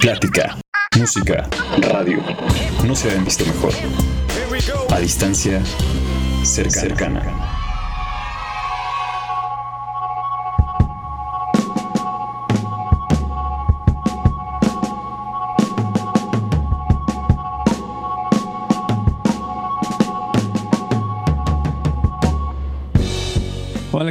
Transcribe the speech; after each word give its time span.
Plática, 0.00 0.56
música, 0.96 1.46
radio. 1.78 2.22
No 2.86 2.96
se 2.96 3.08
habían 3.08 3.26
visto 3.26 3.44
mejor. 3.44 3.74
A 4.90 4.98
distancia, 4.98 5.62
cercana. 6.42 7.20
Hola, 7.20 7.49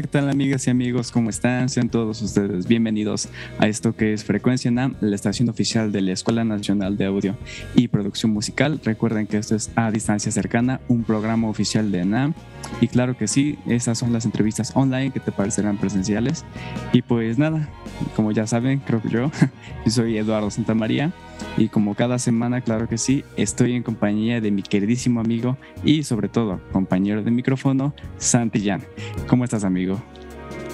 tal 0.10 0.30
amigas 0.30 0.66
y 0.66 0.72
amigos? 0.72 1.12
¿Cómo 1.12 1.30
están? 1.30 1.70
Sean 1.70 1.90
todos 1.90 2.22
ustedes 2.22 2.68
bienvenidos 2.68 3.30
a 3.60 3.68
esto 3.68 3.96
que 3.96 4.14
es 4.14 4.24
Frecuencia 4.24 4.72
NAM, 4.72 4.96
la 5.02 5.16
estación 5.16 5.50
oficial 5.50 5.92
de 5.92 6.02
la 6.02 6.14
Escuela 6.14 6.44
Nacional 6.44 6.98
de 6.98 7.06
Audio 7.06 7.38
y 7.76 7.90
Producción 7.90 8.32
Musical. 8.32 8.82
Recuerden 8.84 9.28
que 9.28 9.38
esto 9.38 9.56
es 9.56 9.70
A 9.76 9.92
Distancia 9.92 10.32
Cercana, 10.32 10.82
un 10.88 11.04
programa 11.04 11.48
oficial 11.48 11.92
de 11.92 12.06
NAM. 12.06 12.34
Y 12.82 12.88
claro 12.88 13.18
que 13.18 13.28
sí, 13.28 13.60
esas 13.68 14.00
son 14.00 14.12
las 14.12 14.26
entrevistas 14.26 14.72
online 14.76 15.12
que 15.12 15.20
te 15.20 15.32
parecerán 15.32 15.78
presenciales. 15.78 16.44
Y 16.92 17.04
pues 17.04 17.38
nada, 17.38 17.70
como 18.16 18.32
ya 18.32 18.48
saben, 18.48 18.80
creo 18.80 19.02
que 19.02 19.10
yo, 19.10 19.32
yo 19.86 19.92
soy 19.92 20.18
Eduardo 20.18 20.50
Santamaría 20.50 21.14
y 21.58 21.70
como 21.70 21.96
cada 21.96 22.20
semana, 22.20 22.62
claro 22.62 22.88
que 22.88 22.98
sí, 22.98 23.24
estoy 23.38 23.74
en 23.74 23.84
compañía 23.84 24.42
de 24.42 24.52
mi 24.52 24.62
queridísimo 24.62 25.20
amigo 25.20 25.58
y 25.84 26.04
sobre 26.04 26.30
todo 26.30 26.60
compañero 26.72 27.24
de 27.24 27.32
micrófono, 27.32 27.94
Santillán. 28.18 28.84
¿Cómo 29.28 29.44
estás, 29.44 29.64
amigo? 29.64 30.02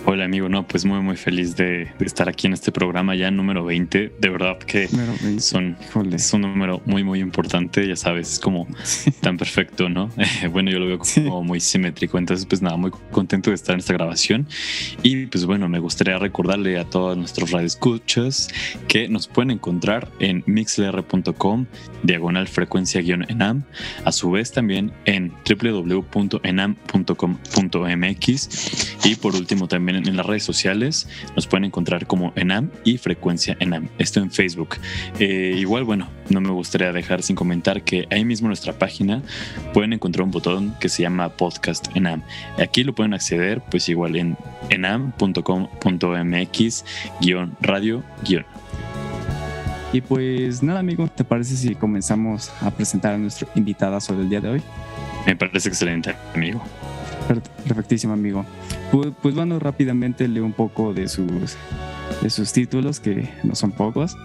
Hola 0.08 0.26
amigo, 0.26 0.48
no, 0.50 0.68
pues 0.68 0.86
muy 0.86 1.00
muy 1.02 1.18
feliz 1.18 1.56
de, 1.56 1.92
estar 2.00 2.30
aquí 2.30 2.46
en 2.46 2.54
este 2.54 2.72
programa 2.72 3.16
ya 3.16 3.32
número 3.32 3.66
20. 3.66 4.14
De 4.20 4.30
verdad 4.30 4.60
que 4.60 4.88
son, 5.40 5.76
es 6.14 6.32
un 6.32 6.42
número 6.42 6.80
muy 6.86 7.04
muy 7.04 7.22
importante, 7.22 7.88
ya 7.88 7.96
sabes, 7.96 8.34
es 8.34 8.40
como 8.40 8.68
tan 9.22 9.38
perfecto, 9.38 9.90
¿no? 9.90 10.12
bueno, 10.52 10.70
yo 10.70 10.78
lo 10.78 10.86
veo 10.86 11.00
como 11.00 11.42
muy 11.42 11.60
simétrico, 11.60 12.20
entonces 12.20 12.46
pues 12.46 12.62
nada, 12.62 12.78
muy 12.78 12.92
contento 13.10 13.50
de 13.50 13.56
estar 13.56 13.74
en 13.74 13.80
esta 13.80 13.94
grabación. 13.94 14.48
Y 15.02 15.26
pues 15.26 15.48
bueno, 15.48 15.68
me 15.70 15.80
gustaría 15.80 16.20
recordarle 16.20 16.78
a 16.78 16.86
todos 16.86 17.18
nuestros 17.18 17.50
radioescuchas 17.50 18.50
que 18.88 19.10
nos 19.10 19.28
pueden 19.28 19.50
encontrar 19.50 20.12
en 20.20 20.44
mixlr.com, 20.46 21.66
diagonal 22.04 22.48
frecuencia-enam, 22.48 23.64
a 24.04 24.12
su 24.12 24.30
vez 24.30 24.52
también 24.52 24.92
en 25.06 25.34
www.enam.com.mx 25.50 26.06
y 29.04 29.16
por 29.16 29.36
último 29.36 29.68
también 29.68 29.95
en, 29.96 30.16
las 30.16 30.26
redes 30.26 30.44
sociales. 30.44 31.08
Nos 31.36 31.48
pueden 31.48 31.66
encontrar 31.66 32.08
como 32.08 32.34
Enam 32.36 32.72
y 32.84 32.98
Frecuencia 32.98 33.58
Enam. 33.60 33.90
Esto 33.98 34.20
en 34.20 34.32
Facebook. 34.32 34.78
Eh, 35.20 35.56
igual, 35.58 35.84
bueno, 35.84 36.10
no 36.30 36.42
me 36.42 36.50
gustaría 36.50 36.92
dejar 36.92 37.22
sin 37.24 37.36
comentar 37.36 37.84
que 37.84 38.08
ahí 38.12 38.26
mismo 38.26 38.46
en 38.46 38.50
nuestra 38.50 38.74
página 38.74 39.22
pueden 39.74 39.94
encontrar 39.94 40.24
un 40.24 40.32
botón 40.32 40.76
que 40.80 40.90
se 40.90 41.04
llama 41.04 41.30
Podcast 41.30 41.88
Enam. 41.96 42.22
Aquí 42.58 42.84
lo 42.84 42.94
pueden 42.96 43.14
acceder, 43.14 43.62
pues 43.70 43.90
igual 43.90 44.16
en 44.16 44.38
enam.com.mx 44.70 45.46
radio 47.62 48.04
y 49.96 50.02
pues 50.02 50.62
nada, 50.62 50.80
amigo, 50.80 51.08
¿te 51.08 51.24
parece 51.24 51.56
si 51.56 51.74
comenzamos 51.74 52.52
a 52.62 52.70
presentar 52.70 53.14
a 53.14 53.18
nuestro 53.18 53.48
invitada 53.56 54.02
sobre 54.02 54.24
el 54.24 54.30
día 54.30 54.42
de 54.42 54.50
hoy? 54.50 54.62
Me 55.26 55.38
parece 55.38 55.70
excelente, 55.70 56.14
amigo. 56.34 56.62
Perfectísimo, 57.28 58.14
amigo. 58.14 58.46
Pues, 58.92 59.12
pues, 59.22 59.36
bueno, 59.36 59.60
rápidamente 59.60 60.28
leo 60.28 60.46
un 60.46 60.54
poco 60.54 60.94
de 60.94 61.08
sus, 61.08 61.58
de 62.22 62.30
sus 62.30 62.54
títulos, 62.54 63.00
que 63.00 63.30
no 63.44 63.56
son 63.56 63.72
pocos. 63.72 64.16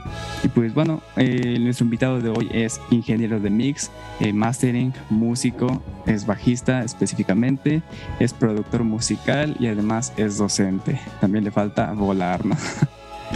Y 0.45 0.48
pues 0.48 0.75
bueno, 0.75 1.03
eh, 1.17 1.59
nuestro 1.61 1.84
invitado 1.84 2.20
de 2.20 2.29
hoy 2.29 2.48
es 2.53 2.81
ingeniero 2.91 3.41
de 3.41 3.51
mix, 3.51 3.91
eh, 4.20 4.33
mastering, 4.33 4.92
músico, 5.09 5.83
es 6.07 6.27
bajista 6.27 6.83
específicamente, 6.85 7.83
es 8.19 8.35
productor 8.35 8.85
musical 8.85 9.57
y 9.58 9.67
además 9.67 10.13
es 10.17 10.36
docente. 10.36 11.01
También 11.20 11.45
le 11.45 11.51
falta 11.51 11.92
volar, 11.92 12.45
¿no? 12.45 12.57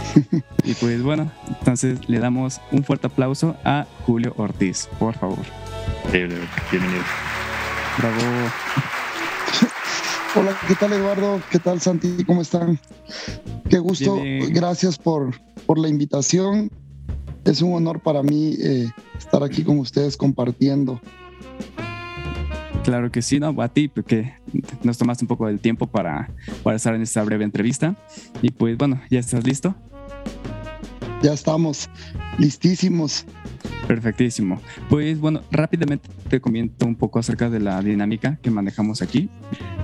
y 0.63 0.73
pues 0.75 1.01
bueno, 1.01 1.31
entonces 1.47 2.07
le 2.07 2.19
damos 2.19 2.61
un 2.71 2.83
fuerte 2.83 3.07
aplauso 3.07 3.55
a 3.63 3.85
Julio 4.05 4.33
Ortiz, 4.37 4.87
por 4.99 5.15
favor. 5.15 5.45
Bienvenido. 6.11 7.03
Bravo. 7.97 8.94
Hola, 10.37 10.53
¿qué 10.67 10.75
tal 10.75 10.91
Eduardo? 10.91 11.41
¿Qué 11.49 11.59
tal 11.59 11.79
Santi? 11.79 12.25
¿Cómo 12.25 12.41
están? 12.41 12.77
Qué 13.69 13.79
gusto, 13.79 14.17
gracias 14.49 14.97
por, 14.97 15.33
por 15.65 15.79
la 15.79 15.87
invitación. 15.87 16.69
Es 17.45 17.61
un 17.61 17.73
honor 17.73 18.01
para 18.01 18.21
mí 18.21 18.57
eh, 18.59 18.89
estar 19.17 19.43
aquí 19.43 19.63
con 19.63 19.79
ustedes 19.79 20.17
compartiendo. 20.17 20.99
Claro 22.83 23.11
que 23.11 23.21
sí, 23.21 23.39
no, 23.39 23.55
a 23.61 23.69
ti, 23.69 23.87
porque 23.87 24.33
nos 24.83 24.97
tomaste 24.97 25.23
un 25.23 25.29
poco 25.29 25.47
del 25.47 25.59
tiempo 25.61 25.87
para, 25.87 26.29
para 26.63 26.75
estar 26.75 26.93
en 26.95 27.01
esta 27.01 27.23
breve 27.23 27.45
entrevista. 27.45 27.95
Y 28.41 28.49
pues 28.49 28.77
bueno, 28.77 29.01
¿ya 29.09 29.19
estás 29.19 29.45
listo? 29.45 29.73
Ya 31.23 31.31
estamos 31.31 31.89
listísimos. 32.37 33.25
Perfectísimo. 33.87 34.61
Pues 34.89 35.19
bueno, 35.19 35.41
rápidamente 35.51 36.09
te 36.29 36.41
comento 36.41 36.85
un 36.85 36.95
poco 36.95 37.19
acerca 37.19 37.49
de 37.49 37.59
la 37.59 37.81
dinámica 37.81 38.37
que 38.41 38.49
manejamos 38.49 39.01
aquí. 39.01 39.29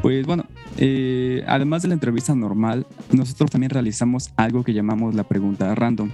Pues 0.01 0.25
bueno, 0.25 0.45
eh, 0.77 1.43
además 1.47 1.81
de 1.83 1.89
la 1.89 1.93
entrevista 1.93 2.33
normal, 2.33 2.87
nosotros 3.11 3.51
también 3.51 3.69
realizamos 3.69 4.31
algo 4.35 4.63
que 4.63 4.73
llamamos 4.73 5.13
la 5.13 5.23
pregunta 5.23 5.73
random. 5.75 6.09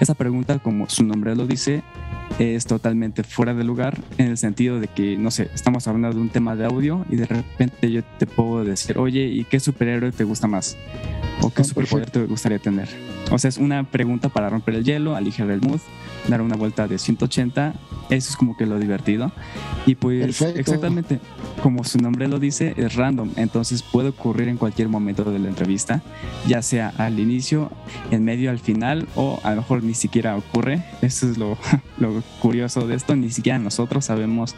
Esa 0.00 0.14
pregunta, 0.14 0.58
como 0.58 0.88
su 0.88 1.04
nombre 1.04 1.34
lo 1.34 1.46
dice, 1.46 1.82
es 2.38 2.66
totalmente 2.66 3.22
fuera 3.22 3.54
de 3.54 3.64
lugar 3.64 3.98
en 4.18 4.28
el 4.28 4.36
sentido 4.36 4.78
de 4.78 4.88
que, 4.88 5.16
no 5.16 5.30
sé, 5.30 5.48
estamos 5.54 5.88
hablando 5.88 6.16
de 6.16 6.22
un 6.22 6.28
tema 6.28 6.54
de 6.54 6.66
audio 6.66 7.04
y 7.08 7.16
de 7.16 7.26
repente 7.26 7.90
yo 7.90 8.02
te 8.18 8.26
puedo 8.26 8.64
decir, 8.64 8.98
oye, 8.98 9.24
¿y 9.24 9.44
qué 9.44 9.58
superhéroe 9.58 10.12
te 10.12 10.24
gusta 10.24 10.46
más? 10.46 10.76
¿O 11.42 11.50
qué 11.50 11.64
superpoder 11.64 12.10
te 12.10 12.24
gustaría 12.24 12.58
tener? 12.58 12.88
O 13.30 13.38
sea, 13.38 13.48
es 13.48 13.58
una 13.58 13.84
pregunta 13.84 14.28
para 14.28 14.48
romper 14.48 14.74
el 14.74 14.84
hielo, 14.84 15.16
aligerar 15.16 15.50
el 15.50 15.60
mood, 15.60 15.80
dar 16.28 16.40
una 16.40 16.56
vuelta 16.56 16.86
de 16.88 16.98
180. 16.98 17.74
Eso 18.08 18.30
es 18.30 18.36
como 18.36 18.56
que 18.56 18.66
lo 18.66 18.78
divertido. 18.78 19.32
Y 19.84 19.96
pues 19.96 20.40
exactamente 20.42 21.20
como 21.62 21.84
su 21.84 21.98
nombre 21.98 22.28
lo 22.28 22.38
dice, 22.38 22.74
es 22.76 22.94
random. 22.94 23.30
Entonces 23.36 23.82
puede 23.82 24.10
ocurrir 24.10 24.48
en 24.48 24.56
cualquier 24.56 24.88
momento 24.88 25.24
de 25.24 25.38
la 25.38 25.48
entrevista, 25.48 26.02
ya 26.46 26.62
sea 26.62 26.92
al 26.98 27.18
inicio, 27.18 27.70
en 28.10 28.24
medio, 28.24 28.50
al 28.50 28.58
final, 28.58 29.08
o 29.16 29.40
a 29.42 29.50
lo 29.50 29.56
mejor 29.56 29.82
ni 29.82 29.94
siquiera 29.94 30.36
ocurre. 30.36 30.84
Eso 31.02 31.28
es 31.28 31.38
lo, 31.38 31.58
lo 31.98 32.22
curioso 32.40 32.86
de 32.86 32.94
esto. 32.94 33.16
Ni 33.16 33.30
siquiera 33.30 33.58
nosotros 33.58 34.04
sabemos 34.04 34.54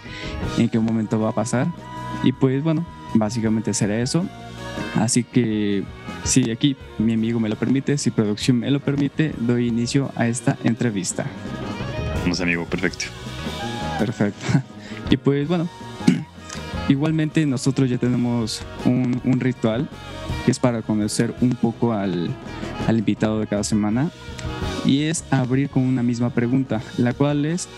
en 0.58 0.68
qué 0.68 0.78
momento 0.78 1.18
va 1.18 1.30
a 1.30 1.34
pasar. 1.34 1.68
Y 2.22 2.32
pues 2.32 2.62
bueno, 2.62 2.86
básicamente 3.14 3.72
será 3.74 4.00
eso. 4.00 4.26
Así 4.96 5.24
que 5.24 5.84
si 6.24 6.50
aquí 6.50 6.76
mi 6.98 7.14
amigo 7.14 7.40
me 7.40 7.48
lo 7.48 7.56
permite, 7.56 7.98
si 7.98 8.10
producción 8.10 8.58
me 8.58 8.70
lo 8.70 8.80
permite, 8.80 9.32
doy 9.38 9.68
inicio 9.68 10.10
a 10.16 10.26
esta 10.26 10.56
entrevista. 10.64 11.26
Vamos 12.22 12.40
amigo, 12.40 12.64
perfecto. 12.66 13.06
Perfecto. 13.98 14.44
Y 15.10 15.16
pues 15.16 15.48
bueno, 15.48 15.66
igualmente 16.90 17.46
nosotros 17.46 17.88
ya 17.88 17.96
tenemos 17.96 18.60
un, 18.84 19.40
ritual 19.40 19.88
que 20.44 20.50
es 20.50 20.58
para 20.58 20.82
conocer 20.82 21.34
un 21.40 21.52
poco 21.52 21.94
al, 21.94 22.28
al 22.86 22.98
invitado 22.98 23.40
de 23.40 23.46
cada 23.46 23.64
semana 23.64 24.10
y 24.84 25.04
es 25.04 25.24
abrir 25.30 25.70
con 25.70 25.82
una 25.82 26.02
misma 26.02 26.28
pregunta, 26.28 26.82
la 26.98 27.14
cual 27.14 27.46
es 27.46 27.68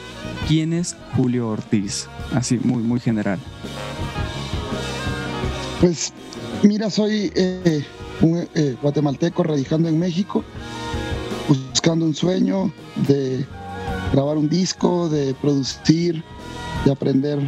¿quién 0.49 0.72
es 0.72 0.97
Julio 1.15 1.51
Ortiz? 1.51 2.09
Así 2.34 2.59
muy 2.65 2.83
muy 2.83 2.99
general. 2.99 3.39
Pues 5.81 6.12
Mira, 6.62 6.91
soy 6.91 7.33
eh, 7.34 7.84
un 8.22 8.48
eh, 8.54 8.76
guatemalteco 8.81 9.42
radicando 9.42 9.88
en 9.88 9.98
México, 9.98 10.44
buscando 11.48 12.04
un 12.04 12.15
sueño 12.15 12.72
de 13.09 13.45
grabar 14.12 14.36
un 14.36 14.48
disco, 14.48 15.09
de 15.09 15.34
producir, 15.34 16.22
de 16.84 16.92
aprender 16.92 17.39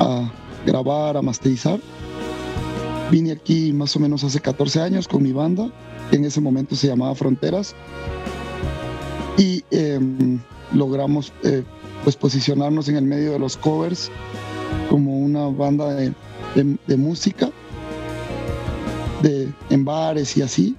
a 0.00 0.30
grabar, 0.64 1.16
a 1.16 1.22
masterizar. 1.22 1.80
Vine 3.10 3.32
aquí 3.32 3.72
más 3.72 3.94
o 3.94 4.00
menos 4.00 4.24
hace 4.24 4.40
14 4.40 4.80
años 4.80 5.06
con 5.06 5.22
mi 5.22 5.32
banda, 5.32 5.70
que 6.10 6.16
en 6.16 6.24
ese 6.24 6.40
momento 6.40 6.74
se 6.74 6.88
llamaba 6.88 7.14
Fronteras, 7.14 7.74
y 9.38 9.62
em, 9.70 10.40
logramos 10.72 11.32
eh, 11.44 11.62
pues 12.02 12.16
posicionarnos 12.16 12.88
en 12.88 12.96
el 12.96 13.04
medio 13.04 13.32
de 13.32 13.38
los 13.38 13.56
covers 13.56 14.10
como 14.90 15.18
una 15.18 15.46
banda 15.48 15.94
de 15.94 16.96
música 16.96 17.50
en 19.70 19.84
bares 19.84 20.36
y 20.36 20.42
así. 20.42 20.76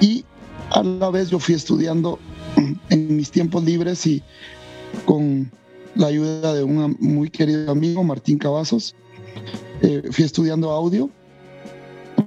Y 0.00 0.24
a 0.70 0.82
la 0.82 1.10
vez 1.10 1.30
yo 1.30 1.38
fui 1.38 1.54
estudiando 1.54 2.18
en 2.90 3.16
mis 3.16 3.30
tiempos 3.30 3.64
libres 3.64 4.06
y 4.06 4.22
con 5.04 5.50
la 5.94 6.08
ayuda 6.08 6.54
de 6.54 6.62
un 6.62 6.96
muy 7.00 7.30
querido 7.30 7.70
amigo, 7.70 8.04
Martín 8.04 8.38
Cavazos, 8.38 8.94
eh, 9.82 10.02
fui 10.10 10.24
estudiando 10.24 10.70
audio 10.70 11.10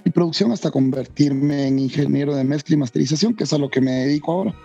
y 0.04 0.10
producción 0.10 0.52
hasta 0.52 0.72
convertirme 0.72 1.68
en 1.68 1.80
ingeniero 1.80 2.36
de 2.36 2.44
mezcla 2.44 2.76
y 2.76 2.80
masterización, 2.80 3.36
que 3.36 3.44
es 3.44 3.54
a 3.54 3.58
lo 3.58 3.70
que 3.70 3.82
me 3.82 3.92
dedico 3.92 4.32
ahora. 4.32 4.56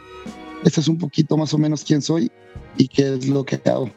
este 0.65 0.81
es 0.81 0.89
un 0.89 0.99
poquito 0.99 1.37
más 1.37 1.53
o 1.55 1.59
menos 1.59 1.85
quién 1.85 2.03
soy 2.03 2.31
y 2.77 2.89
qué 2.89 3.15
es 3.15 3.29
lo 3.29 3.45
que 3.45 3.61
hago. 3.67 3.91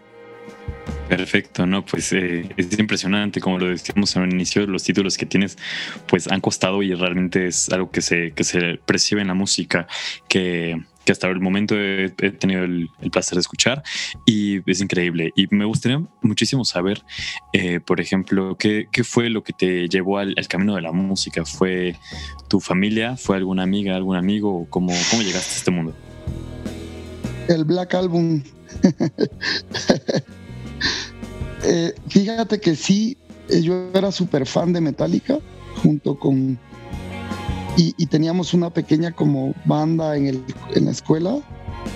Perfecto, 1.10 1.66
no, 1.66 1.84
pues 1.84 2.14
eh, 2.14 2.48
es 2.56 2.78
impresionante, 2.78 3.42
como 3.42 3.58
lo 3.58 3.70
decíamos 3.70 4.16
el 4.16 4.32
inicio, 4.32 4.68
los 4.68 4.84
títulos 4.84 5.18
que 5.18 5.26
tienes, 5.26 5.58
pues 6.08 6.28
han 6.28 6.40
costado 6.40 6.84
y 6.84 6.94
realmente 6.94 7.48
es 7.48 7.68
algo 7.70 7.90
que 7.90 8.02
se, 8.02 8.32
que 8.34 8.44
se 8.44 8.80
percibe 8.86 9.22
en 9.22 9.30
la 9.30 9.34
música, 9.34 9.88
que, 10.28 10.80
que 11.04 11.12
hasta 11.12 11.28
el 11.28 11.40
momento 11.40 11.76
he, 11.76 12.10
tenido 12.12 12.64
el, 12.64 12.92
placer 13.12 13.38
de 13.38 13.40
escuchar 13.40 13.82
y 14.28 14.62
es 14.70 14.82
increíble. 14.82 15.34
Y 15.36 15.48
me 15.50 15.66
gustaría 15.66 16.00
muchísimo 16.22 16.64
saber, 16.64 17.02
eh, 17.54 17.80
por 17.80 18.00
ejemplo, 18.00 18.56
¿qué, 18.56 18.88
¿qué, 18.92 19.04
fue 19.04 19.32
lo 19.32 19.44
que 19.44 19.54
te 19.54 19.90
llevó 19.90 20.20
al, 20.20 20.36
camino 20.48 20.76
de 20.76 20.84
la 20.84 20.92
música? 20.92 21.44
¿Fue 21.44 21.96
tu 22.48 22.60
familia? 22.60 23.18
¿Fue 23.18 23.36
alguna 23.36 23.64
amiga, 23.64 23.96
algún 23.96 24.16
amigo? 24.16 24.68
¿Cómo, 24.70 24.94
cómo 25.10 25.24
llegaste 25.24 25.56
a 25.56 25.58
este 25.58 25.72
mundo? 25.72 25.96
El 27.48 27.66
Black 27.66 27.96
Album. 27.96 28.44
Eh, 31.64 31.94
fíjate 32.08 32.60
que 32.60 32.76
sí, 32.76 33.18
eh, 33.50 33.62
yo 33.62 33.90
era 33.94 34.12
súper 34.12 34.46
fan 34.46 34.74
de 34.74 34.82
Metallica, 34.82 35.40
junto 35.82 36.18
con... 36.18 36.58
Y, 37.78 38.08
teníamos 38.08 38.54
una 38.54 38.74
pequeña 38.74 39.14
como 39.14 39.54
banda 39.64 40.18
en, 40.18 40.28
el, 40.28 40.44
en 40.76 40.84
la 40.84 40.92
escuela, 40.92 41.40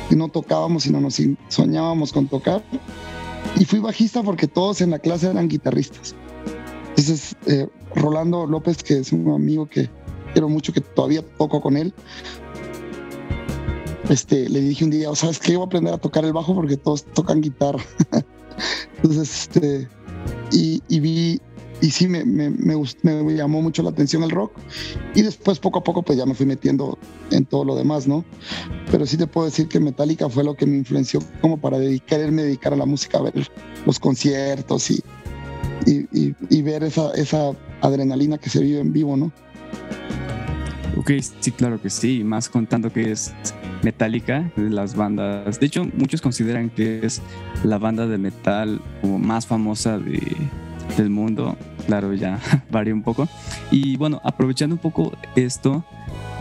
y 0.09 0.15
no 0.15 0.29
tocábamos, 0.29 0.83
sino 0.83 1.01
nos 1.01 1.21
soñábamos 1.49 2.13
con 2.13 2.29
tocar. 2.29 2.63
Y 3.59 3.65
fui 3.65 3.79
bajista 3.79 4.23
porque 4.23 4.47
todos 4.47 4.79
en 4.79 4.91
la 4.91 4.99
clase 4.99 5.29
eran 5.29 5.49
guitarristas. 5.49 6.15
Entonces, 6.89 7.35
eh, 7.47 7.67
Rolando 7.95 8.45
López, 8.45 8.81
que 8.81 8.99
es 8.99 9.11
un 9.11 9.29
amigo 9.31 9.65
que 9.65 9.89
quiero 10.31 10.47
mucho, 10.47 10.71
que 10.71 10.79
todavía 10.79 11.21
toco 11.37 11.59
con 11.59 11.75
él, 11.75 11.93
este, 14.09 14.47
le 14.47 14.61
dije 14.61 14.83
un 14.85 14.91
día, 14.91 15.13
¿sabes 15.15 15.39
qué? 15.39 15.55
Voy 15.55 15.63
a 15.63 15.67
aprender 15.67 15.93
a 15.93 15.97
tocar 15.97 16.23
el 16.23 16.33
bajo 16.33 16.55
porque 16.55 16.77
todos 16.77 17.03
tocan 17.03 17.41
guitarra. 17.41 17.83
Entonces, 18.97 19.43
este, 19.43 19.87
y, 20.51 20.99
vi, 20.99 21.41
y 21.81 21.91
sí, 21.91 22.07
me, 22.07 22.23
me, 22.23 22.49
me, 22.49 23.33
llamó 23.33 23.61
mucho 23.61 23.83
la 23.83 23.89
atención 23.89 24.23
el 24.23 24.31
rock. 24.31 24.53
Y 25.15 25.21
después, 25.21 25.59
poco 25.59 25.79
a 25.79 25.83
poco, 25.83 26.03
pues 26.03 26.17
ya 26.17 26.25
me 26.25 26.33
fui 26.33 26.45
metiendo 26.45 26.97
en 27.31 27.45
todo 27.45 27.65
lo 27.65 27.75
demás, 27.75 28.07
¿no? 28.07 28.23
Pero 28.91 29.05
sí 29.05 29.17
te 29.17 29.27
puedo 29.27 29.45
decir 29.45 29.67
que 29.67 29.79
Metallica 29.79 30.29
fue 30.29 30.43
lo 30.43 30.55
que 30.55 30.65
me 30.65 30.77
influenció 30.77 31.19
como 31.41 31.59
para 31.59 31.77
quererme 32.05 32.43
dedicar 32.43 32.73
a 32.73 32.77
la 32.77 32.85
música, 32.85 33.17
a 33.17 33.23
ver 33.23 33.49
los 33.85 33.99
conciertos 33.99 34.91
y, 34.91 35.03
y, 35.85 36.35
y 36.49 36.61
ver 36.61 36.83
esa, 36.83 37.11
esa 37.11 37.51
adrenalina 37.81 38.37
que 38.37 38.49
se 38.49 38.61
vive 38.61 38.79
en 38.79 38.93
vivo, 38.93 39.17
¿no? 39.17 39.31
Ok, 40.95 41.11
sí, 41.39 41.51
claro 41.51 41.81
que 41.81 41.89
sí, 41.89 42.23
más 42.23 42.47
contando 42.47 42.93
que 42.93 43.11
es 43.11 43.33
Metallica, 43.83 44.51
de 44.55 44.69
las 44.69 44.95
bandas. 44.95 45.59
De 45.59 45.65
hecho, 45.65 45.85
muchos 45.93 46.21
consideran 46.21 46.69
que 46.69 47.05
es 47.05 47.21
la 47.63 47.77
banda 47.77 48.07
de 48.07 48.17
metal 48.17 48.81
más 49.03 49.45
famosa 49.45 49.99
de, 49.99 50.21
del 50.97 51.09
mundo. 51.09 51.57
Claro, 51.85 52.13
ya 52.13 52.39
varía 52.71 52.93
un 52.93 53.03
poco. 53.03 53.27
Y 53.71 53.97
bueno, 53.97 54.21
aprovechando 54.23 54.75
un 54.75 54.81
poco 54.81 55.13
esto 55.35 55.83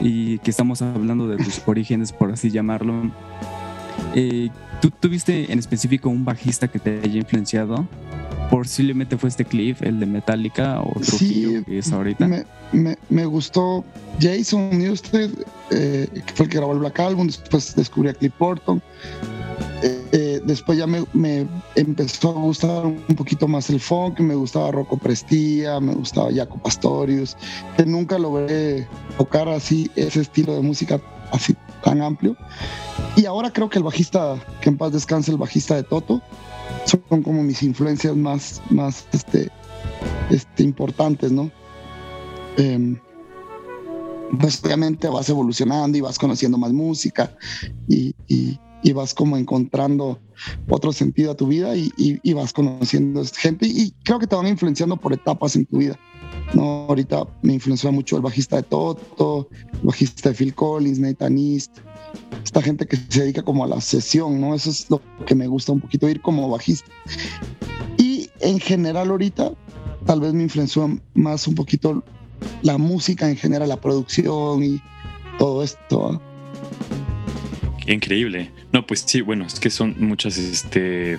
y 0.01 0.39
que 0.39 0.51
estamos 0.51 0.83
hablando 0.83 1.29
de 1.29 1.37
tus 1.37 1.63
orígenes, 1.67 2.13
por 2.13 2.33
así 2.33 2.51
llamarlo, 2.51 3.11
eh, 4.15 4.51
¿tú 4.83 4.91
tuviste 4.91 5.51
en 5.53 5.59
específico 5.59 6.11
un 6.11 6.25
bajista 6.25 6.69
que 6.69 6.79
te 6.79 7.01
haya 7.03 7.17
influenciado? 7.17 7.87
posiblemente 8.51 9.17
fue 9.17 9.31
este 9.31 9.47
Cliff, 9.47 9.81
el 9.81 9.99
de 9.99 10.05
Metallica 10.05 10.83
o 10.83 11.01
Trujillo, 11.01 11.65
que 11.65 11.79
es 11.79 11.91
ahorita. 11.91 12.29
Me, 12.71 12.99
me, 13.09 13.25
gustó 13.25 13.83
Jason 14.21 14.79
Newsted, 14.79 15.31
eh, 15.71 16.07
que 16.13 16.35
fue 16.35 16.45
el 16.45 16.51
que 16.51 16.59
grabó 16.59 16.75
el 16.75 16.81
Black 16.81 17.01
Album, 17.01 17.29
después 17.29 17.75
descubrí 17.75 18.11
a 18.11 18.13
Cliff 18.13 18.35
Burton. 18.39 18.83
Eh, 19.83 20.03
eh, 20.13 20.41
después 20.45 20.77
ya 20.77 20.87
me, 20.87 21.03
me, 21.15 21.47
empezó 21.77 22.29
a 22.29 22.41
gustar 22.43 22.85
un 22.85 23.17
poquito 23.17 23.49
más 23.49 23.71
el 23.71 23.81
funk, 23.81 24.21
me 24.21 24.35
gustaba 24.35 24.71
Rocco 24.71 24.99
Prestia, 24.99 25.81
me 25.81 25.95
gustaba 25.95 26.29
Jaco 26.31 26.59
Pastorius, 26.59 27.39
que 27.79 27.87
nunca 27.87 28.19
logré 28.19 28.87
tocar 29.17 29.49
así 29.49 29.91
ese 29.97 30.21
estilo 30.21 30.55
de 30.55 30.61
música 30.61 31.01
así 31.33 31.57
tan 31.83 32.03
amplio. 32.03 32.37
Y 33.17 33.27
ahora 33.27 33.53
creo 33.53 33.69
que 33.69 33.79
el 33.79 33.85
bajista, 33.85 34.37
que 34.61 34.71
en 34.71 34.79
paz 34.79 34.93
descanse, 34.93 35.31
el 35.31 35.37
bajista 35.37 35.75
de 35.75 35.83
Toto, 35.83 36.23
son 36.85 37.23
como 37.23 37.43
mis 37.43 37.63
influencias 37.63 38.17
más, 38.17 38.63
más 38.71 39.07
este, 39.13 39.51
este, 40.31 40.63
importantes, 40.63 41.31
¿no? 41.33 41.51
Eh, 42.57 42.97
pues 44.41 44.63
obviamente 44.65 45.09
vas 45.09 45.29
evolucionando 45.29 45.99
y 45.99 46.01
vas 46.01 46.19
conociendo 46.19 46.57
más 46.57 46.73
música 46.73 47.37
y, 47.89 48.15
y, 48.29 48.59
vas 48.95 49.15
como 49.15 49.37
encontrando 49.37 50.19
otro 50.69 50.93
sentido 50.93 51.33
a 51.33 51.37
tu 51.37 51.47
vida 51.47 51.77
y, 51.77 51.93
y, 51.97 52.33
vas 52.33 52.53
conociendo 52.53 53.23
gente 53.25 53.67
y 53.67 53.93
creo 54.05 54.19
que 54.19 54.27
te 54.27 54.35
van 54.35 54.47
influenciando 54.47 54.97
por 54.97 55.13
etapas 55.13 55.55
en 55.57 55.67
tu 55.67 55.79
vida. 55.79 55.99
¿No? 56.55 56.87
Ahorita 56.89 57.27
me 57.43 57.55
influenció 57.55 57.93
mucho 57.93 58.17
el 58.17 58.23
bajista 58.23 58.57
de 58.57 58.63
Toto, 58.65 59.49
el 59.73 59.81
bajista 59.83 60.31
de 60.31 60.35
Phil 60.35 60.55
Collins, 60.55 60.99
Nathan 60.99 61.39
East, 61.39 61.79
esta 62.45 62.63
gente 62.63 62.87
que 62.87 62.97
se 62.97 63.23
dedica 63.23 63.43
como 63.43 63.65
a 63.65 63.67
la 63.67 63.81
sesión, 63.81 64.41
¿no? 64.41 64.55
Eso 64.55 64.71
es 64.71 64.91
lo 64.91 65.01
que 65.27 65.35
me 65.35 65.47
gusta 65.47 65.73
un 65.73 65.81
poquito 65.81 66.09
ir 66.09 66.21
como 66.21 66.49
bajista. 66.49 66.91
Y 67.99 68.31
en 68.41 68.59
general 68.59 69.11
ahorita 69.11 69.53
tal 70.07 70.21
vez 70.21 70.33
me 70.35 70.43
influenció 70.43 70.99
más 71.15 71.47
un 71.47 71.55
poquito 71.55 72.03
la 72.63 72.79
música 72.79 73.29
en 73.29 73.37
general, 73.37 73.69
la 73.69 73.81
producción 73.81 74.63
y 74.63 74.83
todo 75.39 75.63
esto. 75.63 76.21
increíble. 77.87 78.51
No, 78.73 78.87
pues 78.87 79.05
sí, 79.07 79.21
bueno, 79.21 79.47
es 79.47 79.61
que 79.61 79.71
son 79.71 79.97
muchas 79.99 80.39
este, 80.39 81.19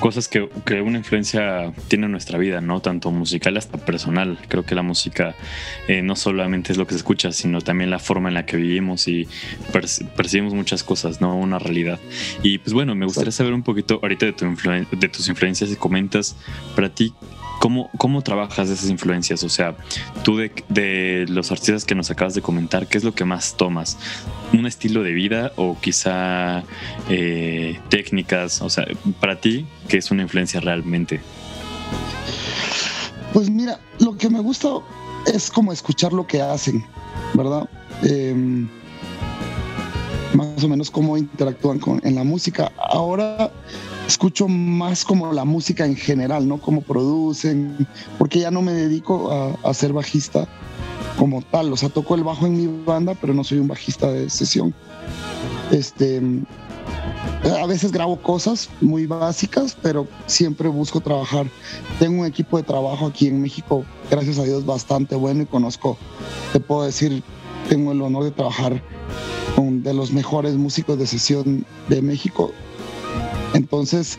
cosas 0.00 0.28
que, 0.28 0.48
que, 0.64 0.80
una 0.80 0.98
influencia 0.98 1.72
tiene 1.88 2.06
en 2.06 2.12
nuestra 2.12 2.38
vida, 2.38 2.60
¿no? 2.60 2.80
Tanto 2.80 3.10
musical 3.10 3.56
hasta 3.56 3.78
personal. 3.78 4.38
Creo 4.48 4.64
que 4.64 4.74
la 4.74 4.82
música 4.82 5.34
eh, 5.88 6.02
no 6.02 6.16
solamente 6.16 6.72
es 6.72 6.78
lo 6.78 6.86
que 6.86 6.92
se 6.92 6.98
escucha, 6.98 7.32
sino 7.32 7.60
también 7.60 7.90
la 7.90 7.98
forma 7.98 8.28
en 8.28 8.34
la 8.34 8.46
que 8.46 8.56
vivimos 8.56 9.08
y 9.08 9.28
percibimos 10.16 10.54
muchas 10.54 10.84
cosas, 10.84 11.20
¿no? 11.20 11.36
Una 11.36 11.58
realidad. 11.58 11.98
Y 12.42 12.58
pues 12.58 12.72
bueno, 12.72 12.94
me 12.94 13.06
gustaría 13.06 13.32
saber 13.32 13.52
un 13.52 13.62
poquito 13.62 13.98
ahorita 14.02 14.26
de, 14.26 14.32
tu 14.32 14.46
de 14.46 15.08
tus 15.08 15.28
influencias 15.28 15.70
y 15.70 15.76
comentas 15.76 16.36
para 16.74 16.88
ti 16.88 17.12
¿Cómo, 17.58 17.90
¿Cómo 17.98 18.22
trabajas 18.22 18.68
esas 18.70 18.88
influencias? 18.88 19.42
O 19.42 19.48
sea, 19.48 19.76
tú 20.22 20.36
de, 20.36 21.26
los 21.28 21.50
artistas 21.50 21.84
que 21.84 21.94
nos 21.94 22.10
acabas 22.10 22.34
de 22.34 22.42
comentar, 22.42 22.86
¿qué 22.86 22.98
es 22.98 23.04
lo 23.04 23.14
que 23.14 23.24
más 23.24 23.56
tomas? 23.56 23.98
¿Un 24.52 24.66
estilo 24.66 25.02
de 25.02 25.12
vida 25.12 25.52
o 25.56 25.76
quizá 25.80 26.62
eh, 27.08 27.80
técnicas? 27.88 28.62
O 28.62 28.70
sea, 28.70 28.86
para 29.20 29.40
ti, 29.40 29.66
¿qué 29.88 29.98
es 29.98 30.10
una 30.10 30.22
influencia 30.22 30.60
realmente? 30.60 31.20
Pues 33.32 33.50
mira, 33.50 33.80
lo 33.98 34.16
que 34.16 34.30
me 34.30 34.40
gusta 34.40 34.68
es 35.26 35.50
como 35.50 35.72
escuchar 35.72 36.12
lo 36.12 36.26
que 36.26 36.40
hacen, 36.40 36.84
¿verdad? 37.34 37.68
Em, 38.02 38.68
más 40.34 40.62
o 40.62 40.68
menos 40.68 40.90
cómo 40.90 41.16
interactúan 41.16 41.78
con, 41.78 42.00
en 42.04 42.14
la 42.14 42.24
música. 42.24 42.70
Ahora 42.76 43.50
escucho 44.06 44.48
más 44.48 45.04
como 45.04 45.32
la 45.32 45.44
música 45.44 45.84
en 45.84 45.96
general, 45.96 46.48
¿no? 46.48 46.60
Cómo 46.60 46.80
producen, 46.80 47.86
porque 48.18 48.40
ya 48.40 48.50
no 48.50 48.62
me 48.62 48.72
dedico 48.72 49.56
a, 49.62 49.74
ser 49.74 49.92
bajista 49.92 50.48
como 51.18 51.42
tal, 51.42 51.72
o 51.72 51.76
sea, 51.76 51.88
toco 51.88 52.14
el 52.14 52.24
bajo 52.24 52.46
en 52.46 52.56
mi 52.56 52.84
banda, 52.84 53.14
pero 53.20 53.34
no 53.34 53.44
soy 53.44 53.58
un 53.58 53.68
bajista 53.68 54.10
de 54.10 54.30
sesión. 54.30 54.74
Este, 55.70 56.22
a 57.60 57.66
veces 57.66 57.92
grabo 57.92 58.16
cosas 58.20 58.70
muy 58.80 59.06
básicas, 59.06 59.76
pero 59.82 60.06
siempre 60.26 60.68
busco 60.68 61.00
trabajar. 61.00 61.46
Tengo 61.98 62.22
un 62.22 62.26
equipo 62.26 62.56
de 62.56 62.62
trabajo 62.62 63.06
aquí 63.06 63.26
en 63.26 63.42
México, 63.42 63.84
gracias 64.10 64.38
a 64.38 64.44
Dios, 64.44 64.64
bastante 64.64 65.16
bueno 65.16 65.42
y 65.42 65.46
conozco, 65.46 65.98
te 66.52 66.60
puedo 66.60 66.84
decir, 66.84 67.22
tengo 67.68 67.92
el 67.92 68.00
honor 68.00 68.24
de 68.24 68.30
trabajar 68.30 68.82
de 69.58 69.92
los 69.94 70.12
mejores 70.12 70.54
músicos 70.54 70.98
de 70.98 71.06
sesión 71.06 71.66
de 71.88 72.00
México 72.00 72.52
entonces, 73.54 74.18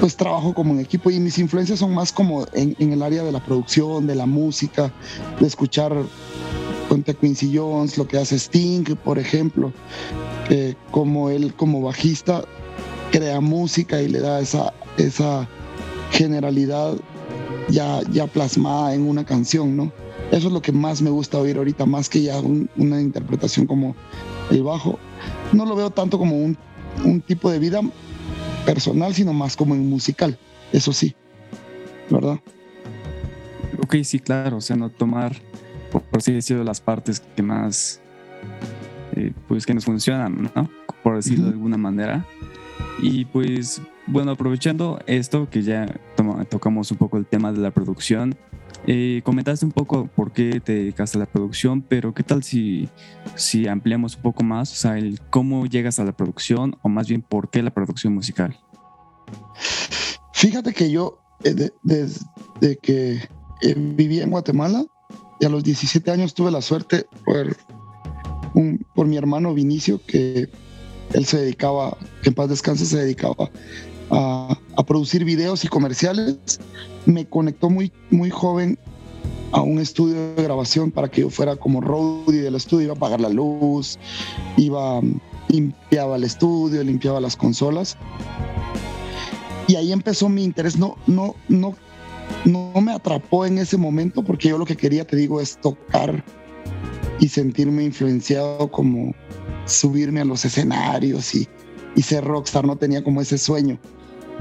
pues 0.00 0.16
trabajo 0.16 0.54
como 0.54 0.72
un 0.72 0.80
equipo 0.80 1.10
y 1.10 1.18
mis 1.18 1.38
influencias 1.38 1.78
son 1.78 1.94
más 1.94 2.12
como 2.12 2.46
en, 2.52 2.76
el 2.92 3.02
área 3.02 3.22
de 3.22 3.32
la 3.32 3.44
producción, 3.44 4.06
de 4.06 4.14
la 4.14 4.26
música, 4.26 4.92
de 5.40 5.46
escuchar 5.46 5.94
cuenta 6.88 7.14
Quincy 7.14 7.56
Jones, 7.56 7.98
lo 7.98 8.08
que 8.08 8.18
hace 8.18 8.36
Sting, 8.36 8.84
por 9.04 9.18
ejemplo, 9.18 9.72
que 10.48 10.76
como 10.90 11.30
él 11.30 11.54
como 11.54 11.82
bajista 11.82 12.44
crea 13.10 13.40
música 13.40 14.00
y 14.02 14.08
le 14.08 14.20
da 14.20 14.40
esa, 14.40 14.72
esa 14.96 15.48
generalidad 16.10 16.94
ya, 17.68 18.00
ya 18.10 18.26
plasmada 18.26 18.94
en 18.94 19.02
una 19.02 19.24
canción, 19.24 19.76
¿no? 19.76 19.92
Eso 20.30 20.48
es 20.48 20.52
lo 20.52 20.60
que 20.60 20.72
más 20.72 21.00
me 21.00 21.10
gusta 21.10 21.38
oír 21.38 21.56
ahorita, 21.56 21.86
más 21.86 22.08
que 22.08 22.22
ya 22.22 22.38
una 22.76 23.00
interpretación 23.00 23.66
como 23.66 23.94
el 24.50 24.62
bajo. 24.62 24.98
No 25.52 25.64
lo 25.66 25.76
veo 25.76 25.90
tanto 25.90 26.18
como 26.18 26.36
un, 26.36 26.56
un 27.04 27.20
tipo 27.20 27.50
de 27.50 27.58
vida, 27.58 27.80
personal, 28.68 29.14
sino 29.14 29.32
más 29.32 29.56
como 29.56 29.74
en 29.74 29.88
musical. 29.88 30.38
Eso 30.72 30.92
sí, 30.92 31.14
¿verdad? 32.10 32.38
Ok, 33.82 33.96
sí, 34.02 34.18
claro. 34.20 34.58
O 34.58 34.60
sea, 34.60 34.76
no 34.76 34.90
tomar, 34.90 35.34
por 35.90 36.02
así 36.12 36.32
decirlo, 36.32 36.64
las 36.64 36.80
partes 36.80 37.20
que 37.20 37.42
más, 37.42 38.00
eh, 39.12 39.32
pues 39.46 39.64
que 39.64 39.72
nos 39.72 39.86
funcionan, 39.86 40.50
¿no? 40.54 40.70
por 41.02 41.16
decirlo 41.16 41.46
de 41.46 41.52
alguna 41.52 41.78
manera. 41.78 42.26
Y 43.00 43.24
pues, 43.24 43.80
bueno, 44.06 44.32
aprovechando 44.32 44.98
esto, 45.06 45.48
que 45.48 45.62
ya 45.62 45.86
tocamos 46.50 46.90
un 46.90 46.98
poco 46.98 47.16
el 47.16 47.24
tema 47.24 47.52
de 47.52 47.60
la 47.60 47.70
producción, 47.70 48.36
eh, 48.86 49.20
comentaste 49.24 49.66
un 49.66 49.72
poco 49.72 50.06
por 50.06 50.32
qué 50.32 50.60
te 50.60 50.72
dedicaste 50.72 51.18
a 51.18 51.20
la 51.20 51.26
producción, 51.26 51.82
pero 51.82 52.14
¿qué 52.14 52.22
tal 52.22 52.42
si, 52.42 52.88
si 53.34 53.68
ampliamos 53.68 54.16
un 54.16 54.22
poco 54.22 54.42
más? 54.44 54.72
O 54.72 54.76
sea, 54.76 54.98
el 54.98 55.20
cómo 55.30 55.66
llegas 55.66 55.98
a 55.98 56.04
la 56.04 56.12
producción 56.12 56.76
o 56.82 56.88
más 56.88 57.08
bien 57.08 57.22
por 57.22 57.50
qué 57.50 57.62
la 57.62 57.72
producción 57.72 58.14
musical. 58.14 58.58
Fíjate 60.32 60.72
que 60.72 60.90
yo, 60.90 61.18
eh, 61.44 61.70
desde 61.82 62.78
que 62.80 63.14
eh, 63.62 63.74
viví 63.76 64.20
en 64.20 64.30
Guatemala, 64.30 64.84
y 65.40 65.44
a 65.44 65.48
los 65.48 65.62
17 65.64 66.10
años 66.10 66.34
tuve 66.34 66.50
la 66.50 66.62
suerte 66.62 67.06
por, 67.24 67.56
por 68.94 69.06
mi 69.06 69.16
hermano 69.16 69.54
Vinicio, 69.54 70.00
que 70.04 70.50
él 71.12 71.26
se 71.26 71.38
dedicaba, 71.38 71.96
que 72.22 72.30
en 72.30 72.34
paz 72.34 72.48
descanse, 72.48 72.86
se 72.86 72.98
dedicaba 72.98 73.50
a, 74.10 74.58
a, 74.78 74.86
producir 74.86 75.24
videos 75.24 75.64
y 75.64 75.68
comerciales. 75.68 76.38
Me 77.06 77.26
conectó 77.26 77.70
muy, 77.70 77.92
muy 78.10 78.30
joven 78.30 78.78
a 79.52 79.60
un 79.60 79.78
estudio 79.78 80.34
de 80.34 80.42
grabación 80.42 80.90
para 80.90 81.08
que 81.08 81.22
yo 81.22 81.30
fuera 81.30 81.56
como 81.56 81.80
roadie 81.80 82.42
del 82.42 82.54
estudio, 82.54 82.86
iba 82.86 82.94
a 82.94 82.98
pagar 82.98 83.20
la 83.20 83.28
luz, 83.28 83.98
iba, 84.56 85.00
limpiaba 85.48 86.16
el 86.16 86.24
estudio, 86.24 86.82
limpiaba 86.84 87.20
las 87.20 87.36
consolas. 87.36 87.96
Y 89.66 89.76
ahí 89.76 89.92
empezó 89.92 90.28
mi 90.28 90.44
interés. 90.44 90.78
No, 90.78 90.96
no, 91.06 91.34
no, 91.48 91.74
no 92.44 92.72
me 92.80 92.92
atrapó 92.92 93.46
en 93.46 93.58
ese 93.58 93.76
momento 93.76 94.22
porque 94.22 94.48
yo 94.48 94.58
lo 94.58 94.64
que 94.64 94.76
quería, 94.76 95.06
te 95.06 95.16
digo, 95.16 95.40
es 95.40 95.58
tocar 95.60 96.24
y 97.20 97.28
sentirme 97.28 97.84
influenciado 97.84 98.70
como 98.70 99.14
subirme 99.66 100.20
a 100.20 100.24
los 100.24 100.44
escenarios 100.44 101.34
y, 101.34 101.48
y 101.96 102.02
ser 102.02 102.24
rockstar. 102.24 102.64
No 102.64 102.76
tenía 102.76 103.02
como 103.02 103.20
ese 103.20 103.38
sueño. 103.38 103.78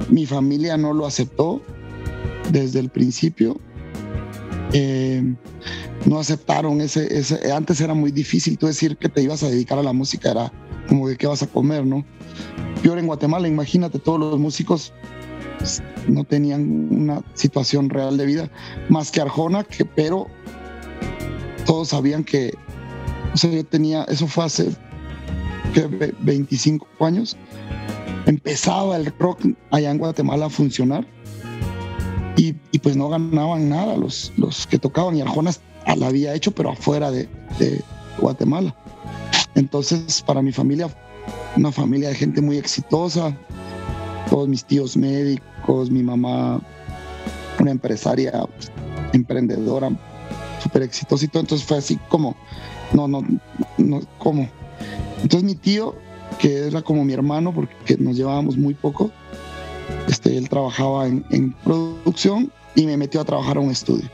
Mi 0.09 0.25
familia 0.25 0.77
no 0.77 0.93
lo 0.93 1.05
aceptó 1.05 1.61
desde 2.51 2.79
el 2.79 2.89
principio. 2.89 3.59
Eh, 4.73 5.35
no 6.05 6.19
aceptaron 6.19 6.81
ese, 6.81 7.17
ese, 7.17 7.51
Antes 7.51 7.81
era 7.81 7.93
muy 7.93 8.11
difícil 8.11 8.57
tú 8.57 8.67
decir 8.67 8.97
que 8.97 9.09
te 9.09 9.21
ibas 9.21 9.43
a 9.43 9.49
dedicar 9.49 9.77
a 9.79 9.83
la 9.83 9.93
música, 9.93 10.31
era 10.31 10.51
como 10.87 11.07
de 11.07 11.17
qué 11.17 11.27
vas 11.27 11.43
a 11.43 11.47
comer, 11.47 11.85
¿no? 11.85 12.05
Peor 12.81 12.99
en 12.99 13.07
Guatemala, 13.07 13.47
imagínate, 13.47 13.99
todos 13.99 14.19
los 14.19 14.39
músicos 14.39 14.93
no 16.07 16.23
tenían 16.23 16.87
una 16.91 17.23
situación 17.33 17.89
real 17.89 18.17
de 18.17 18.25
vida, 18.25 18.51
más 18.89 19.11
que 19.11 19.21
Arjona, 19.21 19.63
que, 19.63 19.85
pero 19.85 20.27
todos 21.65 21.89
sabían 21.89 22.23
que, 22.23 22.53
o 23.33 23.37
sea, 23.37 23.51
yo 23.51 23.63
tenía, 23.65 24.03
eso 24.03 24.27
fue 24.27 24.45
hace 24.45 24.69
25 26.21 26.87
años, 27.01 27.37
empezaba 28.27 28.95
el 28.97 29.11
rock 29.17 29.41
allá 29.71 29.89
en 29.89 29.97
Guatemala 29.97 30.45
a 30.45 30.49
funcionar 30.49 31.07
y, 32.35 32.53
pues 32.79 32.95
no 32.95 33.09
ganaban 33.09 33.67
nada 33.67 33.97
los, 33.97 34.31
los 34.37 34.67
que 34.67 34.77
tocaban 34.77 35.15
y 35.15 35.21
Arjona 35.21 35.51
la 35.97 36.07
había 36.07 36.35
hecho, 36.35 36.51
pero 36.51 36.71
afuera 36.71 37.09
de, 37.09 37.27
de 37.57 37.81
Guatemala. 38.19 38.75
Entonces, 39.55 40.21
para 40.21 40.43
mi 40.43 40.51
familia, 40.51 40.87
una 41.55 41.71
familia 41.71 42.09
de 42.09 42.15
gente 42.15 42.39
muy 42.41 42.57
exitosa, 42.57 43.35
todos 44.29 44.47
mis 44.47 44.63
tíos 44.63 44.95
médicos, 44.95 45.89
mi 45.89 46.03
mamá, 46.03 46.61
una 47.59 47.71
empresaria 47.71 48.45
emprendedora, 49.13 49.89
súper 50.61 50.83
exitosa 50.83 51.25
y 51.25 51.27
todo. 51.27 51.41
Entonces 51.41 51.67
fue 51.67 51.77
así 51.77 51.97
como, 52.09 52.35
no, 52.93 53.07
no, 53.07 53.23
no, 53.77 54.01
¿cómo? 54.19 54.47
Entonces 55.23 55.43
mi 55.43 55.55
tío, 55.55 55.95
que 56.39 56.67
era 56.67 56.81
como 56.81 57.03
mi 57.03 57.13
hermano, 57.13 57.53
porque 57.53 57.97
nos 57.97 58.15
llevábamos 58.15 58.57
muy 58.57 58.73
poco, 58.73 59.11
este, 60.07 60.37
él 60.37 60.49
trabajaba 60.49 61.07
en, 61.07 61.25
en 61.29 61.53
producción 61.63 62.51
y 62.75 62.85
me 62.85 62.97
metió 62.97 63.21
a 63.21 63.25
trabajar 63.25 63.57
a 63.57 63.59
un 63.59 63.71
estudio. 63.71 64.09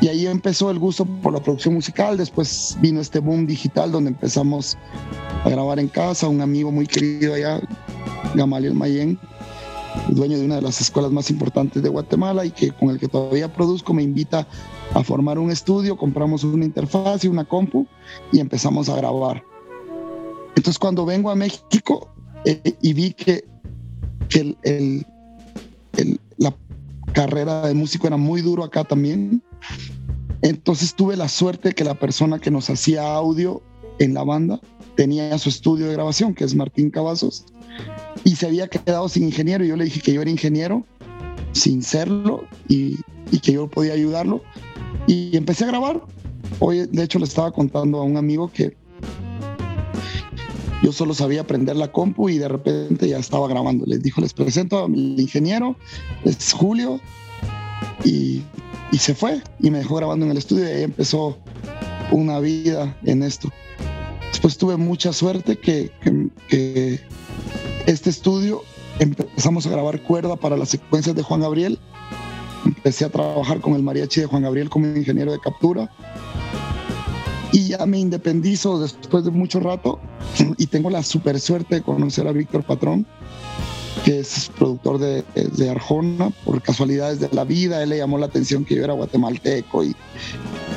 Y 0.00 0.08
ahí 0.08 0.26
empezó 0.26 0.70
el 0.70 0.78
gusto 0.78 1.06
por 1.06 1.32
la 1.32 1.40
producción 1.40 1.74
musical, 1.74 2.16
después 2.16 2.76
vino 2.80 3.00
este 3.00 3.20
boom 3.20 3.46
digital 3.46 3.90
donde 3.90 4.10
empezamos 4.10 4.76
a 5.44 5.48
grabar 5.48 5.78
en 5.78 5.88
casa, 5.88 6.28
un 6.28 6.42
amigo 6.42 6.70
muy 6.70 6.86
querido 6.86 7.34
allá, 7.34 7.60
Gamaliel 8.34 8.74
Mayen, 8.74 9.18
dueño 10.08 10.38
de 10.38 10.44
una 10.44 10.56
de 10.56 10.62
las 10.62 10.80
escuelas 10.80 11.10
más 11.10 11.30
importantes 11.30 11.82
de 11.82 11.88
Guatemala 11.88 12.44
y 12.44 12.50
que 12.50 12.72
con 12.72 12.90
el 12.90 12.98
que 12.98 13.08
todavía 13.08 13.52
produzco 13.52 13.94
me 13.94 14.02
invita 14.02 14.46
a 14.92 15.02
formar 15.02 15.38
un 15.38 15.50
estudio, 15.50 15.96
compramos 15.96 16.44
una 16.44 16.64
interfaz 16.64 17.24
y 17.24 17.28
una 17.28 17.44
compu 17.44 17.86
y 18.32 18.40
empezamos 18.40 18.88
a 18.88 18.96
grabar. 18.96 19.42
Entonces 20.56 20.78
cuando 20.78 21.04
vengo 21.04 21.30
a 21.30 21.34
México 21.34 22.14
eh, 22.44 22.74
y 22.80 22.92
vi 22.92 23.12
que, 23.12 23.44
el, 24.34 25.06
la 26.38 26.54
carrera 27.12 27.66
de 27.68 27.74
músico 27.74 28.06
era 28.06 28.16
muy 28.16 28.40
duro 28.40 28.64
acá 28.64 28.84
también, 28.84 29.42
entonces 30.42 30.94
tuve 30.94 31.16
la 31.16 31.28
suerte 31.28 31.72
que 31.72 31.84
la 31.84 31.94
persona 31.94 32.38
que 32.38 32.50
nos 32.50 32.68
hacía 32.68 33.14
audio 33.14 33.62
en 33.98 34.14
la 34.14 34.24
banda 34.24 34.60
tenía 34.94 35.36
su 35.38 35.48
estudio 35.48 35.86
de 35.86 35.94
grabación, 35.94 36.34
que 36.34 36.44
es 36.44 36.54
Martín 36.54 36.90
Cavazos, 36.90 37.46
y 38.24 38.36
se 38.36 38.46
había 38.46 38.68
quedado 38.68 39.08
sin 39.08 39.24
ingeniero. 39.24 39.64
Y 39.64 39.68
yo 39.68 39.76
le 39.76 39.84
dije 39.84 40.00
que 40.00 40.12
yo 40.12 40.22
era 40.22 40.30
ingeniero, 40.30 40.84
sin 41.52 41.82
serlo, 41.82 42.44
y, 42.68 42.98
que 43.42 43.52
yo 43.52 43.68
podía 43.68 43.94
ayudarlo. 43.94 44.42
Y 45.06 45.36
empecé 45.36 45.64
a 45.64 45.68
grabar. 45.68 46.02
Hoy, 46.60 46.86
de 46.86 47.02
hecho, 47.02 47.18
le 47.18 47.24
estaba 47.24 47.50
contando 47.50 47.98
a 47.98 48.02
un 48.02 48.16
amigo 48.16 48.50
que 48.52 48.76
yo 50.84 50.92
solo 50.92 51.14
sabía 51.14 51.40
aprender 51.40 51.76
la 51.76 51.90
compu 51.90 52.28
y 52.28 52.36
de 52.36 52.46
repente 52.46 53.08
ya 53.08 53.16
estaba 53.16 53.48
grabando. 53.48 53.86
Les 53.86 54.02
dijo, 54.02 54.20
les 54.20 54.34
presento 54.34 54.84
a 54.84 54.88
mi 54.88 55.16
ingeniero, 55.18 55.76
es 56.24 56.52
Julio, 56.52 57.00
y, 58.04 58.42
y 58.92 58.98
se 58.98 59.14
fue 59.14 59.40
y 59.60 59.70
me 59.70 59.78
dejó 59.78 59.96
grabando 59.96 60.26
en 60.26 60.32
el 60.32 60.36
estudio 60.36 60.64
y 60.78 60.82
empezó 60.82 61.38
una 62.10 62.38
vida 62.38 62.94
en 63.04 63.22
esto. 63.22 63.48
Después 64.28 64.58
tuve 64.58 64.76
mucha 64.76 65.14
suerte 65.14 65.56
que, 65.56 65.90
que 66.48 67.00
este 67.86 68.10
estudio 68.10 68.60
empezamos 68.98 69.66
a 69.66 69.70
grabar 69.70 70.02
cuerda 70.02 70.36
para 70.36 70.54
las 70.54 70.68
secuencias 70.68 71.16
de 71.16 71.22
Juan 71.22 71.40
Gabriel. 71.40 71.78
Empecé 72.66 73.06
a 73.06 73.08
trabajar 73.08 73.62
con 73.62 73.72
el 73.72 73.82
mariachi 73.82 74.20
de 74.20 74.26
Juan 74.26 74.42
Gabriel 74.42 74.68
como 74.68 74.86
ingeniero 74.86 75.32
de 75.32 75.40
captura. 75.40 75.90
Y 77.54 77.68
ya 77.68 77.86
me 77.86 78.00
independizo 78.00 78.80
después 78.80 79.24
de 79.24 79.30
mucho 79.30 79.60
rato 79.60 80.00
y 80.58 80.66
tengo 80.66 80.90
la 80.90 81.04
super 81.04 81.38
suerte 81.38 81.76
de 81.76 81.82
conocer 81.82 82.26
a 82.26 82.32
Víctor 82.32 82.64
Patrón, 82.64 83.06
que 84.04 84.18
es 84.18 84.50
productor 84.58 84.98
de, 84.98 85.22
de, 85.34 85.70
Arjona, 85.70 86.30
por 86.44 86.60
casualidades 86.60 87.20
de 87.20 87.28
la 87.30 87.44
vida. 87.44 87.80
Él 87.80 87.90
le 87.90 87.98
llamó 87.98 88.18
la 88.18 88.26
atención 88.26 88.64
que 88.64 88.74
yo 88.74 88.82
era 88.82 88.94
guatemalteco 88.94 89.84
y, 89.84 89.94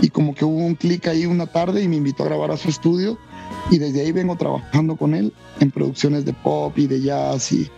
y 0.03 0.09
como 0.09 0.35
que 0.35 0.45
hubo 0.45 0.63
un 0.63 0.75
clic 0.75 1.07
ahí 1.07 1.25
una 1.25 1.47
tarde 1.47 1.81
y 1.81 1.87
me 1.87 1.95
invitó 1.95 2.21
a 2.21 2.27
grabar 2.27 2.51
a 2.51 2.57
su 2.57 2.69
estudio 2.69 3.17
y 3.71 3.79
desde 3.79 4.01
ahí 4.01 4.11
vengo 4.11 4.35
trabajando 4.35 4.97
con 4.97 5.15
él 5.15 5.33
en 5.59 5.71
producciones 5.71 6.25
de 6.25 6.33
pop 6.33 6.77
y 6.77 6.85
de 6.85 7.01
jazz 7.01 7.53
y 7.53 7.71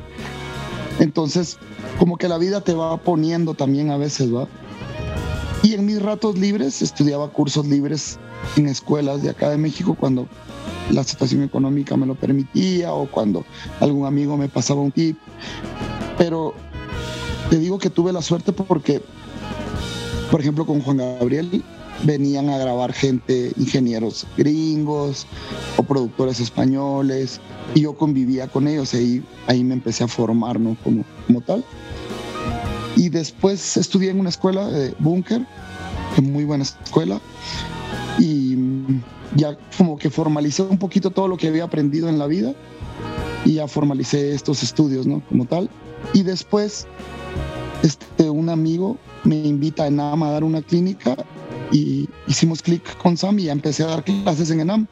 entonces 0.99 1.57
como 1.97 2.17
que 2.17 2.27
la 2.27 2.37
vida 2.37 2.59
te 2.61 2.73
va 2.73 2.97
poniendo 2.97 3.53
también 3.53 3.91
a 3.91 3.97
veces, 3.97 4.33
¿va? 4.33 4.49
Y 5.61 5.73
en 5.73 5.85
mis 5.85 6.01
ratos 6.01 6.37
libres 6.37 6.81
estudiaba 6.81 7.29
cursos 7.29 7.65
libres 7.67 8.17
en 8.55 8.67
escuelas 8.67 9.21
de 9.21 9.29
acá 9.29 9.49
de 9.49 9.57
México 9.57 9.95
cuando 9.99 10.27
la 10.89 11.03
situación 11.03 11.43
económica 11.43 11.97
me 11.97 12.05
lo 12.05 12.15
permitía 12.15 12.93
o 12.93 13.07
cuando 13.07 13.45
algún 13.79 14.05
amigo 14.05 14.37
me 14.37 14.47
pasaba 14.47 14.81
un 14.81 14.91
tip. 14.91 15.17
Pero 16.17 16.53
te 17.49 17.57
digo 17.57 17.77
que 17.77 17.89
tuve 17.89 18.13
la 18.13 18.21
suerte 18.21 18.53
porque, 18.53 19.01
por 20.31 20.39
ejemplo, 20.39 20.65
con 20.65 20.81
Juan 20.81 20.97
Gabriel 20.97 21.63
venían 22.03 22.49
a 22.49 22.57
grabar 22.57 22.93
gente, 22.93 23.51
ingenieros 23.57 24.25
gringos 24.37 25.27
o 25.77 25.83
productores 25.83 26.39
españoles, 26.39 27.41
y 27.75 27.81
yo 27.81 27.93
convivía 27.93 28.47
con 28.47 28.67
ellos, 28.67 28.93
y 28.93 29.23
ahí, 29.47 29.63
me 29.63 29.73
empecé 29.73 30.03
a 30.03 30.07
formar 30.07 30.57
como, 30.83 31.03
como 31.27 31.41
tal. 31.41 31.63
Y 32.99 33.07
después 33.07 33.77
estudié 33.77 34.09
en 34.09 34.19
una 34.19 34.27
escuela 34.27 34.67
de 34.67 34.93
Bunker, 34.99 35.47
muy 36.21 36.43
buena 36.43 36.65
escuela, 36.65 37.21
y 38.19 38.57
ya 39.37 39.57
como 39.77 39.97
que 39.97 40.09
formalicé 40.09 40.63
un 40.63 40.77
poquito 40.77 41.09
todo 41.09 41.29
lo 41.29 41.37
que 41.37 41.47
había 41.47 41.63
aprendido 41.63 42.09
en 42.09 42.19
la 42.19 42.27
vida 42.27 42.53
y 43.45 43.53
ya 43.53 43.69
formalicé 43.69 44.33
estos 44.33 44.63
estudios, 44.63 45.07
¿no? 45.07 45.23
Como 45.29 45.45
tal. 45.45 45.69
Y 46.11 46.23
después, 46.23 46.87
este, 47.83 48.29
un 48.29 48.49
amigo 48.49 48.97
me 49.23 49.37
invita 49.37 49.83
a 49.83 49.87
ENAM 49.87 50.21
a 50.23 50.31
dar 50.31 50.43
una 50.43 50.61
clínica 50.61 51.15
y 51.71 52.09
hicimos 52.27 52.61
clic 52.61 52.97
con 52.97 53.15
Sam 53.15 53.39
y 53.39 53.43
ya 53.45 53.53
empecé 53.53 53.83
a 53.83 53.87
dar 53.87 54.03
clases 54.03 54.51
en 54.51 54.59
ENAM. 54.59 54.87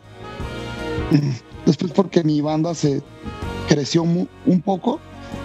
Después 1.66 1.92
porque 1.92 2.24
mi 2.24 2.40
banda 2.40 2.74
se 2.74 3.02
creció 3.68 4.04
un 4.04 4.62
poco, 4.64 5.02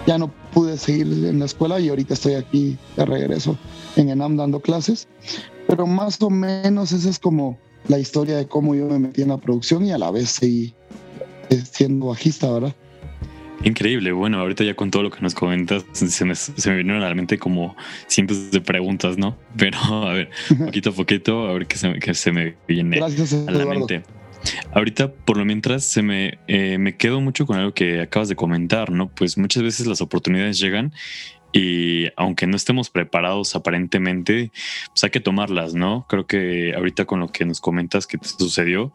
ya 0.07 0.17
no 0.17 0.31
pude 0.53 0.77
seguir 0.77 1.07
en 1.07 1.39
la 1.39 1.45
escuela 1.45 1.79
y 1.79 1.89
ahorita 1.89 2.13
estoy 2.13 2.35
aquí 2.35 2.77
de 2.95 3.05
regreso 3.05 3.57
en 3.95 4.09
ENAM 4.09 4.37
dando 4.37 4.59
clases. 4.59 5.07
Pero 5.67 5.87
más 5.87 6.21
o 6.21 6.29
menos 6.29 6.91
esa 6.91 7.09
es 7.09 7.19
como 7.19 7.57
la 7.87 7.99
historia 7.99 8.37
de 8.37 8.47
cómo 8.47 8.75
yo 8.75 8.85
me 8.85 8.99
metí 8.99 9.21
en 9.21 9.29
la 9.29 9.37
producción 9.37 9.85
y 9.85 9.91
a 9.91 9.97
la 9.97 10.11
vez 10.11 10.29
seguí 10.29 10.73
siendo 11.71 12.07
bajista, 12.07 12.51
¿verdad? 12.51 12.75
Increíble. 13.63 14.11
Bueno, 14.11 14.39
ahorita 14.39 14.63
ya 14.63 14.75
con 14.75 14.91
todo 14.91 15.03
lo 15.03 15.11
que 15.11 15.21
nos 15.21 15.33
comentas, 15.33 15.85
se 15.93 16.25
me, 16.25 16.35
se 16.35 16.69
me 16.69 16.77
vinieron 16.77 17.01
a 17.01 17.09
la 17.09 17.15
mente 17.15 17.37
como 17.37 17.75
cientos 18.07 18.51
de 18.51 18.59
preguntas, 18.61 19.17
¿no? 19.17 19.37
Pero 19.57 19.77
a 19.77 20.13
ver, 20.13 20.29
poquito 20.57 20.89
a 20.89 20.93
poquito, 20.93 21.47
a 21.47 21.53
ver 21.53 21.67
qué 21.67 21.77
se, 21.77 21.93
qué 21.93 22.13
se 22.13 22.31
me 22.31 22.55
viene 22.67 22.99
a 22.99 23.51
la 23.51 23.65
mente. 23.65 24.03
Ahorita, 24.73 25.11
por 25.11 25.37
lo 25.37 25.45
mientras, 25.45 25.83
se 25.85 26.01
me, 26.01 26.39
eh, 26.47 26.77
me 26.77 26.97
quedo 26.97 27.21
mucho 27.21 27.45
con 27.45 27.57
algo 27.57 27.73
que 27.73 28.01
acabas 28.01 28.29
de 28.29 28.35
comentar, 28.35 28.91
¿no? 28.91 29.09
Pues 29.09 29.37
muchas 29.37 29.63
veces 29.63 29.87
las 29.87 30.01
oportunidades 30.01 30.59
llegan 30.59 30.93
y 31.53 32.07
aunque 32.17 32.47
no 32.47 32.57
estemos 32.57 32.89
preparados 32.89 33.55
aparentemente, 33.55 34.51
pues 34.87 35.03
hay 35.03 35.11
que 35.11 35.19
tomarlas, 35.19 35.75
¿no? 35.75 36.07
Creo 36.09 36.25
que 36.25 36.73
ahorita 36.75 37.05
con 37.05 37.19
lo 37.19 37.27
que 37.27 37.45
nos 37.45 37.61
comentas 37.61 38.07
que 38.07 38.17
te 38.17 38.27
sucedió, 38.27 38.91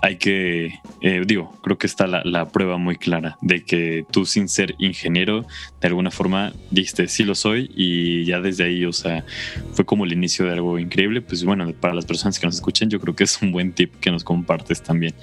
hay 0.00 0.16
que, 0.16 0.80
eh, 1.00 1.22
digo, 1.26 1.52
creo 1.62 1.78
que 1.78 1.86
está 1.86 2.06
la, 2.06 2.48
prueba 2.48 2.78
muy 2.78 2.96
clara 2.96 3.36
de 3.40 3.64
que 3.64 4.04
tú 4.10 4.24
sin 4.24 4.48
ser 4.48 4.74
ingeniero, 4.78 5.44
de 5.80 5.88
alguna 5.88 6.10
forma 6.10 6.52
dijiste, 6.70 7.08
sí 7.08 7.24
lo 7.24 7.34
soy 7.34 7.70
y 7.74 8.24
ya 8.24 8.40
desde 8.40 8.64
ahí, 8.64 8.84
o 8.84 8.92
sea, 8.92 9.24
fue 9.72 9.84
como 9.84 10.04
el 10.04 10.12
inicio 10.12 10.46
de 10.46 10.52
algo 10.52 10.78
increíble. 10.78 11.20
Pues 11.20 11.44
bueno, 11.44 11.72
para 11.72 11.94
las 11.94 12.06
personas 12.06 12.38
que 12.38 12.46
nos 12.46 12.56
escuchen, 12.56 12.88
yo 12.90 13.00
creo 13.00 13.14
que 13.14 13.24
es 13.24 13.42
un 13.42 13.52
buen 13.52 13.72
tip 13.72 13.94
que 14.00 14.10
nos 14.10 14.24
compartes 14.24 14.82
también. 14.82 15.14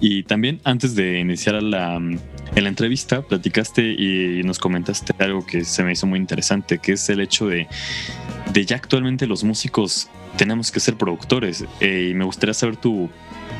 Y 0.00 0.22
también 0.22 0.60
antes 0.64 0.94
de 0.94 1.18
iniciar 1.18 1.62
la, 1.62 1.98
la 1.98 2.68
entrevista, 2.68 3.22
platicaste 3.22 3.82
y 3.82 4.42
nos 4.44 4.58
comentaste 4.58 5.12
algo 5.18 5.44
que 5.44 5.64
se 5.64 5.82
me 5.82 5.92
hizo 5.92 6.06
muy 6.06 6.18
interesante, 6.18 6.78
que 6.78 6.92
es 6.92 7.08
el 7.08 7.20
hecho 7.20 7.48
de, 7.48 7.66
de 8.52 8.66
ya 8.66 8.76
actualmente 8.76 9.26
los 9.26 9.44
músicos 9.44 10.08
tenemos 10.36 10.70
que 10.70 10.80
ser 10.80 10.96
productores. 10.96 11.64
Eh, 11.80 12.08
y 12.10 12.14
me 12.14 12.24
gustaría 12.24 12.54
saber 12.54 12.76
tu 12.76 13.10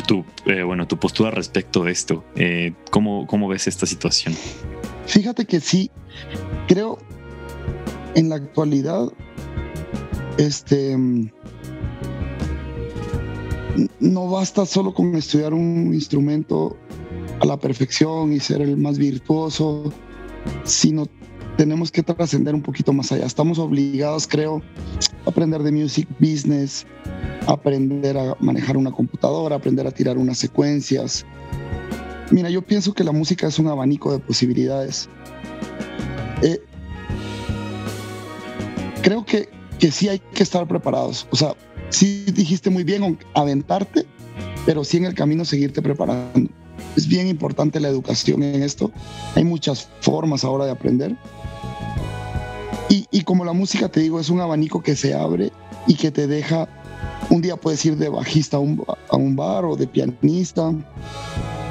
tu, 0.06 0.25
eh, 0.47 0.62
bueno, 0.62 0.87
tu 0.87 0.99
postura 0.99 1.30
respecto 1.30 1.85
de 1.85 1.92
esto. 1.92 2.25
Eh, 2.37 2.75
¿cómo, 2.90 3.26
¿Cómo 3.26 3.49
ves 3.49 3.66
esta 3.66 3.87
situación? 3.87 4.35
Fíjate 5.06 5.47
que 5.47 5.61
sí, 5.61 5.90
creo 6.68 6.99
en 8.14 8.28
la 8.28 8.37
actualidad, 8.37 9.12
este, 10.38 10.97
no 14.00 14.30
basta 14.30 14.66
solo 14.66 14.92
con 14.94 15.14
estudiar 15.14 15.54
un 15.54 15.92
instrumento 15.94 16.76
a 17.40 17.47
la 17.47 17.59
perfección 17.59 18.32
y 18.32 18.40
ser 18.40 18.62
el 18.62 18.76
más 18.76 18.99
virtuoso, 18.99 19.92
sino 20.64 21.06
tenemos 21.62 21.92
que 21.92 22.02
trascender 22.02 22.57
un 22.57 22.61
poquito 22.61 22.92
más 22.92 23.12
allá. 23.12 23.25
Estamos 23.25 23.61
obligados, 23.61 24.26
creo, 24.26 24.61
a 25.25 25.31
aprender 25.31 25.62
de 25.62 25.71
music 25.71 26.09
business, 26.19 26.85
aprender 27.47 28.19
a 28.19 28.37
manejar 28.40 28.76
una 28.76 28.90
computadora, 28.90 29.54
aprender 29.54 29.87
a 29.87 29.92
tirar 29.92 30.19
unas 30.19 30.38
secuencias. 30.38 31.25
Mira, 32.33 32.50
yo 32.50 32.62
pienso 32.62 32.92
que 32.95 33.04
la 33.04 33.12
música 33.12 33.47
es 33.47 33.61
un 33.61 33.69
abanico 33.69 34.11
de 34.11 34.19
posibilidades. 34.19 35.09
Eh, 36.42 36.61
creo 39.00 39.25
que, 39.25 39.49
que 39.78 39.92
sí 39.92 40.09
hay 40.09 40.19
que 40.19 40.42
estar 40.42 40.66
preparados. 40.66 41.28
O 41.31 41.37
sea, 41.37 41.54
sí 41.90 42.25
dijiste 42.35 42.71
muy 42.71 42.83
bien 42.83 43.21
aventarte, 43.35 44.04
pero 44.66 44.83
sí 44.83 44.97
en 44.97 45.04
el 45.04 45.14
camino 45.14 45.45
seguirte 45.45 45.81
preparando. 45.81 46.50
Es 46.97 47.07
bien 47.07 47.28
importante 47.28 47.78
la 47.78 47.87
educación 47.87 48.42
en 48.42 48.64
esto. 48.64 48.90
Hay 49.37 49.45
muchas 49.45 49.88
formas 50.00 50.42
ahora 50.42 50.64
de 50.64 50.73
aprender. 50.73 51.16
Y, 53.12 53.23
como 53.23 53.45
la 53.45 53.52
música, 53.52 53.88
te 53.88 54.00
digo, 54.00 54.19
es 54.19 54.31
un 54.31 54.40
abanico 54.40 54.83
que 54.83 54.97
se 54.97 55.14
abre 55.14 55.52
y 55.87 55.95
que 55.95 56.11
te 56.11 56.26
deja 56.26 56.69
un 57.31 57.40
día 57.40 57.57
puedes 57.57 57.85
ir 57.87 57.97
de 57.97 58.09
bajista 58.09 58.57
a 58.57 58.61
un, 58.61 59.37
bar 59.37 59.64
o 59.64 59.76
de 59.76 59.87
pianista. 59.87 60.73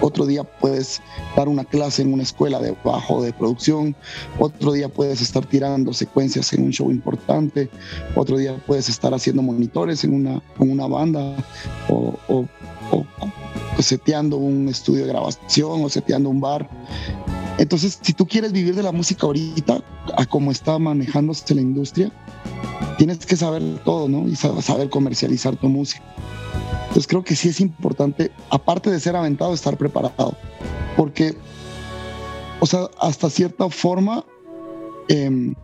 Otro 0.01 0.25
día 0.25 0.43
puedes 0.43 1.01
dar 1.36 1.48
una 1.48 1.63
clase 1.63 2.01
en 2.01 2.13
una 2.13 2.24
escuela 2.24 2.60
de 2.60 2.75
bajo 2.83 3.21
de 3.21 3.33
producción. 3.33 3.95
Otro 4.39 4.71
día 4.71 4.89
puedes 4.89 5.22
estar 5.22 5.46
tirando 5.46 5.94
secuencias 5.94 6.51
en 6.53 6.63
un 6.63 6.72
show 6.72 6.89
importante. 6.89 7.70
Otro 8.16 8.37
día 8.37 8.55
puedes 8.66 8.89
estar 8.89 9.13
haciendo 9.13 9.44
monitores 9.44 10.03
en 10.03 10.13
una, 10.13 10.42
una 10.57 10.87
banda 10.87 11.35
o, 11.89 12.16
o, 12.27 12.46
seteando 13.79 14.37
un 14.37 14.68
estudio 14.68 15.05
de 15.05 15.09
grabación 15.09 15.83
o 15.83 15.89
seteando 15.89 16.29
un 16.29 16.42
bar. 16.42 16.68
Entonces, 17.57 18.00
si 18.01 18.14
tú 18.14 18.25
quieres 18.27 18.51
vivir 18.51 18.75
de 18.75 18.83
la 18.83 18.92
música 18.92 19.25
ahorita, 19.27 19.83
a 20.18 20.25
cómo 20.25 20.51
está 20.51 20.79
manejándose 20.79 21.53
la 21.53 21.61
industria, 21.61 22.11
tienes 22.98 23.25
que 23.25 23.35
saber 23.35 23.61
todo, 23.83 24.07
¿no? 24.07 24.27
Y 24.27 24.35
saber 24.35 24.90
comercializar 24.90 25.55
tu 25.55 25.70
música. 25.70 26.03
Entonces 26.92 27.07
creo 27.07 27.24
que 27.24 27.35
sí 27.35 27.50
es 27.50 27.61
importante, 27.61 28.31
aparte 28.50 28.90
de 28.92 29.00
ser 29.00 29.16
aventado, 29.16 29.53
estar 29.53 29.77
preparado. 29.77 30.35
Porque, 30.98 31.35
o 32.59 32.66
sea, 32.66 32.90
hasta 33.00 33.29
cierta 33.29 33.70
forma, 33.70 34.25
em, 35.07 35.55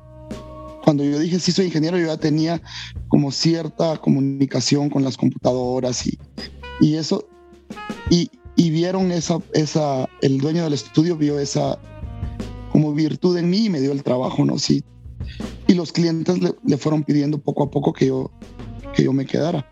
cuando 0.83 1.03
yo 1.03 1.19
dije 1.19 1.37
sí 1.39 1.51
soy 1.51 1.65
ingeniero, 1.65 1.97
yo 1.97 2.07
ya 2.07 2.17
tenía 2.17 2.61
como 3.09 3.31
cierta 3.31 3.97
comunicación 3.97 4.89
con 4.89 5.03
las 5.03 5.17
computadoras 5.17 6.07
y, 6.07 6.17
y 6.79 6.95
eso. 6.95 7.27
Y, 8.09 8.31
y 8.57 8.71
vieron 8.71 9.11
esa, 9.11 9.37
esa, 9.53 10.09
el 10.21 10.39
dueño 10.39 10.63
del 10.63 10.73
estudio 10.73 11.15
vio 11.15 11.39
esa 11.39 11.79
como 12.71 12.93
virtud 12.93 13.37
en 13.37 13.49
mí 13.49 13.65
y 13.65 13.69
me 13.69 13.79
dio 13.79 13.93
el 13.93 14.03
trabajo, 14.03 14.43
¿no? 14.43 14.59
Sí, 14.59 14.83
y 15.67 15.73
los 15.73 15.91
clientes 15.91 16.39
le, 16.41 16.77
fueron 16.77 17.03
pidiendo 17.03 17.37
poco 17.37 17.63
a 17.63 17.71
poco 17.71 17.93
que 17.93 18.07
yo, 18.07 18.31
que 18.95 19.03
yo 19.03 19.13
me 19.13 19.25
quedara 19.25 19.69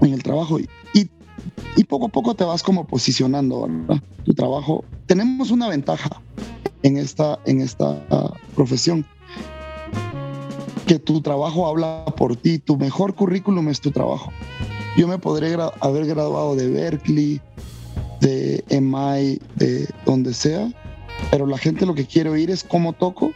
en 0.00 0.12
el 0.12 0.22
trabajo. 0.22 0.60
Y, 0.60 0.68
y, 0.94 1.84
poco 1.84 2.06
a 2.06 2.08
poco 2.08 2.34
te 2.34 2.44
vas 2.44 2.62
como 2.62 2.86
posicionando, 2.86 3.62
¿verdad? 3.62 4.02
Tu 4.24 4.34
trabajo. 4.34 4.84
Tenemos 5.06 5.50
una 5.50 5.68
ventaja 5.68 6.10
en 6.82 6.96
esta, 6.96 7.38
en 7.46 7.60
esta 7.60 8.04
profesión, 8.54 9.06
que 10.86 10.98
tu 10.98 11.20
trabajo 11.22 11.66
habla 11.66 12.04
por 12.16 12.36
ti, 12.36 12.58
tu 12.58 12.76
mejor 12.76 13.14
currículum 13.14 13.68
es 13.68 13.80
tu 13.80 13.90
trabajo. 13.90 14.30
Yo 14.96 15.06
me 15.08 15.18
podré 15.18 15.56
haber 15.80 16.06
graduado 16.06 16.56
de 16.56 16.68
Berkeley, 16.68 17.40
de 18.20 18.64
MI, 18.70 19.40
de 19.56 19.88
donde 20.04 20.34
sea, 20.34 20.72
pero 21.30 21.46
la 21.46 21.58
gente 21.58 21.86
lo 21.86 21.94
que 21.94 22.06
quiere 22.06 22.30
oír 22.30 22.50
es 22.50 22.64
cómo 22.64 22.92
toco 22.92 23.32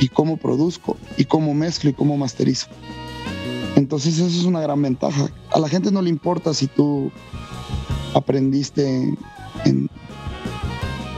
y 0.00 0.08
cómo 0.08 0.36
produzco 0.36 0.96
y 1.16 1.24
cómo 1.24 1.54
mezclo 1.54 1.90
y 1.90 1.92
cómo 1.92 2.16
masterizo. 2.16 2.68
Entonces 3.76 4.18
eso 4.18 4.26
es 4.26 4.44
una 4.44 4.60
gran 4.60 4.82
ventaja. 4.82 5.28
A 5.52 5.58
la 5.58 5.68
gente 5.68 5.90
no 5.90 6.02
le 6.02 6.10
importa 6.10 6.52
si 6.54 6.66
tú 6.66 7.10
aprendiste 8.14 9.14
en, 9.64 9.88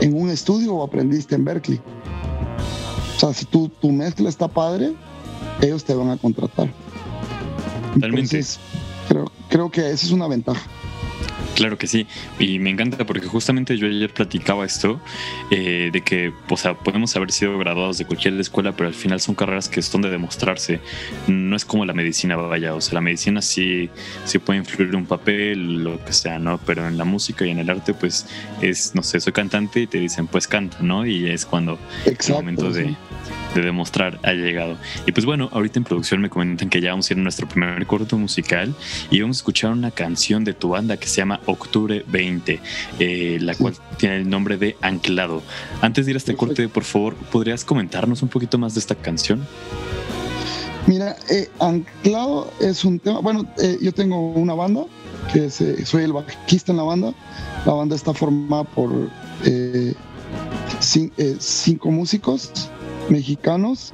en 0.01 0.15
un 0.15 0.31
estudio 0.31 0.75
o 0.75 0.85
aprendiste 0.85 1.35
en 1.35 1.45
Berkeley. 1.45 1.81
O 3.17 3.21
sea, 3.21 3.33
si 3.33 3.45
tú, 3.45 3.69
tu 3.69 3.91
mezcla 3.93 4.29
está 4.29 4.49
padre, 4.49 4.93
ellos 5.61 5.85
te 5.85 5.95
van 5.95 6.11
a 6.11 6.17
contratar. 6.17 6.73
Entonces, 7.95 8.59
creo, 9.09 9.31
creo 9.49 9.71
que 9.71 9.81
esa 9.91 10.07
es 10.07 10.13
una 10.13 10.27
ventaja. 10.27 10.63
Claro 11.63 11.79
que 11.79 11.87
sí, 11.87 12.09
y 12.41 12.59
me 12.59 12.71
encanta 12.71 13.07
porque 13.07 13.29
justamente 13.29 13.79
yo 13.79 13.87
ayer 13.87 14.13
platicaba 14.13 14.67
esto, 14.67 15.01
eh, 15.53 15.91
de 15.93 16.01
que, 16.01 16.33
o 16.51 16.57
sea, 16.57 16.75
podemos 16.75 17.15
haber 17.15 17.31
sido 17.31 17.57
graduados 17.57 17.99
de 17.99 18.05
cualquier 18.05 18.35
escuela, 18.41 18.73
pero 18.73 18.89
al 18.89 18.95
final 18.95 19.21
son 19.21 19.37
carreras 19.37 19.69
que 19.69 19.81
son 19.81 20.03
de 20.03 20.11
demostrarse. 20.11 20.81
No 21.29 21.55
es 21.55 21.65
como 21.65 21.85
la 21.85 21.93
medicina, 21.93 22.35
vaya, 22.35 22.75
o 22.75 22.81
sea, 22.81 22.95
la 22.95 23.01
medicina 23.01 23.41
sí, 23.43 23.91
sí 24.25 24.41
puede 24.41 24.59
influir 24.59 24.97
un 24.97 25.07
papel, 25.07 25.85
lo 25.85 26.05
que 26.05 26.13
sea, 26.13 26.41
¿no? 26.41 26.59
Pero 26.67 26.89
en 26.89 26.99
la 26.99 27.05
música 27.05 27.47
y 27.47 27.51
en 27.51 27.61
el 27.61 27.71
arte, 27.71 27.95
pues 27.95 28.27
es, 28.61 28.97
no 28.97 29.05
sé, 29.05 29.21
soy 29.21 29.33
cantante 29.33 29.83
y 29.83 29.87
te 29.87 29.99
dicen, 29.99 30.27
pues 30.27 30.49
canta, 30.49 30.79
¿no? 30.81 31.07
Y 31.07 31.31
es 31.31 31.47
cuando 31.47 31.79
Exacto, 32.07 32.41
el 32.41 32.45
momento 32.45 32.73
de 32.73 32.97
de 33.55 33.63
demostrar 33.63 34.19
ha 34.23 34.33
llegado. 34.33 34.77
Y 35.07 35.13
pues 35.13 35.27
bueno, 35.27 35.49
ahorita 35.53 35.79
en 35.79 35.85
producción 35.85 36.21
me 36.21 36.31
comentan 36.31 36.69
que 36.69 36.81
ya 36.81 36.91
vamos 36.91 37.11
a 37.11 37.15
ir 37.15 37.19
a 37.19 37.23
nuestro 37.23 37.49
primer 37.49 37.87
corto 37.87 38.17
musical 38.19 38.75
y 39.11 39.21
vamos 39.21 39.39
a 39.39 39.39
escuchar 39.39 39.73
una 39.73 39.91
canción 39.91 40.45
de 40.45 40.55
tu 40.55 40.71
banda 40.71 40.97
que 40.97 41.07
se 41.07 41.17
llama 41.17 41.41
Octubre 41.47 42.05
20, 42.09 42.61
eh, 42.99 43.39
la 43.41 43.55
cual 43.55 43.75
tiene 43.99 44.17
el 44.17 44.31
nombre 44.31 44.57
de 44.57 44.77
Anclado. 44.81 45.43
Antes 45.81 46.07
de 46.07 46.13
ir 46.13 46.17
a 46.17 46.19
este 46.19 46.35
corte, 46.35 46.69
por 46.69 46.85
favor, 46.85 47.15
¿podrías 47.15 47.65
comentarnos 47.65 48.23
un 48.23 48.29
poquito 48.29 48.59
más 48.59 48.75
de 48.75 48.81
esta 48.81 48.95
canción? 48.95 49.47
Mira, 50.87 51.17
eh, 51.31 51.49
Anclado 51.61 52.53
es 52.61 52.85
un 52.85 52.99
tema, 52.99 53.21
bueno, 53.21 53.47
eh, 53.63 53.79
yo 53.81 53.93
tengo 53.93 54.33
una 54.33 54.55
banda, 54.55 54.85
que 55.33 55.51
soy 55.51 56.03
el 56.03 56.13
bajista 56.13 56.73
en 56.73 56.79
la 56.79 56.83
banda, 56.83 57.15
la 57.65 57.73
banda 57.73 57.95
está 57.95 58.13
formada 58.13 58.65
por 58.65 59.09
cinco 60.81 61.91
músicos, 61.91 62.51
mexicanos, 63.09 63.93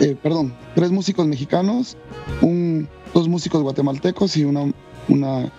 eh, 0.00 0.16
perdón, 0.20 0.54
tres 0.74 0.90
músicos 0.90 1.26
mexicanos, 1.26 1.96
un, 2.42 2.88
dos 3.14 3.28
músicos 3.28 3.62
guatemaltecos 3.62 4.36
y 4.36 4.44
una, 4.44 4.72
una 5.08 5.52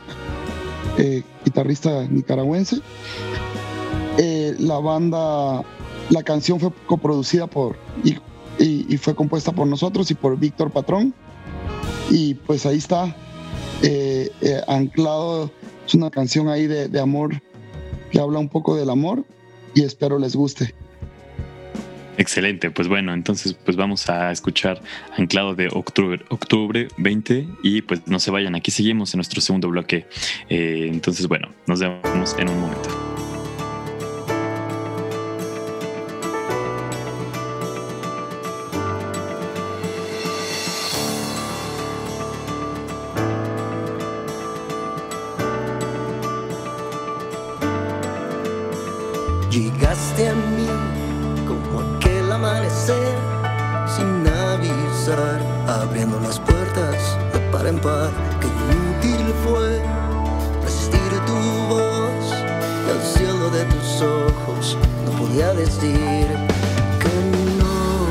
eh, 0.98 1.24
guitarrista 1.44 2.08
nicaragüense. 2.08 2.78
Eh, 4.18 4.56
la 4.60 4.80
banda, 4.80 5.64
la 6.10 6.24
canción 6.24 6.60
fue 6.60 6.72
coproducida 6.88 7.48
por 7.48 7.78
y, 8.04 8.98
fue 8.98 9.14
compuesta 9.14 9.52
por 9.52 9.68
nosotros 9.68 10.10
y 10.10 10.16
por 10.16 10.38
Víctor 10.38 10.72
Patrón. 10.72 11.14
Y 12.10 12.36
pues 12.36 12.66
ahí 12.66 12.78
está, 12.78 13.16
anclado, 14.68 15.52
es 15.86 15.94
una 15.94 16.10
canción 16.10 16.50
ahí 16.50 16.66
de 16.66 17.00
amor 17.00 17.42
que 18.10 18.20
habla 18.20 18.40
un 18.40 18.50
poco 18.50 18.76
del 18.76 18.90
amor 18.90 19.26
y 19.76 19.84
espero 19.84 20.18
les 20.18 20.36
guste. 20.36 20.74
Excelente, 22.18 22.72
pues 22.72 22.88
bueno, 22.88 23.14
entonces 23.14 23.54
pues 23.54 23.78
vamos 23.78 24.10
a 24.10 24.32
escuchar 24.32 24.82
Anclado 25.18 25.54
de 25.54 25.70
octubre, 25.72 26.26
octubre 26.30 26.88
20 26.98 27.48
y 27.62 27.84
pues 27.84 28.08
no 28.08 28.20
se 28.20 28.32
vayan, 28.32 28.56
aquí 28.56 28.72
seguimos 28.72 29.14
en 29.14 29.20
nuestro 29.20 29.40
segundo 29.40 29.70
bloque. 29.70 30.08
Eh, 30.50 30.88
entonces 30.92 31.28
bueno, 31.28 31.50
nos 31.68 31.80
vemos 31.80 32.36
en 32.40 32.50
un 32.50 32.60
momento. 32.60 33.17
Qué 58.42 58.48
inútil 58.48 59.34
fue 59.46 59.82
resistir 60.62 61.12
tu 61.26 61.38
voz 61.74 62.26
y 62.86 62.90
al 62.92 63.02
cielo 63.02 63.50
de 63.50 63.64
tus 63.64 64.02
ojos 64.02 64.78
no 65.06 65.12
podía 65.12 65.54
decir 65.54 66.28
que 67.02 67.14
no. 67.58 68.08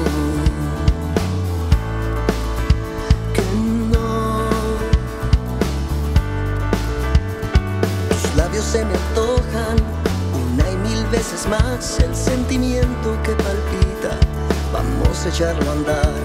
Que 3.34 3.42
no. 3.92 4.48
Tus 8.08 8.36
labios 8.36 8.64
se 8.64 8.84
me 8.84 8.94
antojan 8.94 9.96
veces 11.10 11.46
más 11.48 11.98
el 12.00 12.14
sentimiento 12.14 13.16
que 13.22 13.32
palpita. 13.32 14.18
Vamos 14.72 15.24
a 15.24 15.28
echarlo 15.28 15.70
a 15.70 15.72
andar. 15.72 16.15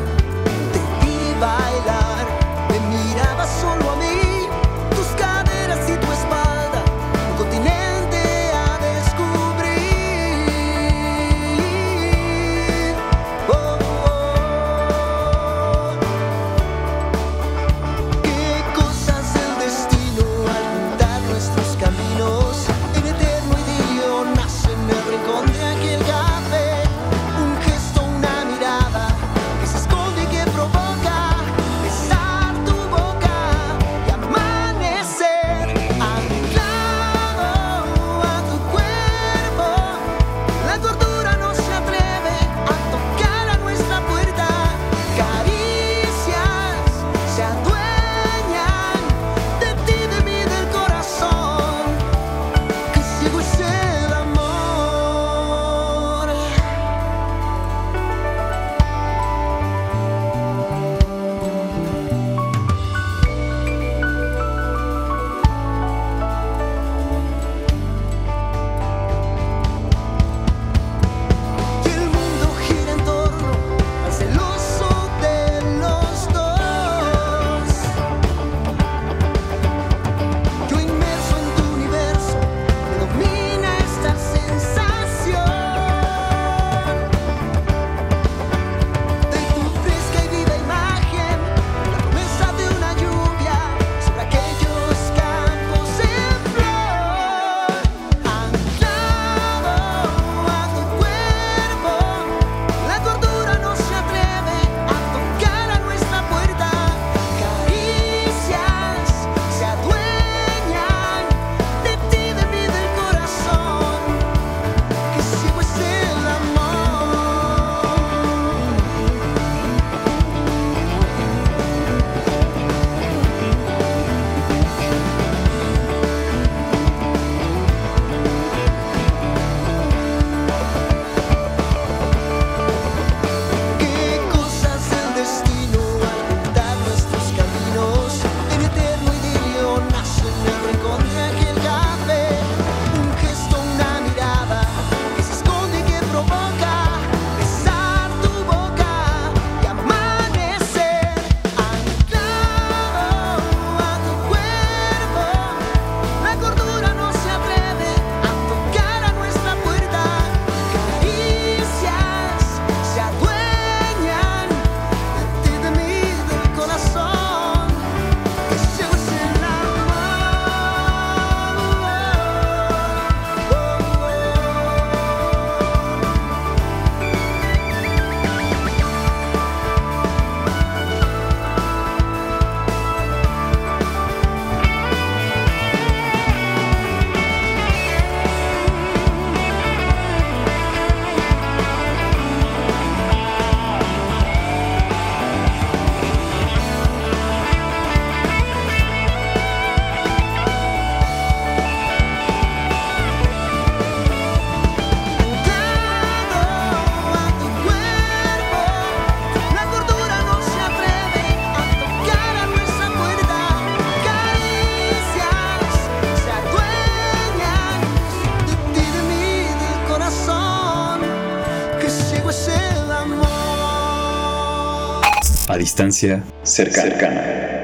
distancia 225.61 226.23
cercana. 226.41 226.89
cercana. 226.89 227.61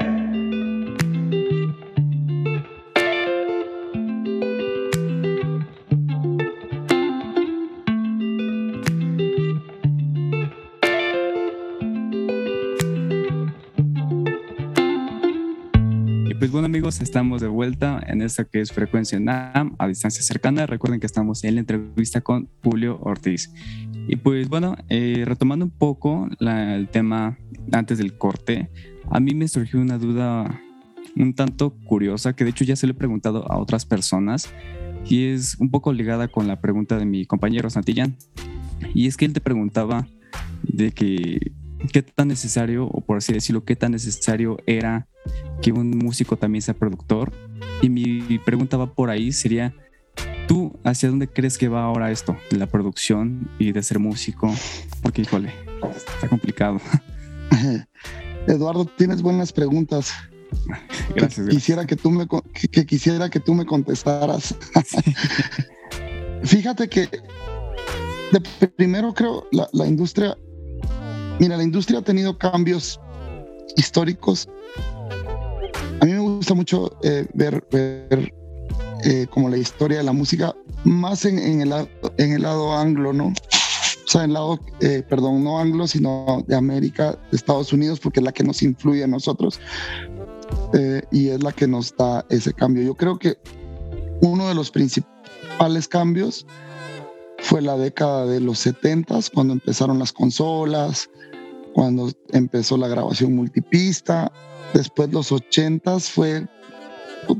pues 16.38 16.52
bueno 16.52 16.66
amigos, 16.66 17.00
estamos 17.00 17.42
de 17.42 17.48
vuelta 17.48 18.00
en 18.06 18.22
esta 18.22 18.44
que 18.44 18.60
es 18.60 18.72
Frecuencia 18.72 19.18
NAM 19.18 19.74
a 19.76 19.88
distancia 19.88 20.22
cercana. 20.22 20.66
Recuerden 20.66 21.00
que 21.00 21.06
estamos 21.06 21.42
en 21.44 21.56
la 21.56 21.60
entrevista 21.60 22.20
con 22.20 22.48
Julio 22.62 22.98
Ortiz. 23.02 23.52
Y 24.06 24.16
pues 24.16 24.48
bueno, 24.48 24.74
eh, 24.88 25.24
retomando 25.26 25.66
un 25.66 25.70
poco 25.70 26.26
el 26.40 26.88
tema 26.88 27.36
antes 27.72 27.98
del 27.98 28.16
corte, 28.16 28.70
a 29.10 29.20
mí 29.20 29.34
me 29.34 29.48
surgió 29.48 29.80
una 29.80 29.98
duda 29.98 30.60
un 31.16 31.34
tanto 31.34 31.70
curiosa 31.84 32.34
que 32.34 32.44
de 32.44 32.50
hecho 32.50 32.64
ya 32.64 32.76
se 32.76 32.86
lo 32.86 32.92
he 32.92 32.96
preguntado 32.96 33.50
a 33.50 33.58
otras 33.58 33.84
personas 33.84 34.52
y 35.06 35.26
es 35.26 35.56
un 35.58 35.70
poco 35.70 35.92
ligada 35.92 36.28
con 36.28 36.46
la 36.46 36.60
pregunta 36.60 36.98
de 36.98 37.06
mi 37.06 37.24
compañero 37.24 37.70
Santillán. 37.70 38.16
Y 38.94 39.06
es 39.06 39.16
que 39.16 39.24
él 39.24 39.32
te 39.32 39.40
preguntaba 39.40 40.06
de 40.62 40.92
que 40.92 41.52
qué 41.92 42.02
tan 42.02 42.28
necesario, 42.28 42.86
o 42.86 43.00
por 43.00 43.18
así 43.18 43.32
decirlo, 43.32 43.64
qué 43.64 43.76
tan 43.76 43.92
necesario 43.92 44.58
era 44.66 45.08
que 45.62 45.72
un 45.72 45.90
músico 45.90 46.36
también 46.36 46.62
sea 46.62 46.74
productor. 46.74 47.32
Y 47.80 47.88
mi 47.88 48.38
pregunta 48.44 48.76
va 48.76 48.92
por 48.94 49.10
ahí, 49.10 49.32
sería, 49.32 49.74
¿tú 50.46 50.78
hacia 50.84 51.08
dónde 51.08 51.28
crees 51.28 51.58
que 51.58 51.68
va 51.68 51.84
ahora 51.84 52.10
esto, 52.10 52.36
de 52.50 52.58
la 52.58 52.66
producción 52.66 53.48
y 53.58 53.72
de 53.72 53.82
ser 53.82 53.98
músico? 53.98 54.52
Porque, 55.02 55.22
híjole, 55.22 55.52
está 55.96 56.28
complicado. 56.28 56.80
Eduardo, 58.46 58.84
tienes 58.84 59.22
buenas 59.22 59.52
preguntas. 59.52 60.12
Gracias, 61.14 61.48
Quisiera 61.48 61.86
que 61.86 61.96
tú 61.96 62.10
me, 62.10 62.26
que, 62.72 62.86
quisiera 62.86 63.28
que 63.28 63.40
tú 63.40 63.54
me 63.54 63.66
contestaras. 63.66 64.54
Fíjate 66.42 66.88
que 66.88 67.08
de 68.32 68.68
primero 68.76 69.12
creo 69.12 69.46
la, 69.50 69.68
la 69.72 69.86
industria 69.86 70.36
Mira, 71.38 71.56
la 71.56 71.62
industria 71.62 72.00
ha 72.00 72.02
tenido 72.02 72.36
cambios 72.36 73.00
históricos. 73.76 74.48
A 76.00 76.04
mí 76.04 76.12
me 76.12 76.18
gusta 76.18 76.54
mucho 76.54 76.96
eh, 77.04 77.26
ver, 77.32 77.64
eh, 79.04 79.26
como 79.30 79.48
la 79.48 79.56
historia 79.56 79.98
de 79.98 80.04
la 80.04 80.12
música, 80.12 80.54
más 80.84 81.24
en, 81.24 81.60
el, 81.60 81.72
en 82.16 82.32
el 82.32 82.42
lado 82.42 82.76
anglo, 82.76 83.12
¿no? 83.12 83.32
O 84.08 84.10
sea, 84.10 84.24
en 84.24 84.32
lado, 84.32 84.58
eh, 84.80 85.04
perdón, 85.06 85.44
no 85.44 85.58
anglo, 85.58 85.86
sino 85.86 86.42
de 86.46 86.56
América, 86.56 87.12
de 87.30 87.36
Estados 87.36 87.74
Unidos, 87.74 88.00
porque 88.00 88.20
es 88.20 88.24
la 88.24 88.32
que 88.32 88.42
nos 88.42 88.62
influye 88.62 89.04
a 89.04 89.06
nosotros 89.06 89.60
y 91.12 91.28
es 91.28 91.42
la 91.42 91.52
que 91.52 91.66
nos 91.66 91.94
da 91.94 92.24
ese 92.30 92.54
cambio. 92.54 92.82
Yo 92.82 92.94
creo 92.94 93.18
que 93.18 93.36
uno 94.22 94.48
de 94.48 94.54
los 94.54 94.70
principales 94.70 95.88
cambios 95.88 96.46
fue 97.40 97.60
la 97.60 97.76
década 97.76 98.24
de 98.24 98.40
los 98.40 98.58
70 98.60 99.18
cuando 99.34 99.52
empezaron 99.52 99.98
las 99.98 100.12
consolas, 100.12 101.10
cuando 101.74 102.10
empezó 102.32 102.78
la 102.78 102.88
grabación 102.88 103.34
multipista. 103.34 104.32
Después 104.72 105.12
los 105.12 105.32
80 105.32 106.00
fue 106.00 106.46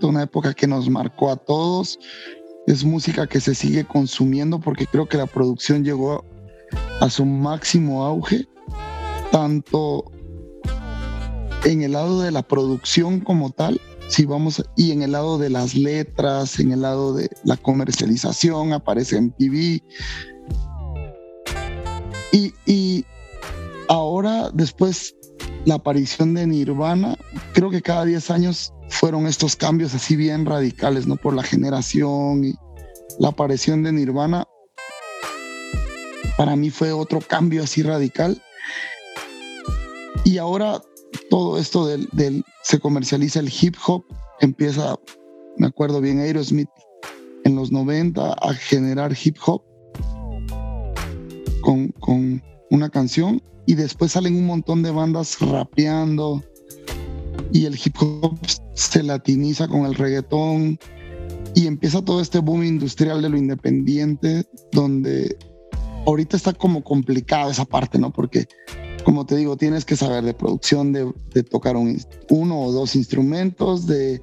una 0.02 0.22
época 0.22 0.52
que 0.52 0.66
nos 0.66 0.88
marcó 0.88 1.31
a 1.31 1.37
todos. 1.37 1.98
Es 2.66 2.85
música 2.85 3.26
que 3.26 3.40
se 3.40 3.54
sigue 3.54 3.85
consumiendo 3.85 4.61
porque 4.61 4.87
creo 4.87 5.09
que 5.09 5.16
la 5.16 5.26
producción 5.26 5.83
llegó 5.83 6.24
a 7.00 7.11
su 7.11 7.24
máximo 7.24 8.04
auge, 8.04 8.46
tanto 9.31 10.04
en 11.64 11.83
el 11.83 11.92
lado 11.92 12.20
de 12.22 12.31
la 12.31 12.42
producción 12.42 13.20
como 13.20 13.50
tal, 13.50 13.81
si 14.09 14.24
vamos, 14.24 14.64
y 14.76 14.92
en 14.92 15.02
el 15.02 15.12
lado 15.12 15.38
de 15.38 15.50
las 15.50 15.74
letras, 15.74 16.59
en 16.61 16.72
el 16.72 16.83
lado 16.83 17.14
de 17.14 17.28
la 17.44 17.57
comercialización, 17.57 18.72
aparece 18.72 19.16
en 19.16 19.33
TV. 19.33 19.83
Y, 22.33 22.54
y 22.64 23.04
ahora, 23.88 24.50
después, 24.52 25.14
la 25.66 25.74
aparición 25.74 26.35
de 26.35 26.46
Nirvana, 26.46 27.16
creo 27.52 27.70
que 27.70 27.83
cada 27.83 28.04
10 28.07 28.31
años 28.31 28.72
fueron 28.88 29.26
estos 29.26 29.57
cambios 29.57 29.94
así 29.94 30.16
bien 30.16 30.46
radicales, 30.46 31.07
¿no? 31.07 31.16
Por 31.16 31.35
la 31.35 31.42
generación 31.42 32.44
y 32.44 32.54
la 33.18 33.28
aparición 33.28 33.83
de 33.83 33.92
Nirvana, 33.92 34.46
para 36.38 36.55
mí 36.55 36.70
fue 36.70 36.92
otro 36.92 37.18
cambio 37.20 37.64
así 37.64 37.83
radical. 37.83 38.40
Y 40.24 40.38
ahora 40.38 40.81
todo 41.31 41.59
esto 41.59 41.87
del, 41.87 42.44
se 42.62 42.79
comercializa 42.79 43.40
el 43.40 43.53
hip 43.61 43.74
hop, 43.85 44.05
empieza, 44.40 44.94
me 45.57 45.66
acuerdo 45.66 46.01
bien, 46.01 46.20
Aerosmith 46.20 46.70
en 47.44 47.57
los 47.57 47.72
90 47.72 48.35
a 48.35 48.55
generar 48.55 49.16
hip 49.20 49.37
hop 49.44 49.62
con, 51.61 51.88
con 51.98 52.40
una 52.70 52.88
canción 52.88 53.42
y 53.66 53.74
después 53.74 54.12
salen 54.12 54.37
un 54.37 54.46
montón 54.46 54.83
de 54.85 54.92
bandas 54.92 55.40
rapeando 55.40 56.44
y 57.53 57.66
el 57.66 57.74
hip 57.74 57.96
hop 58.01 58.38
se 58.74 59.03
latiniza 59.03 59.66
con 59.66 59.87
el 59.87 59.94
reggaetón 59.96 60.79
y 61.57 61.66
empieza 61.66 62.05
todo 62.05 62.20
este 62.20 62.38
boom 62.38 62.62
industrial 62.62 63.22
de 63.22 63.29
lo 63.29 63.37
independiente 63.37 64.46
donde 64.70 65.37
ahorita 66.06 66.37
está 66.37 66.52
como 66.52 66.82
complicada 66.82 67.50
esa 67.50 67.64
parte, 67.64 67.98
¿no? 67.98 68.12
Porque 68.12 68.46
como 69.08 69.24
te 69.24 69.37
digo, 69.37 69.56
tienes 69.56 69.87
que 69.87 69.96
saber 69.96 70.22
de 70.22 70.34
producción, 70.34 70.92
de, 70.92 71.42
tocar 71.42 71.76
uno 71.76 72.61
o 72.61 72.72
dos 72.72 72.94
instrumentos, 72.94 73.87
de 73.87 74.20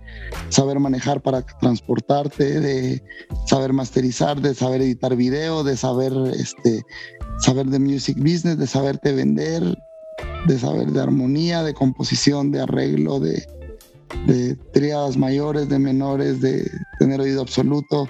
saber 0.49 0.79
manejar 0.79 1.21
para 1.21 1.41
transportarte, 1.41 2.59
de 2.59 3.03
saber 3.47 3.73
masterizar, 3.73 4.39
de 4.41 4.53
saber 4.53 4.83
editar 4.83 5.15
video, 5.15 5.63
de 5.63 5.75
saber 5.75 6.13
este, 6.35 6.83
saber 7.39 7.65
de 7.65 7.79
music 7.79 8.15
business, 8.19 8.59
de 8.59 8.67
saberte 8.67 9.11
vender, 9.11 9.63
de 10.45 10.59
saber 10.59 10.91
de 10.91 11.01
armonía, 11.01 11.63
de 11.63 11.73
composición, 11.73 12.51
de 12.51 12.61
arreglo, 12.61 13.19
de, 13.19 13.43
de 14.27 14.55
triadas 14.71 15.17
mayores, 15.17 15.67
de 15.67 15.79
menores, 15.79 16.41
de 16.41 16.69
tener 16.99 17.21
oído 17.21 17.41
absoluto. 17.41 18.07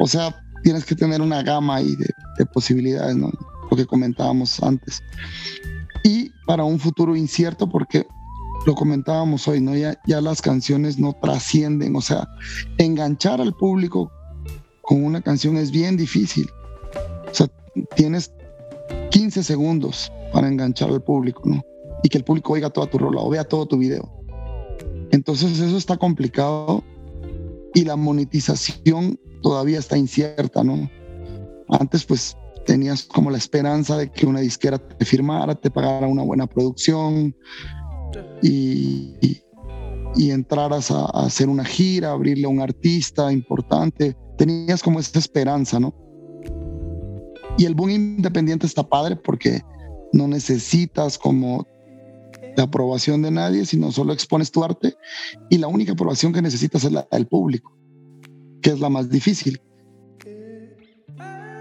O 0.00 0.08
sea, 0.08 0.34
tienes 0.62 0.84
que 0.84 0.94
tener 0.94 1.20
una 1.20 1.42
gama 1.42 1.76
ahí 1.76 1.96
de, 1.96 2.10
de 2.38 2.46
posibilidades, 2.46 3.16
¿no? 3.16 3.30
Lo 3.70 3.76
que 3.76 3.86
comentábamos 3.86 4.62
antes. 4.62 5.02
Y 6.04 6.30
para 6.46 6.64
un 6.64 6.78
futuro 6.78 7.16
incierto, 7.16 7.68
porque 7.68 8.06
lo 8.66 8.74
comentábamos 8.74 9.46
hoy, 9.48 9.60
¿no? 9.60 9.76
Ya, 9.76 9.98
ya 10.06 10.20
las 10.20 10.42
canciones 10.42 10.98
no 10.98 11.14
trascienden, 11.20 11.96
o 11.96 12.00
sea, 12.00 12.28
enganchar 12.78 13.40
al 13.40 13.54
público 13.54 14.10
con 14.82 15.04
una 15.04 15.20
canción 15.20 15.56
es 15.56 15.70
bien 15.70 15.96
difícil. 15.96 16.48
O 17.30 17.34
sea, 17.34 17.48
tienes 17.96 18.32
15 19.10 19.42
segundos 19.42 20.12
para 20.32 20.48
enganchar 20.48 20.90
al 20.90 21.02
público, 21.02 21.42
¿no? 21.44 21.62
Y 22.02 22.08
que 22.08 22.18
el 22.18 22.24
público 22.24 22.52
oiga 22.52 22.70
toda 22.70 22.88
tu 22.88 22.98
rola 22.98 23.20
o 23.20 23.30
vea 23.30 23.44
todo 23.44 23.66
tu 23.66 23.78
video. 23.78 24.10
Entonces 25.10 25.58
eso 25.58 25.76
está 25.76 25.96
complicado 25.96 26.82
y 27.74 27.84
la 27.84 27.96
monetización 27.96 29.18
todavía 29.42 29.78
está 29.78 29.96
incierta, 29.96 30.62
¿no? 30.62 30.90
Antes 31.68 32.04
pues 32.04 32.36
tenías 32.66 33.04
como 33.04 33.30
la 33.30 33.38
esperanza 33.38 33.96
de 33.96 34.10
que 34.10 34.26
una 34.26 34.40
disquera 34.40 34.78
te 34.78 35.04
firmara, 35.04 35.54
te 35.54 35.70
pagara 35.70 36.06
una 36.06 36.22
buena 36.22 36.46
producción 36.46 37.34
y, 38.42 39.40
entraras 40.16 40.90
a, 40.90 41.04
a, 41.04 41.26
hacer 41.26 41.48
una 41.48 41.64
gira, 41.64 42.12
abrirle 42.12 42.46
a 42.46 42.48
un 42.48 42.60
artista 42.60 43.32
importante. 43.32 44.16
Tenías 44.38 44.82
como 44.82 45.00
esa 45.00 45.18
esperanza, 45.18 45.80
¿no? 45.80 45.94
Y 47.58 47.64
el 47.66 47.74
boom 47.74 47.90
independiente 47.90 48.66
está 48.66 48.82
padre 48.88 49.16
porque 49.16 49.62
no 50.12 50.26
necesitas 50.28 51.18
como 51.18 51.66
la 52.56 52.64
aprobación 52.64 53.22
de 53.22 53.30
nadie, 53.30 53.64
sino 53.64 53.92
solo 53.92 54.12
expones 54.12 54.50
tu 54.50 54.62
arte 54.64 54.94
y 55.50 55.58
la 55.58 55.68
única 55.68 55.92
aprobación 55.92 56.32
que 56.32 56.42
necesitas 56.42 56.84
es 56.84 56.92
la 56.92 57.06
del 57.10 57.26
público, 57.26 57.76
que 58.60 58.70
es 58.70 58.80
la 58.80 58.88
más 58.88 59.08
difícil. 59.08 59.60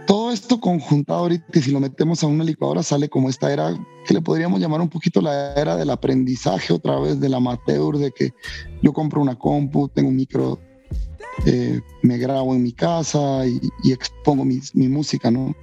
Todo 0.08 0.32
esto 0.32 0.60
conjuntado 0.60 1.20
ahorita, 1.20 1.62
si 1.62 1.72
lo 1.72 1.80
metemos 1.80 2.24
a 2.24 2.28
una 2.28 2.44
licuadora, 2.44 2.84
sale 2.84 3.08
como 3.08 3.30
esta 3.30 3.54
era 3.54 3.74
que 4.06 4.14
le 4.14 4.22
podríamos 4.22 4.60
llamar 4.60 4.82
un 4.82 4.90
poquito 4.90 5.22
la 5.22 5.54
era 5.54 5.78
del 5.78 5.90
aprendizaje 5.90 6.74
otra 6.74 7.00
vez, 7.00 7.20
del 7.20 7.34
amateur, 7.34 7.98
de 7.98 8.12
que 8.12 8.34
yo 8.82 8.92
compro 8.92 9.22
una 9.22 9.38
compu, 9.38 9.88
tengo 9.88 10.10
un 10.10 10.18
micro, 10.18 10.60
eh, 11.46 11.80
me 12.02 12.18
grabo 12.18 12.54
en 12.54 12.64
mi 12.64 12.74
casa 12.74 13.46
y, 13.46 13.92
expongo 13.92 14.44
mi, 14.44 14.60
mi, 14.74 14.90
música, 14.90 15.32
¿no? 15.32 15.56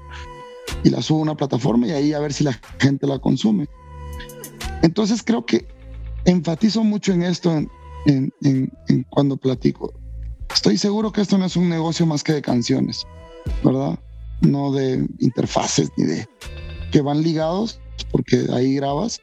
Y 0.83 0.91
la 0.91 1.03
subo 1.03 1.19
a 1.19 1.23
una 1.23 1.37
plataforma 1.37 1.87
y 1.87 1.91
ahí 1.91 2.13
a 2.15 2.21
ver 2.21 2.33
si 2.33 2.45
la 2.45 2.59
gente 2.79 3.07
la 3.07 3.19
consume. 3.19 3.69
Entonces 4.83 5.23
creo 5.23 5.45
que 5.45 5.67
enfatizo 6.25 6.85
mucho 6.85 7.13
en 7.13 7.23
esto 7.23 7.53
en, 8.07 8.73
cuando 9.11 9.37
platico. 9.37 9.93
Estoy 10.55 10.79
seguro 10.79 11.13
que 11.13 11.21
esto 11.21 11.37
no 11.39 11.45
es 11.45 11.57
un 11.57 11.69
negocio 11.69 12.07
más 12.07 12.25
que 12.25 12.33
de 12.33 12.43
canciones, 12.43 13.07
¿verdad? 13.63 13.99
No 14.41 14.73
de 14.73 15.07
interfaces 15.19 15.91
ni 15.97 16.05
de 16.05 16.29
que 16.91 17.03
van 17.03 17.23
ligados, 17.23 17.81
porque 18.11 18.47
ahí 18.53 18.75
grabas, 18.75 19.21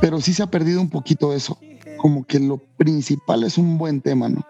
pero 0.00 0.20
sí 0.20 0.32
se 0.32 0.42
ha 0.42 0.50
perdido 0.50 0.80
un 0.80 0.88
poquito 0.88 1.32
eso, 1.32 1.58
como 1.96 2.24
que 2.24 2.38
lo 2.38 2.58
principal 2.76 3.42
es 3.42 3.58
un 3.58 3.76
buen 3.76 4.00
tema, 4.00 4.28
¿no? 4.28 4.46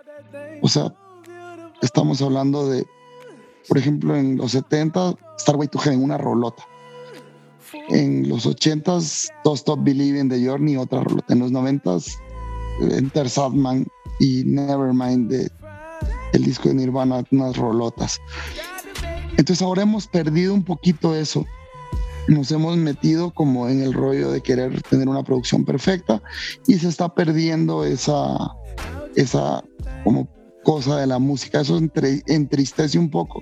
O 0.61 0.69
sea, 0.69 0.95
estamos 1.81 2.21
hablando 2.21 2.69
de, 2.69 2.85
por 3.69 3.79
ejemplo, 3.79 4.17
en 4.17 4.37
los 4.37 4.53
70, 4.53 5.15
Starway 5.39 5.69
to 5.69 5.79
Heaven, 5.79 6.03
una 6.03 6.19
rolota. 6.19 6.65
En 7.89 8.29
los 8.29 8.47
80s, 8.47 9.29
Don't 9.45 9.59
Stop 9.59 9.85
Believing 9.85 10.29
de 10.29 10.45
Journey, 10.45 10.77
otra 10.77 11.03
rolota. 11.03 11.33
En 11.33 11.41
los 11.41 11.53
90s, 11.53 12.13
Enter 12.81 13.29
Sadman 13.29 13.87
y 14.21 14.45
Nevermind 14.45 15.31
de 15.31 15.51
el 16.33 16.45
disco 16.45 16.69
de 16.69 16.75
Nirvana, 16.75 17.25
unas 17.31 17.57
rolotas. 17.57 18.21
Entonces 19.37 19.63
ahora 19.63 19.83
hemos 19.83 20.07
perdido 20.07 20.55
un 20.55 20.65
poquito 20.65 21.15
eso. 21.15 21.47
Nos 22.27 22.51
hemos 22.51 22.77
metido 22.77 23.33
como 23.33 23.69
en 23.69 23.83
el 23.83 23.95
rollo 23.95 24.31
de 24.31 24.43
querer 24.43 24.83
tener 24.83 25.09
una 25.09 25.23
producción 25.23 25.65
perfecta 25.65 26.23
y 26.67 26.75
se 26.75 26.89
está 26.89 27.15
perdiendo 27.15 27.85
esa, 27.85 28.37
esa 29.17 29.65
como 30.05 30.29
cosa 30.69 30.99
de 30.99 31.07
la 31.07 31.19
música. 31.19 31.63
Eso 31.63 31.81
entristece 32.27 32.99
un 32.99 33.09
poco 33.09 33.41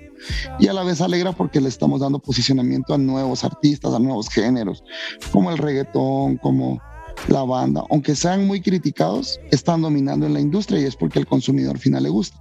y 0.59 0.69
a 0.69 0.73
la 0.73 0.83
vez 0.83 1.01
alegra 1.01 1.33
porque 1.33 1.59
le 1.59 1.67
estamos 1.67 1.99
dando 1.99 2.19
posicionamiento 2.19 2.93
a 2.93 2.97
nuevos 2.97 3.43
artistas, 3.43 3.93
a 3.93 3.99
nuevos 3.99 4.29
géneros, 4.29 4.81
como 5.33 5.51
el 5.51 5.57
reggaetón, 5.57 6.37
como 6.37 6.81
la 7.27 7.43
banda. 7.43 7.83
Aunque 7.91 8.15
sean 8.15 8.47
muy 8.47 8.61
criticados, 8.61 9.41
están 9.51 9.81
dominando 9.81 10.25
en 10.25 10.35
la 10.35 10.39
industria 10.39 10.79
y 10.79 10.85
es 10.85 10.95
porque 10.95 11.19
al 11.19 11.27
consumidor 11.27 11.77
final 11.77 12.03
le 12.03 12.09
gusta. 12.09 12.37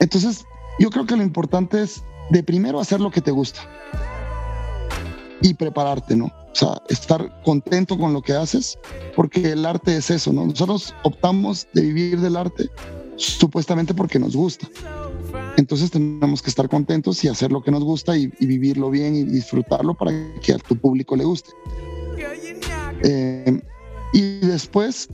Entonces, 0.00 0.42
yo 0.78 0.88
creo 0.88 1.04
que 1.04 1.14
lo 1.14 1.22
importante 1.22 1.82
es 1.82 2.02
de 2.30 2.42
primero 2.42 2.80
hacer 2.80 3.02
lo 3.02 3.10
que 3.10 3.20
te 3.20 3.32
gusta 3.32 3.60
y 5.42 5.52
prepararte, 5.52 6.16
¿no? 6.16 6.24
O 6.24 6.54
sea, 6.54 6.80
estar 6.88 7.42
contento 7.42 7.98
con 7.98 8.14
lo 8.14 8.22
que 8.22 8.32
haces, 8.32 8.78
porque 9.14 9.52
el 9.52 9.66
arte 9.66 9.94
es 9.94 10.10
eso, 10.10 10.32
¿no? 10.32 10.46
Nosotros 10.46 10.94
optamos 11.02 11.68
de 11.74 11.82
vivir 11.82 12.20
del 12.20 12.38
arte 12.38 12.70
supuestamente 13.20 13.94
porque 13.94 14.18
nos 14.18 14.34
gusta. 14.34 14.68
Entonces 15.56 15.90
tenemos 15.90 16.42
que 16.42 16.50
estar 16.50 16.68
contentos 16.68 17.22
y 17.22 17.28
hacer 17.28 17.52
lo 17.52 17.62
que 17.62 17.70
nos 17.70 17.84
gusta 17.84 18.16
y, 18.16 18.28
vivirlo 18.40 18.90
bien 18.90 19.14
y 19.14 19.24
disfrutarlo 19.24 19.94
para 19.94 20.12
que 20.40 20.54
a 20.54 20.58
tu 20.58 20.76
público 20.76 21.16
le 21.16 21.24
guste. 21.24 21.50
Eh, 23.04 23.60
y 24.12 24.38
después 24.40 25.08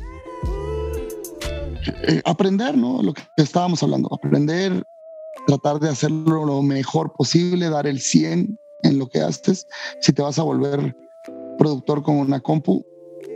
eh, 2.09 2.23
aprender, 2.25 2.77
¿no? 2.77 3.03
Lo 3.03 3.13
que 3.13 3.23
estábamos 3.37 3.83
hablando, 3.83 4.09
aprender, 4.13 4.85
tratar 5.47 5.81
de 5.81 5.89
hacerlo 5.89 6.45
lo 6.47 6.63
mejor 6.63 7.13
posible, 7.13 7.69
dar 7.69 7.87
el 7.87 8.01
100 8.01 8.59
en 8.83 8.99
lo 8.99 9.09
que 9.09 9.21
haces. 9.21 9.67
Si 10.01 10.13
te 10.13 10.23
vas 10.23 10.39
a 10.39 10.43
volver 10.43 10.97
productor 11.59 12.03
con 12.03 12.17
una 12.17 12.41
compu, 12.41 12.85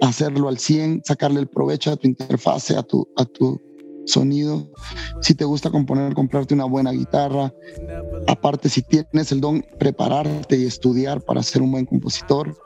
hacerlo 0.00 0.48
al 0.48 0.58
100, 0.58 1.02
sacarle 1.04 1.40
el 1.40 1.48
provecho 1.48 1.90
a 1.90 1.96
tu 1.96 2.06
interfase, 2.06 2.76
a 2.76 2.82
tu, 2.82 3.08
a 3.16 3.24
tu 3.24 3.60
sonido. 4.06 4.70
Si 5.20 5.34
te 5.34 5.44
gusta 5.44 5.70
componer, 5.70 6.14
comprarte 6.14 6.54
una 6.54 6.64
buena 6.64 6.92
guitarra. 6.92 7.52
Aparte, 8.26 8.68
si 8.68 8.82
tienes 8.82 9.32
el 9.32 9.40
don, 9.40 9.64
prepararte 9.78 10.56
y 10.56 10.66
estudiar 10.66 11.20
para 11.20 11.42
ser 11.42 11.62
un 11.62 11.72
buen 11.72 11.86
compositor 11.86 12.56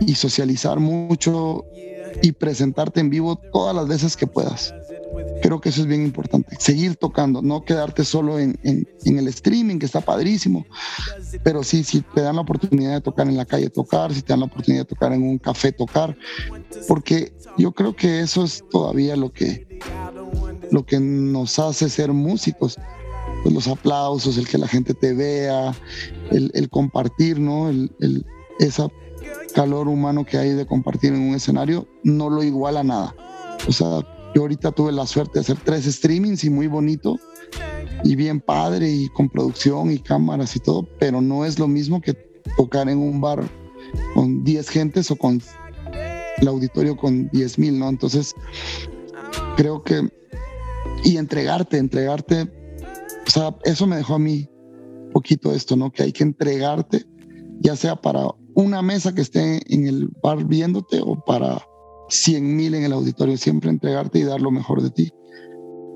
y 0.00 0.14
socializar 0.14 0.80
mucho 0.80 1.64
y 2.22 2.32
presentarte 2.32 3.00
en 3.00 3.10
vivo 3.10 3.40
todas 3.52 3.74
las 3.74 3.88
veces 3.88 4.16
que 4.16 4.26
puedas. 4.26 4.74
Creo 5.42 5.60
que 5.60 5.70
eso 5.70 5.80
es 5.80 5.88
bien 5.88 6.02
importante. 6.02 6.56
Seguir 6.60 6.94
tocando, 6.96 7.42
no 7.42 7.64
quedarte 7.64 8.04
solo 8.04 8.38
en, 8.38 8.58
en, 8.62 9.18
el 9.18 9.26
streaming, 9.26 9.80
que 9.80 9.86
está 9.86 10.00
padrísimo. 10.00 10.64
Pero 11.42 11.64
sí, 11.64 11.82
si 11.82 12.00
te 12.00 12.22
dan 12.22 12.36
la 12.36 12.42
oportunidad 12.42 12.94
de 12.94 13.00
tocar 13.00 13.26
en 13.26 13.36
la 13.36 13.44
calle, 13.44 13.68
tocar. 13.68 14.14
Si 14.14 14.22
te 14.22 14.32
dan 14.32 14.40
la 14.40 14.46
oportunidad 14.46 14.82
de 14.82 14.88
tocar 14.88 15.12
en 15.12 15.24
un 15.24 15.38
café, 15.38 15.72
tocar. 15.72 16.16
Porque 16.86 17.34
yo 17.58 17.72
creo 17.72 17.96
que 17.96 18.20
eso 18.20 18.44
es 18.44 18.62
todavía 18.70 19.16
lo 19.16 19.32
que, 19.32 19.66
lo 20.70 20.86
que 20.86 21.00
nos 21.00 21.58
hace 21.58 21.88
ser 21.88 22.12
músicos. 22.12 22.78
Pues 23.42 23.52
los 23.52 23.66
aplausos, 23.66 24.38
el 24.38 24.46
que 24.46 24.58
la 24.58 24.68
gente 24.68 24.94
te 24.94 25.12
vea, 25.12 25.74
el, 26.30 26.68
compartir, 26.70 27.40
¿no? 27.40 27.68
El, 27.68 27.90
el, 27.98 28.24
calor 29.52 29.88
humano 29.88 30.24
que 30.24 30.38
hay 30.38 30.50
de 30.50 30.66
compartir 30.66 31.12
en 31.12 31.20
un 31.20 31.34
escenario 31.34 31.86
no 32.04 32.30
lo 32.30 32.44
iguala 32.44 32.84
nada. 32.84 33.14
O 33.68 33.72
sea, 33.72 34.00
yo 34.34 34.42
ahorita 34.42 34.72
tuve 34.72 34.92
la 34.92 35.06
suerte 35.06 35.34
de 35.34 35.40
hacer 35.40 35.58
tres 35.64 35.84
streamings 35.84 36.44
y 36.44 36.50
muy 36.50 36.66
bonito 36.66 37.18
y 38.04 38.16
bien 38.16 38.40
padre 38.40 38.90
y 38.90 39.08
con 39.10 39.28
producción 39.28 39.90
y 39.92 39.98
cámaras 39.98 40.56
y 40.56 40.60
todo, 40.60 40.88
pero 40.98 41.20
no 41.20 41.44
es 41.44 41.58
lo 41.58 41.68
mismo 41.68 42.00
que 42.00 42.14
tocar 42.56 42.88
en 42.88 42.98
un 42.98 43.20
bar 43.20 43.42
con 44.14 44.42
10 44.42 44.68
gentes 44.68 45.10
o 45.10 45.16
con 45.16 45.40
el 46.38 46.48
auditorio 46.48 46.96
con 46.96 47.28
10 47.30 47.58
mil, 47.58 47.78
¿no? 47.78 47.88
Entonces, 47.88 48.34
creo 49.56 49.82
que, 49.82 50.08
y 51.04 51.16
entregarte, 51.16 51.78
entregarte, 51.78 52.50
o 53.26 53.30
sea, 53.30 53.56
eso 53.64 53.86
me 53.86 53.96
dejó 53.96 54.14
a 54.14 54.18
mí 54.18 54.48
poquito 55.12 55.52
esto, 55.54 55.76
¿no? 55.76 55.92
Que 55.92 56.04
hay 56.04 56.12
que 56.12 56.24
entregarte, 56.24 57.04
ya 57.60 57.76
sea 57.76 57.96
para 57.96 58.26
una 58.54 58.82
mesa 58.82 59.14
que 59.14 59.20
esté 59.20 59.60
en 59.72 59.86
el 59.86 60.08
bar 60.22 60.44
viéndote 60.44 61.00
o 61.00 61.22
para 61.24 61.64
100 62.12 62.56
mil 62.56 62.74
en 62.74 62.84
el 62.84 62.92
auditorio, 62.92 63.36
siempre 63.36 63.70
entregarte 63.70 64.18
y 64.18 64.24
dar 64.24 64.40
lo 64.40 64.50
mejor 64.50 64.82
de 64.82 64.90
ti. 64.90 65.12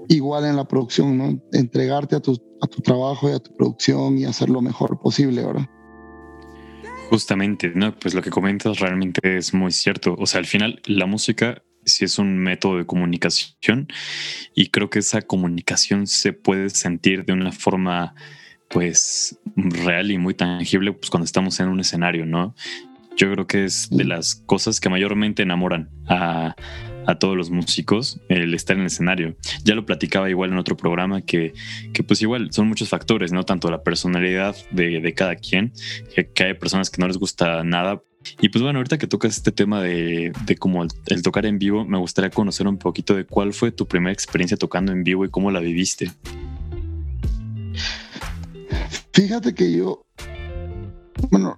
Igual 0.08 0.46
en 0.46 0.56
la 0.56 0.66
producción, 0.66 1.18
¿no? 1.18 1.40
Entregarte 1.52 2.16
a 2.16 2.20
tu, 2.20 2.40
a 2.60 2.66
tu 2.66 2.80
trabajo 2.80 3.28
y 3.28 3.32
a 3.32 3.38
tu 3.38 3.54
producción 3.54 4.18
y 4.18 4.24
hacer 4.24 4.48
lo 4.48 4.62
mejor 4.62 4.98
posible, 5.00 5.42
ahora. 5.42 5.70
Justamente, 7.10 7.72
¿no? 7.74 7.94
Pues 7.98 8.14
lo 8.14 8.22
que 8.22 8.30
comentas 8.30 8.78
realmente 8.80 9.36
es 9.36 9.52
muy 9.52 9.72
cierto. 9.72 10.16
O 10.18 10.26
sea, 10.26 10.40
al 10.40 10.46
final 10.46 10.80
la 10.86 11.06
música 11.06 11.62
sí 11.84 12.04
es 12.04 12.18
un 12.18 12.38
método 12.38 12.78
de 12.78 12.86
comunicación 12.86 13.88
y 14.54 14.70
creo 14.70 14.90
que 14.90 14.98
esa 14.98 15.22
comunicación 15.22 16.06
se 16.06 16.32
puede 16.32 16.70
sentir 16.70 17.24
de 17.24 17.32
una 17.32 17.52
forma 17.52 18.14
pues 18.68 19.38
real 19.54 20.10
y 20.10 20.18
muy 20.18 20.34
tangible 20.34 20.92
pues 20.92 21.10
cuando 21.10 21.24
estamos 21.24 21.60
en 21.60 21.68
un 21.68 21.78
escenario, 21.78 22.26
¿no? 22.26 22.54
Yo 23.16 23.32
creo 23.32 23.46
que 23.46 23.64
es 23.64 23.88
de 23.90 24.04
las 24.04 24.34
cosas 24.34 24.78
que 24.78 24.90
mayormente 24.90 25.42
enamoran 25.42 25.88
a, 26.06 26.54
todos 27.20 27.36
los 27.36 27.50
músicos 27.50 28.20
el 28.28 28.52
estar 28.52 28.74
en 28.74 28.80
el 28.80 28.88
escenario. 28.88 29.36
Ya 29.64 29.76
lo 29.76 29.86
platicaba 29.86 30.28
igual 30.28 30.50
en 30.50 30.58
otro 30.58 30.76
programa 30.76 31.22
que, 31.22 31.54
que 31.94 32.02
pues 32.02 32.20
igual 32.20 32.52
son 32.52 32.66
muchos 32.66 32.88
factores, 32.88 33.32
¿no? 33.32 33.44
Tanto 33.44 33.70
la 33.70 33.84
personalidad 33.84 34.56
de, 34.72 35.14
cada 35.14 35.36
quien, 35.36 35.72
que, 36.14 36.44
hay 36.44 36.54
personas 36.54 36.90
que 36.90 37.00
no 37.00 37.06
les 37.06 37.16
gusta 37.16 37.62
nada. 37.62 38.02
Y 38.40 38.48
pues 38.48 38.60
bueno, 38.60 38.80
ahorita 38.80 38.98
que 38.98 39.06
tocas 39.06 39.36
este 39.36 39.52
tema 39.52 39.80
de, 39.80 40.32
de 40.46 40.56
como 40.56 40.82
el, 40.82 41.22
tocar 41.22 41.46
en 41.46 41.60
vivo, 41.60 41.84
me 41.84 41.96
gustaría 41.96 42.30
conocer 42.30 42.66
un 42.66 42.76
poquito 42.76 43.14
de 43.14 43.24
cuál 43.24 43.52
fue 43.52 43.70
tu 43.70 43.86
primera 43.86 44.12
experiencia 44.12 44.56
tocando 44.56 44.90
en 44.90 45.04
vivo 45.04 45.24
y 45.24 45.30
cómo 45.30 45.52
la 45.52 45.60
viviste. 45.60 46.10
Fíjate 49.12 49.54
que 49.54 49.72
yo, 49.72 50.02
bueno, 51.30 51.56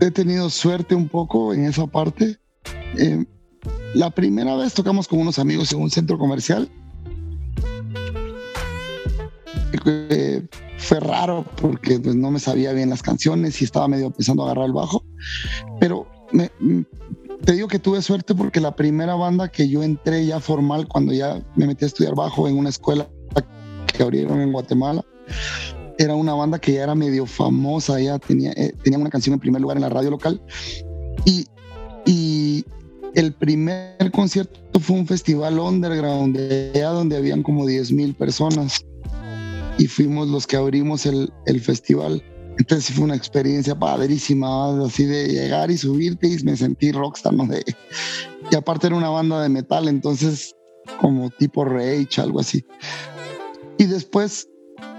he 0.00 0.10
tenido 0.10 0.50
suerte 0.50 0.94
un 0.94 1.08
poco 1.08 1.54
en 1.54 1.64
esa 1.64 1.86
parte. 1.86 2.38
Eh, 2.98 3.24
la 3.94 4.10
primera 4.10 4.56
vez 4.56 4.74
tocamos 4.74 5.08
con 5.08 5.20
unos 5.20 5.38
amigos 5.38 5.72
en 5.72 5.80
un 5.80 5.90
centro 5.90 6.18
comercial. 6.18 6.68
Eh, 9.86 10.46
fue 10.78 11.00
raro 11.00 11.44
porque 11.60 11.98
pues, 11.98 12.14
no 12.14 12.30
me 12.30 12.40
sabía 12.40 12.72
bien 12.72 12.90
las 12.90 13.02
canciones 13.02 13.60
y 13.60 13.64
estaba 13.64 13.88
medio 13.88 14.06
empezando 14.06 14.42
a 14.42 14.46
agarrar 14.46 14.66
el 14.66 14.72
bajo. 14.72 15.04
Pero 15.80 16.06
te 17.44 17.52
digo 17.52 17.68
que 17.68 17.78
tuve 17.78 18.02
suerte 18.02 18.34
porque 18.34 18.60
la 18.60 18.74
primera 18.74 19.14
banda 19.14 19.48
que 19.48 19.68
yo 19.68 19.82
entré 19.82 20.26
ya 20.26 20.40
formal, 20.40 20.88
cuando 20.88 21.12
ya 21.12 21.42
me 21.54 21.66
metí 21.66 21.84
a 21.84 21.88
estudiar 21.88 22.14
bajo 22.14 22.48
en 22.48 22.58
una 22.58 22.68
escuela 22.68 23.08
que 23.86 24.02
abrieron 24.02 24.40
en 24.40 24.52
Guatemala, 24.52 25.04
era 25.98 26.14
una 26.14 26.34
banda 26.34 26.58
que 26.58 26.74
ya 26.74 26.84
era 26.84 26.94
medio 26.94 27.26
famosa, 27.26 28.00
ya 28.00 28.18
tenía, 28.18 28.52
eh, 28.52 28.72
tenía 28.82 28.98
una 28.98 29.10
canción 29.10 29.34
en 29.34 29.40
primer 29.40 29.60
lugar 29.60 29.76
en 29.76 29.82
la 29.82 29.88
radio 29.88 30.10
local. 30.10 30.40
Y, 31.24 31.46
y 32.04 32.64
el 33.14 33.32
primer 33.32 34.10
concierto 34.12 34.78
fue 34.78 34.96
un 34.96 35.06
festival 35.06 35.58
underground, 35.58 36.36
allá 36.36 36.90
donde 36.90 37.16
habían 37.16 37.42
como 37.42 37.66
10 37.66 37.92
mil 37.92 38.14
personas. 38.14 38.84
Y 39.78 39.86
fuimos 39.86 40.28
los 40.28 40.46
que 40.46 40.56
abrimos 40.56 41.06
el, 41.06 41.32
el 41.46 41.60
festival. 41.60 42.22
Entonces 42.58 42.94
fue 42.94 43.04
una 43.04 43.16
experiencia 43.16 43.78
padrísima, 43.78 44.84
así 44.84 45.04
de 45.04 45.28
llegar 45.28 45.70
y 45.70 45.76
subirte 45.76 46.28
y 46.28 46.42
me 46.44 46.56
sentí 46.56 46.90
rockstar, 46.92 47.34
¿no? 47.34 47.46
De, 47.46 47.62
y 48.50 48.54
aparte 48.54 48.86
era 48.86 48.96
una 48.96 49.10
banda 49.10 49.42
de 49.42 49.50
metal, 49.50 49.88
entonces 49.88 50.54
como 51.00 51.28
tipo 51.30 51.64
Rage, 51.64 52.20
algo 52.20 52.40
así. 52.40 52.64
Y 53.76 53.84
después 53.84 54.48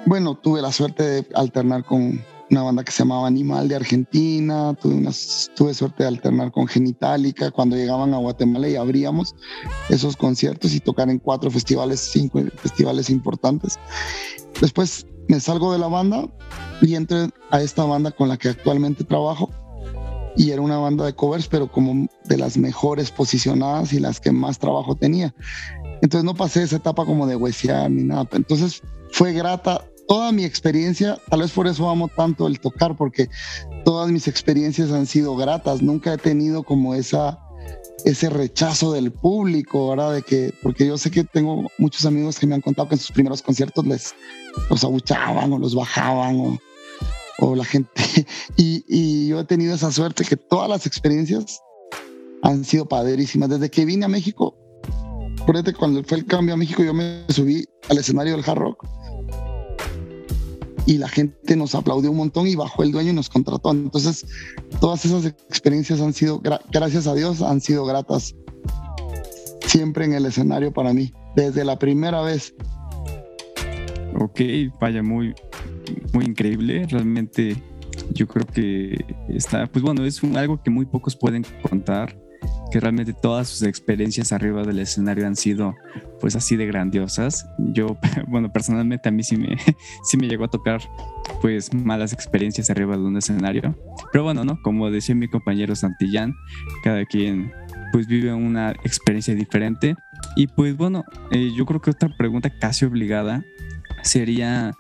bueno, 0.07 0.35
tuve 0.35 0.61
la 0.61 0.71
suerte 0.71 1.03
de 1.03 1.27
alternar 1.35 1.83
con 1.83 2.23
una 2.49 2.63
banda 2.63 2.83
que 2.85 2.93
se 2.93 2.99
llamaba 2.99 3.27
Animal 3.27 3.67
de 3.67 3.75
Argentina, 3.75 4.73
tuve, 4.81 5.05
tuve 5.53 5.73
suerte 5.73 6.03
de 6.03 6.07
alternar 6.07 6.51
con 6.53 6.65
Genitalica 6.65 7.51
cuando 7.51 7.75
llegaban 7.75 8.13
a 8.13 8.17
Guatemala 8.17 8.69
y 8.69 8.77
abríamos 8.77 9.35
esos 9.89 10.15
conciertos 10.15 10.73
y 10.73 10.79
tocar 10.79 11.09
en 11.09 11.19
cuatro 11.19 11.51
festivales, 11.51 11.99
cinco 11.99 12.41
festivales 12.55 13.09
importantes. 13.09 13.77
Después 14.61 15.05
me 15.27 15.41
salgo 15.41 15.73
de 15.73 15.79
la 15.79 15.87
banda 15.87 16.25
y 16.81 16.95
entro 16.95 17.27
a 17.51 17.61
esta 17.61 17.83
banda 17.83 18.11
con 18.11 18.29
la 18.29 18.37
que 18.37 18.47
actualmente 18.47 19.03
trabajo 19.03 19.49
y 20.37 20.51
era 20.51 20.61
una 20.61 20.77
banda 20.77 21.03
de 21.03 21.13
covers, 21.13 21.47
pero 21.47 21.69
como 21.69 22.07
de 22.25 22.37
las 22.37 22.57
mejores 22.57 23.11
posicionadas 23.11 23.91
y 23.91 23.99
las 23.99 24.21
que 24.21 24.31
más 24.31 24.57
trabajo 24.57 24.95
tenía. 24.95 25.35
Entonces 26.01 26.23
no 26.23 26.33
pasé 26.33 26.63
esa 26.63 26.77
etapa 26.77 27.05
como 27.05 27.27
de 27.27 27.35
huesear 27.35 27.91
ni 27.91 28.03
nada. 28.03 28.25
Entonces 28.31 28.81
fue 29.11 29.33
grata 29.33 29.83
toda 30.07 30.31
mi 30.31 30.43
experiencia, 30.43 31.19
tal 31.29 31.41
vez 31.41 31.51
por 31.51 31.67
eso 31.67 31.89
amo 31.89 32.07
tanto 32.07 32.47
el 32.47 32.59
tocar, 32.59 32.95
porque 32.95 33.29
todas 33.83 34.09
mis 34.09 34.27
experiencias 34.27 34.91
han 34.91 35.05
sido 35.05 35.35
gratas. 35.35 35.81
Nunca 35.81 36.13
he 36.13 36.17
tenido 36.17 36.63
como 36.63 36.95
esa 36.95 37.39
ese 38.05 38.29
rechazo 38.29 38.93
del 38.93 39.11
público, 39.11 39.89
¿verdad? 39.89 40.13
De 40.13 40.21
que, 40.21 40.53
porque 40.61 40.87
yo 40.87 40.97
sé 40.97 41.11
que 41.11 41.23
tengo 41.23 41.69
muchos 41.77 42.05
amigos 42.05 42.39
que 42.39 42.47
me 42.47 42.55
han 42.55 42.61
contado 42.61 42.87
que 42.87 42.95
en 42.95 42.99
sus 42.99 43.11
primeros 43.11 43.41
conciertos 43.41 43.85
les 43.85 44.15
los 44.69 44.83
abuchaban 44.83 45.51
o 45.51 45.59
los 45.59 45.75
bajaban 45.75 46.59
o, 47.39 47.55
la 47.55 47.65
gente. 47.65 47.91
Y, 48.55 49.27
yo 49.27 49.41
he 49.41 49.45
tenido 49.45 49.75
esa 49.75 49.91
suerte 49.91 50.23
que 50.23 50.37
todas 50.37 50.69
las 50.69 50.85
experiencias 50.85 51.59
han 52.43 52.63
sido 52.63 52.87
padrísimas. 52.87 53.49
Desde 53.49 53.69
que 53.69 53.85
vine 53.85 54.05
a 54.05 54.07
México, 54.07 54.57
cuando 55.77 56.03
fue 56.03 56.19
el 56.19 56.25
cambio 56.25 56.53
a 56.53 56.57
México, 56.57 56.83
yo 56.83 56.93
me 56.93 57.25
subí 57.29 57.65
al 57.89 57.97
escenario 57.97 58.35
del 58.35 58.43
hard 58.47 58.57
rock 58.57 58.87
y 60.87 60.97
la 60.97 61.09
gente 61.09 61.55
nos 61.57 61.75
aplaudió 61.75 62.09
un 62.09 62.17
montón 62.17 62.47
y 62.47 62.55
bajó 62.55 62.81
el 62.81 62.93
dueño 62.93 63.11
y 63.11 63.13
nos 63.13 63.29
contrató. 63.29 63.71
Entonces, 63.71 64.25
todas 64.79 65.03
esas 65.05 65.25
experiencias 65.25 65.99
han 65.99 66.13
sido, 66.13 66.41
gracias 66.71 67.07
a 67.07 67.13
Dios, 67.13 67.41
han 67.41 67.59
sido 67.59 67.85
gratas 67.85 68.33
siempre 69.65 70.05
en 70.05 70.13
el 70.13 70.25
escenario 70.25 70.71
para 70.71 70.93
mí, 70.93 71.11
desde 71.35 71.65
la 71.65 71.77
primera 71.77 72.21
vez. 72.21 72.55
Ok, 74.17 74.39
vaya, 74.79 75.03
muy, 75.03 75.35
muy 76.13 76.25
increíble. 76.25 76.87
Realmente 76.89 77.61
yo 78.13 78.25
creo 78.25 78.47
que 78.47 78.97
está, 79.27 79.67
pues 79.67 79.83
bueno, 79.83 80.05
es 80.05 80.23
algo 80.23 80.63
que 80.63 80.69
muy 80.69 80.85
pocos 80.85 81.17
pueden 81.17 81.45
contar 81.69 82.17
que 82.69 82.79
realmente 82.79 83.13
todas 83.13 83.47
sus 83.47 83.63
experiencias 83.63 84.31
arriba 84.31 84.63
del 84.63 84.79
escenario 84.79 85.27
han 85.27 85.35
sido 85.35 85.75
pues 86.19 86.35
así 86.35 86.55
de 86.55 86.65
grandiosas. 86.65 87.47
Yo, 87.57 87.97
bueno, 88.27 88.51
personalmente 88.51 89.09
a 89.09 89.11
mí 89.11 89.23
sí 89.23 89.37
me, 89.37 89.57
sí 90.03 90.17
me 90.17 90.27
llegó 90.27 90.45
a 90.45 90.49
tocar 90.49 90.81
pues 91.41 91.73
malas 91.73 92.13
experiencias 92.13 92.69
arriba 92.69 92.97
de 92.97 93.03
un 93.03 93.17
escenario. 93.17 93.75
Pero 94.11 94.23
bueno, 94.23 94.43
¿no? 94.43 94.61
Como 94.61 94.89
decía 94.89 95.15
mi 95.15 95.27
compañero 95.27 95.75
Santillán, 95.75 96.33
cada 96.83 97.05
quien 97.05 97.51
pues 97.91 98.07
vive 98.07 98.33
una 98.33 98.71
experiencia 98.83 99.35
diferente. 99.35 99.95
Y 100.35 100.47
pues 100.47 100.75
bueno, 100.75 101.03
eh, 101.31 101.51
yo 101.55 101.65
creo 101.65 101.81
que 101.81 101.91
otra 101.91 102.09
pregunta 102.17 102.51
casi 102.59 102.85
obligada 102.85 103.43
sería 104.03 104.73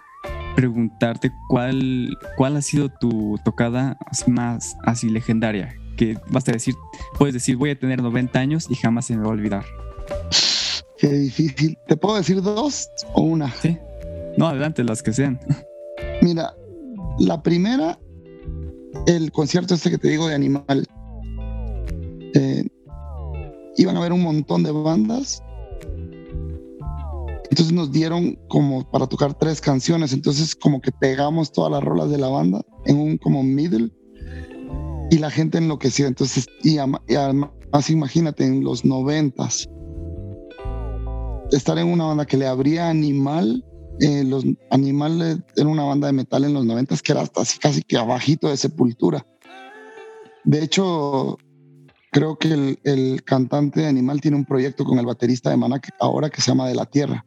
preguntarte 0.55 1.31
cuál, 1.49 2.17
cuál 2.35 2.57
ha 2.57 2.61
sido 2.61 2.89
tu 2.89 3.39
tocada 3.45 3.97
más 4.27 4.75
así 4.83 5.07
legendaria 5.09 5.75
que 5.97 6.17
vas 6.29 6.47
a 6.47 6.53
decir, 6.53 6.75
puedes 7.17 7.33
decir, 7.33 7.57
voy 7.57 7.71
a 7.71 7.79
tener 7.79 8.01
90 8.01 8.39
años 8.39 8.67
y 8.69 8.75
jamás 8.75 9.05
se 9.05 9.17
me 9.17 9.23
va 9.23 9.27
a 9.27 9.31
olvidar. 9.31 9.65
Qué 10.97 11.09
difícil. 11.09 11.77
¿Te 11.87 11.97
puedo 11.97 12.15
decir 12.15 12.41
dos 12.41 12.89
o 13.13 13.21
una? 13.21 13.51
Sí. 13.51 13.77
No, 14.37 14.47
adelante, 14.47 14.83
las 14.83 15.03
que 15.03 15.13
sean. 15.13 15.39
Mira, 16.21 16.55
la 17.19 17.41
primera, 17.43 17.99
el 19.05 19.31
concierto 19.31 19.73
este 19.73 19.91
que 19.91 19.97
te 19.97 20.09
digo 20.09 20.27
de 20.27 20.35
Animal. 20.35 20.87
Eh, 22.33 22.67
iban 23.77 23.95
a 23.95 23.99
haber 23.99 24.13
un 24.13 24.21
montón 24.21 24.63
de 24.63 24.71
bandas. 24.71 25.43
Entonces 27.49 27.73
nos 27.73 27.91
dieron 27.91 28.35
como 28.47 28.89
para 28.89 29.07
tocar 29.07 29.33
tres 29.33 29.61
canciones. 29.61 30.13
Entonces 30.13 30.55
como 30.55 30.81
que 30.81 30.91
pegamos 30.91 31.51
todas 31.51 31.71
las 31.71 31.83
rolas 31.83 32.09
de 32.09 32.17
la 32.17 32.27
banda 32.27 32.61
en 32.85 32.97
un 32.97 33.17
como 33.17 33.43
middle 33.43 33.91
y 35.09 35.17
la 35.17 35.29
gente 35.31 35.57
enloqueció. 35.57 36.07
Entonces, 36.07 36.47
y, 36.63 36.77
además, 36.77 37.51
imagínate, 37.89 38.45
en 38.45 38.63
los 38.63 38.85
noventas, 38.85 39.69
estar 41.51 41.77
en 41.77 41.87
una 41.87 42.05
banda 42.05 42.25
que 42.25 42.37
le 42.37 42.47
abría 42.47 42.89
Animal, 42.89 43.63
eh, 43.99 44.23
los 44.23 44.45
Animal 44.69 45.43
era 45.55 45.67
una 45.67 45.83
banda 45.83 46.07
de 46.07 46.13
metal 46.13 46.43
en 46.43 46.53
los 46.53 46.65
noventas 46.65 47.01
que 47.01 47.13
era 47.13 47.21
hasta 47.21 47.41
así 47.41 47.57
casi 47.57 47.81
que 47.81 47.97
abajito 47.97 48.49
de 48.49 48.57
Sepultura. 48.57 49.25
De 50.43 50.63
hecho, 50.63 51.37
creo 52.11 52.37
que 52.37 52.49
el, 52.49 52.79
el, 52.83 53.23
cantante 53.23 53.81
de 53.81 53.87
Animal 53.87 54.21
tiene 54.21 54.37
un 54.37 54.45
proyecto 54.45 54.85
con 54.85 54.99
el 54.99 55.05
baterista 55.05 55.49
de 55.49 55.57
que 55.81 55.89
ahora 55.99 56.29
que 56.29 56.41
se 56.41 56.51
llama 56.51 56.67
De 56.67 56.75
la 56.75 56.85
Tierra. 56.85 57.25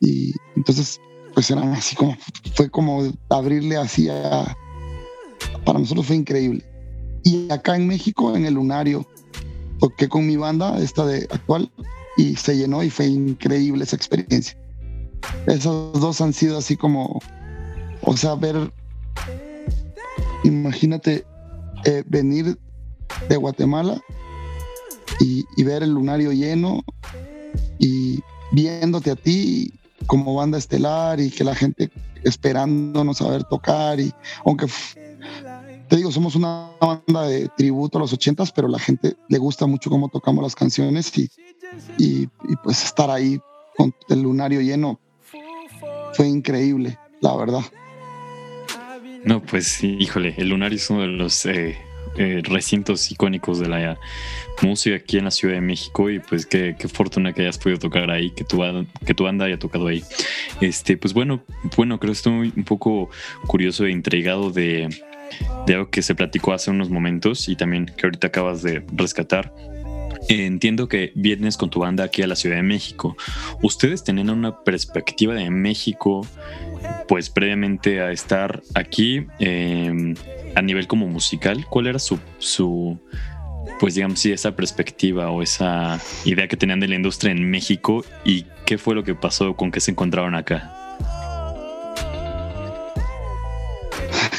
Y 0.00 0.32
entonces, 0.56 1.00
pues 1.34 1.50
eran 1.50 1.72
así 1.72 1.96
como, 1.96 2.16
fue 2.54 2.70
como 2.70 3.12
abrirle 3.30 3.76
así 3.76 4.08
a... 4.08 4.56
Para 5.64 5.78
nosotros 5.78 6.06
fue 6.06 6.16
increíble. 6.16 6.67
Y 7.28 7.52
acá 7.52 7.76
en 7.76 7.86
México, 7.86 8.34
en 8.34 8.46
el 8.46 8.54
Lunario, 8.54 9.06
toqué 9.80 10.08
con 10.08 10.26
mi 10.26 10.36
banda, 10.36 10.78
esta 10.78 11.04
de 11.04 11.28
actual, 11.30 11.70
y 12.16 12.36
se 12.36 12.56
llenó 12.56 12.82
y 12.82 12.88
fue 12.88 13.04
increíble 13.04 13.84
esa 13.84 13.96
experiencia. 13.96 14.56
Esos 15.46 16.00
dos 16.00 16.22
han 16.22 16.32
sido 16.32 16.56
así 16.56 16.74
como, 16.74 17.20
o 18.00 18.16
sea, 18.16 18.34
ver, 18.34 18.72
imagínate 20.42 21.26
eh, 21.84 22.02
venir 22.06 22.58
de 23.28 23.36
Guatemala 23.36 24.00
y, 25.20 25.44
y, 25.58 25.64
ver 25.64 25.82
el 25.82 25.90
lunario 25.90 26.32
lleno 26.32 26.82
y 27.78 28.20
viéndote 28.52 29.10
a 29.10 29.16
ti 29.16 29.74
como 30.06 30.34
banda 30.34 30.56
estelar 30.56 31.20
y 31.20 31.30
que 31.30 31.44
la 31.44 31.54
gente 31.54 31.90
esperándonos 32.24 33.20
a 33.20 33.28
ver 33.28 33.44
tocar 33.44 34.00
y 34.00 34.14
aunque 34.46 34.66
te 35.88 35.96
digo, 35.96 36.12
somos 36.12 36.34
una 36.34 36.70
banda 36.80 37.22
de 37.26 37.48
tributo 37.56 37.98
a 37.98 38.00
los 38.02 38.12
ochentas, 38.12 38.52
pero 38.52 38.68
la 38.68 38.78
gente 38.78 39.16
le 39.28 39.38
gusta 39.38 39.66
mucho 39.66 39.90
cómo 39.90 40.08
tocamos 40.08 40.42
las 40.42 40.54
canciones 40.54 41.16
y, 41.16 41.30
y, 41.98 42.28
pues 42.62 42.84
estar 42.84 43.10
ahí 43.10 43.40
con 43.76 43.94
el 44.08 44.22
lunario 44.22 44.60
lleno 44.60 45.00
fue 46.12 46.28
increíble, 46.28 46.98
la 47.20 47.36
verdad. 47.36 47.62
No, 49.24 49.42
pues 49.42 49.82
híjole, 49.82 50.34
el 50.36 50.48
lunario 50.48 50.76
es 50.76 50.90
uno 50.90 51.02
de 51.02 51.08
los 51.08 51.44
eh, 51.46 51.76
eh, 52.16 52.42
recintos 52.44 53.10
icónicos 53.10 53.58
de 53.58 53.68
la 53.68 53.98
música 54.62 54.96
aquí 54.96 55.18
en 55.18 55.24
la 55.24 55.30
Ciudad 55.30 55.54
de 55.54 55.60
México 55.60 56.10
y 56.10 56.18
pues 56.18 56.46
qué, 56.46 56.76
qué 56.78 56.88
fortuna 56.88 57.32
que 57.32 57.42
hayas 57.42 57.58
podido 57.58 57.78
tocar 57.78 58.10
ahí, 58.10 58.30
que 58.30 58.44
tu, 58.44 58.60
que 59.06 59.14
tu 59.14 59.24
banda 59.24 59.46
haya 59.46 59.58
tocado 59.58 59.86
ahí. 59.86 60.02
Este, 60.60 60.96
pues 60.96 61.14
bueno, 61.14 61.42
bueno, 61.76 61.98
creo 61.98 62.12
que 62.12 62.16
estoy 62.16 62.52
un 62.56 62.64
poco 62.64 63.10
curioso 63.46 63.86
e 63.86 63.90
intrigado 63.90 64.50
de 64.50 64.88
de 65.66 65.74
algo 65.74 65.90
que 65.90 66.02
se 66.02 66.14
platicó 66.14 66.52
hace 66.52 66.70
unos 66.70 66.90
momentos 66.90 67.48
y 67.48 67.56
también 67.56 67.86
que 67.86 68.06
ahorita 68.06 68.28
acabas 68.28 68.62
de 68.62 68.84
rescatar. 68.92 69.52
entiendo 70.28 70.88
que 70.88 71.12
vienes 71.14 71.56
con 71.56 71.70
tu 71.70 71.80
banda 71.80 72.04
aquí 72.04 72.22
a 72.22 72.26
la 72.26 72.36
Ciudad 72.36 72.56
de 72.56 72.62
México. 72.62 73.16
¿Ustedes 73.62 74.04
tenían 74.04 74.30
una 74.30 74.62
perspectiva 74.62 75.34
de 75.34 75.48
México, 75.50 76.26
pues 77.06 77.30
previamente 77.30 78.00
a 78.00 78.10
estar 78.10 78.62
aquí 78.74 79.26
em, 79.38 80.14
a 80.54 80.62
nivel 80.62 80.86
como 80.86 81.06
musical? 81.06 81.66
¿Cuál 81.70 81.86
era 81.86 81.98
su, 81.98 82.18
su, 82.38 82.98
pues 83.80 83.94
digamos, 83.94 84.20
sí, 84.20 84.32
esa 84.32 84.54
perspectiva 84.56 85.30
o 85.30 85.42
esa 85.42 86.00
idea 86.24 86.48
que 86.48 86.56
tenían 86.56 86.80
de 86.80 86.88
la 86.88 86.96
industria 86.96 87.32
en 87.32 87.48
México 87.48 88.04
y 88.24 88.44
qué 88.66 88.76
fue 88.76 88.94
lo 88.94 89.04
que 89.04 89.14
pasó 89.14 89.54
con 89.54 89.70
que 89.70 89.80
se 89.80 89.92
encontraron 89.92 90.34
acá? 90.34 90.77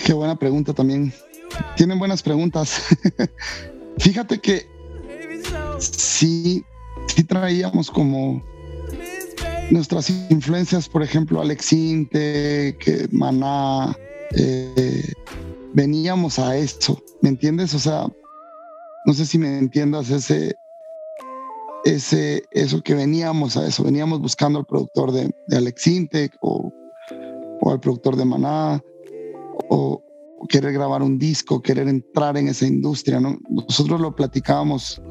Qué 0.10 0.16
buena 0.16 0.36
pregunta 0.36 0.74
también. 0.74 1.14
Tienen 1.78 1.99
buenas 1.99 2.24
preguntas. 2.24 2.82
Fíjate 3.99 4.39
que 4.39 4.66
sí, 5.78 6.66
sí 7.14 7.24
traíamos 7.24 7.91
como 7.91 8.43
nuestras 9.70 10.10
influencias, 10.32 10.89
por 10.89 11.03
ejemplo, 11.03 11.39
Alex 11.39 11.74
Inte, 11.74 12.76
que 12.80 13.07
Maná, 13.12 13.95
eh, 14.36 15.14
veníamos 15.76 16.39
a 16.39 16.57
esto, 16.57 16.99
¿me 17.22 17.30
entiendes? 17.30 17.76
O 17.76 17.80
sea, 17.80 18.07
no 19.05 19.14
sé 19.14 19.28
si 19.28 19.38
me 19.38 19.60
entiendas 19.60 20.10
ese, 20.10 20.55
ese, 21.86 22.41
eso 22.49 22.82
que 22.82 22.95
veníamos 22.95 23.57
a 23.57 23.68
eso, 23.68 23.84
veníamos 23.84 24.20
buscando 24.22 24.57
al 24.57 24.66
productor 24.66 25.12
de, 25.12 25.30
de 25.45 25.57
Alex 25.57 25.86
Inte 25.86 26.32
o, 26.41 26.74
o 27.62 27.72
al 27.72 27.80
productor 27.80 28.16
de 28.16 28.26
Maná 28.26 28.82
o, 29.70 30.04
querer 30.48 30.72
grabar 30.72 31.02
un 31.04 31.20
disco, 31.20 31.62
querer 31.62 31.88
entrar 31.88 32.38
en 32.38 32.48
esa 32.48 32.66
industria. 32.66 33.20
¿no? 33.20 33.38
Nosotros 33.50 34.00
lo 34.00 34.16
platicábamos 34.16 35.02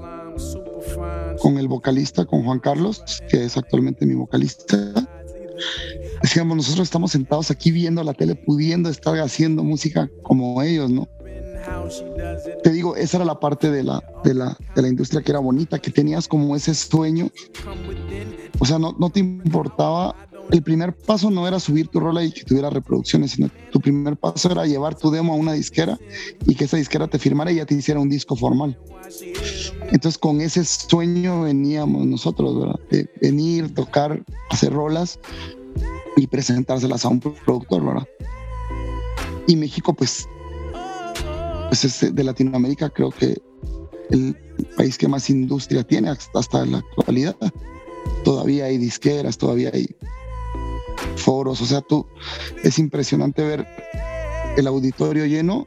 con 1.40 1.58
el 1.58 1.68
vocalista, 1.68 2.24
con 2.24 2.44
Juan 2.44 2.60
Carlos, 2.60 3.02
que 3.28 3.44
es 3.44 3.56
actualmente 3.56 4.06
mi 4.06 4.14
vocalista. 4.14 4.76
Decíamos, 6.22 6.56
nosotros 6.56 6.86
estamos 6.86 7.12
sentados 7.12 7.50
aquí 7.50 7.70
viendo 7.70 8.02
la 8.02 8.14
tele, 8.14 8.34
pudiendo 8.34 8.88
estar 8.88 9.18
haciendo 9.18 9.62
música 9.62 10.10
como 10.22 10.62
ellos, 10.62 10.90
¿no? 10.90 11.08
Te 12.62 12.70
digo, 12.70 12.96
esa 12.96 13.18
era 13.18 13.26
la 13.26 13.38
parte 13.38 13.70
de 13.70 13.82
la, 13.82 14.02
de 14.24 14.34
la, 14.34 14.56
de 14.74 14.82
la 14.82 14.88
industria 14.88 15.22
que 15.22 15.32
era 15.32 15.40
bonita, 15.40 15.78
que 15.78 15.90
tenías 15.90 16.26
como 16.26 16.56
ese 16.56 16.74
sueño. 16.74 17.30
O 18.58 18.64
sea, 18.64 18.78
no, 18.78 18.94
no 18.98 19.10
te 19.10 19.20
importaba 19.20 20.27
el 20.50 20.62
primer 20.62 20.94
paso 20.94 21.30
no 21.30 21.46
era 21.46 21.60
subir 21.60 21.88
tu 21.88 22.00
rola 22.00 22.24
y 22.24 22.32
que 22.32 22.42
tuviera 22.42 22.70
reproducciones, 22.70 23.32
sino 23.32 23.50
tu 23.70 23.80
primer 23.80 24.16
paso 24.16 24.50
era 24.50 24.66
llevar 24.66 24.94
tu 24.94 25.10
demo 25.10 25.34
a 25.34 25.36
una 25.36 25.52
disquera 25.52 25.98
y 26.46 26.54
que 26.54 26.64
esa 26.64 26.76
disquera 26.76 27.06
te 27.06 27.18
firmara 27.18 27.52
y 27.52 27.56
ya 27.56 27.66
te 27.66 27.74
hiciera 27.74 28.00
un 28.00 28.08
disco 28.08 28.34
formal. 28.34 28.78
Entonces 29.90 30.18
con 30.18 30.40
ese 30.40 30.64
sueño 30.64 31.42
veníamos 31.42 32.06
nosotros, 32.06 32.58
¿verdad? 32.58 32.80
De 32.90 33.08
venir, 33.20 33.74
tocar, 33.74 34.24
hacer 34.50 34.72
rolas. 34.72 35.18
y 36.16 36.26
presentárselas 36.26 37.04
a 37.04 37.08
un 37.08 37.20
productor, 37.20 37.84
¿verdad? 37.84 38.08
Y 39.46 39.54
México, 39.54 39.94
pues, 39.94 40.28
pues 41.68 41.84
es 41.84 42.14
de 42.14 42.24
Latinoamérica, 42.24 42.90
creo 42.90 43.10
que 43.10 43.40
el 44.10 44.36
país 44.76 44.98
que 44.98 45.06
más 45.06 45.30
industria 45.30 45.84
tiene 45.84 46.08
hasta, 46.08 46.38
hasta 46.40 46.66
la 46.66 46.78
actualidad. 46.78 47.36
Todavía 48.24 48.64
hay 48.64 48.78
disqueras, 48.78 49.38
todavía 49.38 49.70
hay 49.72 49.94
foros, 51.18 51.60
o 51.60 51.66
sea, 51.66 51.80
tú, 51.80 52.06
es 52.62 52.78
impresionante 52.78 53.42
ver 53.42 53.66
el 54.56 54.66
auditorio 54.66 55.26
lleno 55.26 55.66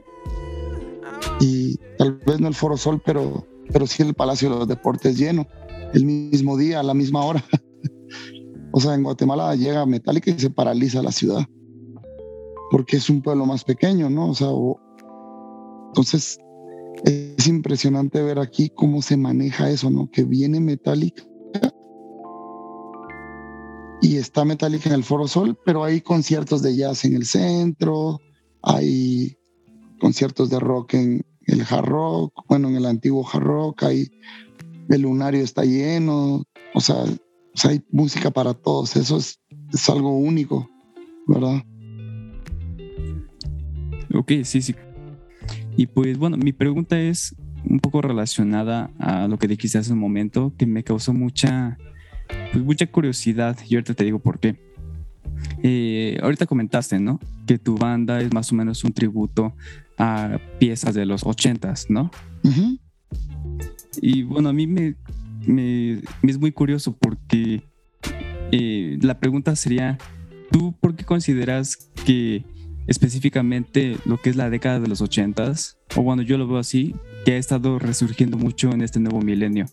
y 1.40 1.78
tal 1.98 2.20
vez 2.26 2.40
no 2.40 2.48
el 2.48 2.56
Foro 2.56 2.78
Sol, 2.78 3.02
pero, 3.06 3.46
pero 3.72 3.88
sí 3.88 4.04
el 4.04 4.14
Palacio 4.14 4.50
de 4.50 4.56
los 4.58 4.68
Deportes 4.68 5.18
lleno, 5.18 5.48
el 5.94 6.06
mismo 6.06 6.58
día, 6.58 6.80
a 6.80 6.84
la 6.84 6.94
misma 6.94 7.24
hora. 7.24 7.44
o 8.72 8.80
sea, 8.80 8.94
en 8.94 9.04
Guatemala 9.04 9.56
llega 9.56 9.86
Metallica 9.86 10.32
y 10.32 10.40
se 10.40 10.50
paraliza 10.50 11.02
la 11.02 11.12
ciudad, 11.12 11.46
porque 12.72 12.98
es 12.98 13.10
un 13.10 13.22
pueblo 13.22 13.46
más 13.46 13.64
pequeño, 13.64 14.10
¿no? 14.10 14.30
O 14.30 14.36
sea, 14.36 14.50
entonces 15.88 16.38
es 17.06 17.48
impresionante 17.48 18.22
ver 18.22 18.40
aquí 18.40 18.70
cómo 18.76 19.02
se 19.02 19.18
maneja 19.18 19.70
eso, 19.70 19.90
¿no? 19.90 20.10
Que 20.12 20.24
viene 20.24 20.60
Metallica 20.60 21.24
y 24.02 24.18
está 24.18 24.44
Metallica 24.44 24.90
en 24.90 24.96
el 24.96 25.04
Foro 25.04 25.28
Sol, 25.28 25.58
pero 25.64 25.84
hay 25.84 26.02
conciertos 26.02 26.62
de 26.62 26.76
jazz 26.76 27.06
en 27.06 27.16
el 27.16 27.26
centro, 27.26 28.20
hay 28.64 29.38
conciertos 30.00 30.50
de 30.50 30.60
rock 30.60 30.96
en 30.96 31.26
el 31.46 31.62
hard 31.62 31.86
rock, 31.86 32.34
bueno, 32.48 32.70
en 32.70 32.76
el 32.76 32.86
antiguo 32.86 33.28
hard 33.32 33.44
rock, 33.44 33.84
hay, 33.84 34.12
el 34.90 35.02
lunario 35.02 35.44
está 35.44 35.64
lleno, 35.64 36.44
o 36.74 36.82
sea, 36.82 37.04
hay 37.64 37.82
música 37.92 38.32
para 38.32 38.54
todos, 38.54 38.96
eso 38.96 39.18
es, 39.18 39.40
algo 39.90 40.18
único, 40.18 40.70
¿verdad? 41.28 41.64
Ok, 44.14 44.32
sí, 44.44 44.62
sí. 44.62 44.76
Y 45.78 45.88
pues 45.88 46.18
bueno, 46.18 46.38
mi 46.38 46.52
pregunta 46.52 47.00
es 47.00 47.36
un 47.64 47.80
poco 47.80 48.02
relacionada 48.02 48.92
a 49.00 49.28
lo 49.28 49.38
que 49.38 49.48
dijiste 49.48 49.78
hace 49.78 49.94
un 49.94 50.00
momento, 50.00 50.54
que 50.58 50.66
me 50.66 50.84
causó 50.84 51.14
mucha, 51.14 51.78
pues 52.52 52.64
mucha 52.64 52.86
curiosidad 52.88 53.58
y 53.68 53.76
ahorita 53.76 53.94
te 53.94 54.04
digo 54.04 54.20
por 54.20 54.40
qué. 54.40 54.56
Eh, 55.64 56.20
ahorita 56.22 56.46
comentaste, 56.46 57.00
¿no? 57.00 57.20
Que 57.46 57.58
tu 57.58 57.78
banda 57.78 58.22
es 58.22 58.34
más 58.34 58.52
o 58.52 58.56
menos 58.56 58.84
un 58.84 58.94
tributo 58.94 59.54
a 59.98 60.40
piezas 60.60 60.94
de 60.96 61.06
los 61.06 61.26
ochentas, 61.26 61.90
¿no? 61.90 62.12
Y 64.02 64.24
bueno, 64.24 64.50
a 64.50 64.54
mí 64.54 64.68
me, 64.68 64.96
me, 65.46 66.02
es 66.24 66.40
muy 66.40 66.52
curioso 66.52 66.96
porque 66.98 67.64
eh, 68.52 68.98
la 69.02 69.20
pregunta 69.20 69.56
sería, 69.56 69.98
¿tú 70.52 70.74
por 70.80 70.96
qué 70.96 71.06
consideras 71.06 71.90
que 72.06 72.44
específicamente 72.88 73.98
lo 74.06 74.18
que 74.18 74.30
es 74.30 74.36
la 74.36 74.50
década 74.50 74.80
de 74.80 74.88
los 74.88 75.02
ochentas, 75.02 75.78
o 75.96 76.02
bueno, 76.02 76.24
yo 76.24 76.38
lo 76.38 76.48
veo 76.48 76.58
así, 76.58 76.96
que 77.26 77.34
ha 77.34 77.38
estado 77.38 77.80
resurgiendo 77.80 78.38
mucho 78.38 78.72
en 78.72 78.82
este 78.82 79.00
nuevo 79.00 79.22
milenio? 79.22 79.66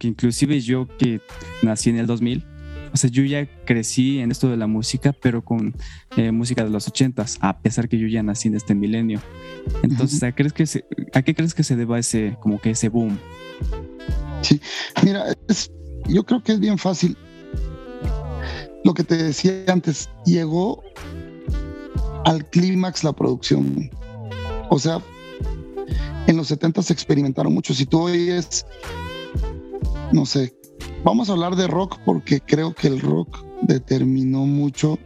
Porque 0.00 0.08
inclusive 0.08 0.58
yo 0.62 0.88
que 0.96 1.20
nací 1.60 1.90
en 1.90 1.98
el 1.98 2.06
2000, 2.06 2.42
o 2.90 2.96
sea, 2.96 3.10
yo 3.10 3.22
ya 3.22 3.46
crecí 3.66 4.20
en 4.20 4.30
esto 4.30 4.48
de 4.48 4.56
la 4.56 4.66
música, 4.66 5.12
pero 5.12 5.44
con 5.44 5.74
eh, 6.16 6.32
música 6.32 6.64
de 6.64 6.70
los 6.70 6.88
ochentas, 6.88 7.36
a 7.42 7.60
pesar 7.60 7.86
que 7.86 7.98
yo 7.98 8.06
ya 8.06 8.22
nací 8.22 8.48
en 8.48 8.54
este 8.54 8.74
milenio. 8.74 9.20
Entonces, 9.82 10.22
¿a, 10.22 10.32
crees 10.32 10.54
que 10.54 10.64
¿a 11.12 11.20
qué 11.20 11.34
crees 11.34 11.52
que 11.52 11.64
se 11.64 11.76
deba 11.76 11.98
ese, 11.98 12.38
como 12.40 12.58
que 12.58 12.70
ese 12.70 12.88
boom? 12.88 13.18
Sí, 14.40 14.58
mira, 15.04 15.36
yo 16.08 16.24
creo 16.24 16.42
que 16.42 16.52
es 16.52 16.60
bien 16.60 16.78
fácil. 16.78 17.14
Lo 18.82 18.94
que 18.94 19.04
te 19.04 19.22
decía 19.22 19.52
antes, 19.68 20.08
llegó 20.24 20.82
al 22.24 22.48
clímax 22.48 23.04
la 23.04 23.12
producción. 23.12 23.90
O 24.70 24.78
sea, 24.78 25.02
en 26.26 26.38
los 26.38 26.48
70 26.48 26.80
se 26.80 26.94
experimentaron 26.94 27.52
mucho. 27.52 27.74
Si 27.74 27.84
tú 27.84 28.00
oyes, 28.00 28.64
no 30.12 30.26
sé, 30.26 30.54
Vamos 31.02 31.30
a 31.30 31.32
hablar 31.32 31.56
de 31.56 31.66
rock 31.66 31.98
porque 32.04 32.40
creo 32.40 32.74
que 32.74 32.86
el 32.86 33.00
rock 33.00 33.42
determinó 33.62 34.44
mucho 34.44 34.98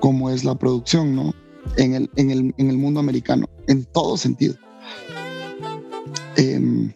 cómo 0.00 0.30
es 0.30 0.42
la 0.42 0.54
producción, 0.54 1.14
¿no? 1.14 1.34
En 1.76 1.94
el, 1.94 2.10
en 2.16 2.30
el, 2.30 2.54
en 2.56 2.70
el 2.70 2.78
mundo 2.78 3.00
americano, 3.00 3.46
en 3.68 3.84
todo 3.84 4.16
sentido. 4.16 4.54
Em, 6.36 6.94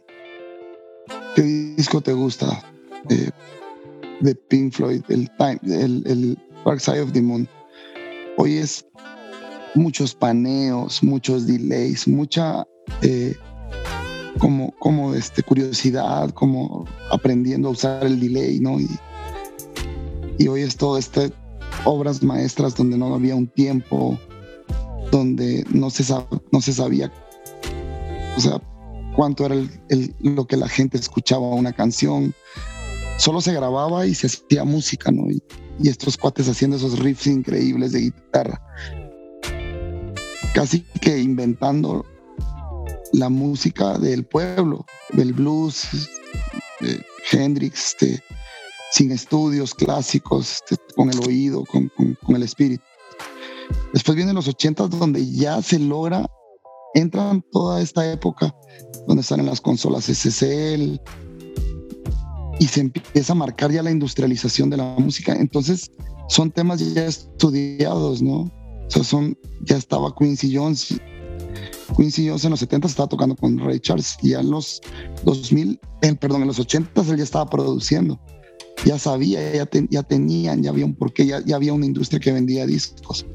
¿Qué 1.37 1.43
disco 1.43 2.01
te 2.01 2.15
gusta? 2.15 2.65
Eh, 3.11 3.31
de 4.21 4.35
Pink 4.35 4.73
Floyd, 4.73 5.03
el, 5.09 5.31
time, 5.37 5.61
el, 5.63 6.39
Dark 6.65 6.81
Side 6.81 7.03
of 7.03 7.13
the 7.13 7.21
Moon. 7.21 7.47
Hoy 8.39 8.57
es 8.57 8.87
muchos 9.75 10.15
paneos, 10.15 11.03
muchos 11.03 11.47
delays, 11.47 12.09
mucha 12.09 12.67
eh, 13.03 13.37
como, 14.39 14.73
como 14.79 15.15
este, 15.15 15.43
curiosidad, 15.43 16.31
como 16.31 16.87
aprendiendo 17.11 17.69
a 17.69 17.73
usar 17.73 18.07
el 18.07 18.21
delay, 18.21 18.61
¿no? 18.61 18.81
Y, 18.81 18.89
y 20.39 20.49
hoy 20.49 20.63
es 20.63 20.77
todo 20.77 20.99
este 20.99 21.33
obras 21.85 22.23
maestras 22.23 22.75
donde 22.75 22.99
no 22.99 23.15
había 23.15 23.35
un 23.37 23.47
tiempo, 23.47 24.19
donde 25.11 25.65
no 25.71 25.91
se, 25.91 26.05
no 26.53 26.61
se 26.61 26.73
sabía, 26.73 27.13
o 28.37 28.41
sea, 28.41 28.61
cuánto 29.17 29.47
era 29.47 29.57
el, 29.57 30.15
lo 30.21 30.47
que 30.47 30.57
la 30.57 30.69
gente 30.69 30.97
escuchaba 30.97 31.49
una 31.49 31.73
canción. 31.73 32.35
Solo 33.17 33.41
se 33.41 33.53
grababa 33.53 34.07
y 34.07 34.15
se 34.15 34.29
hacía 34.29 34.63
música, 34.65 35.11
¿no? 35.11 35.29
Y, 35.29 35.43
y 35.83 35.89
estos 35.89 36.17
cuates 36.17 36.49
haciendo 36.49 36.77
esos 36.77 37.01
riffs 37.01 37.27
increíbles 37.27 37.93
de 37.93 38.01
guitarra. 38.01 38.63
Casi 40.55 40.83
que 41.01 41.19
inventando 41.19 42.07
la 43.13 43.29
música 43.29 43.99
del 43.99 44.25
pueblo, 44.25 44.85
del 45.13 45.33
blues, 45.33 45.87
de 46.81 47.05
Hendrix, 47.33 47.89
este, 47.89 48.23
sin 48.93 49.13
estudios 49.13 49.75
clásicos, 49.75 50.63
este, 50.71 50.77
con 50.95 51.11
el 51.11 51.19
oído, 51.21 51.65
con, 51.65 51.91
el 52.29 52.43
espíritu. 52.43 52.83
Después 53.93 54.17
vienen 54.17 54.35
los 54.35 54.49
ochentas 54.49 54.91
donde 54.91 55.25
ya 55.31 55.61
se 55.63 55.79
logra, 55.79 56.27
entran 56.95 57.43
toda 57.53 57.81
esta 57.81 58.11
época 58.11 58.55
donde 59.07 59.23
están 59.23 59.41
en 59.41 59.47
las 59.47 59.61
consolas 59.61 60.05
SSL 60.05 61.01
y 62.59 62.67
se 62.67 62.81
empieza 62.81 63.33
a 63.33 63.37
marcar 63.37 63.71
ya 63.71 63.83
la 63.83 63.91
industrialización 63.91 64.71
de 64.71 64.79
la 64.79 64.95
música. 64.99 65.35
Entonces 65.35 65.91
son 66.29 66.51
temas 66.51 66.81
ya 66.95 67.07
estudiados, 67.07 68.23
¿no? 68.23 68.41
O 68.41 68.91
sea, 68.91 69.05
son, 69.05 69.39
ya 69.63 69.77
estaba 69.77 70.15
Quincy 70.15 70.55
Jones 70.55 70.99
Quincy 71.97 72.29
Jones 72.29 72.45
en 72.45 72.51
los 72.51 72.61
70 72.61 72.89
estaba 72.89 73.09
tocando 73.09 73.35
con 73.37 73.59
Ray 73.59 73.81
Charles 73.81 74.17
y 74.23 74.35
en 74.35 74.51
los 74.51 74.81
2000, 75.25 75.81
perdón, 76.21 76.43
en 76.43 76.49
los 76.49 76.59
80 76.59 77.01
él 77.03 77.17
ya 77.17 77.25
estaba 77.25 77.49
produciendo. 77.49 78.21
Ya 78.85 78.99
sabía, 78.99 79.41
ya, 79.53 79.69
ya 79.91 80.03
tenían, 80.03 80.63
ya 80.63 80.71
había 80.71 80.85
un 80.85 80.95
porqué, 80.95 81.27
ya, 81.27 81.45
ya 81.45 81.57
había 81.57 81.73
una 81.73 81.87
industria 81.87 82.21
que 82.21 82.33
vendía 82.33 82.67
discos. 82.67 83.27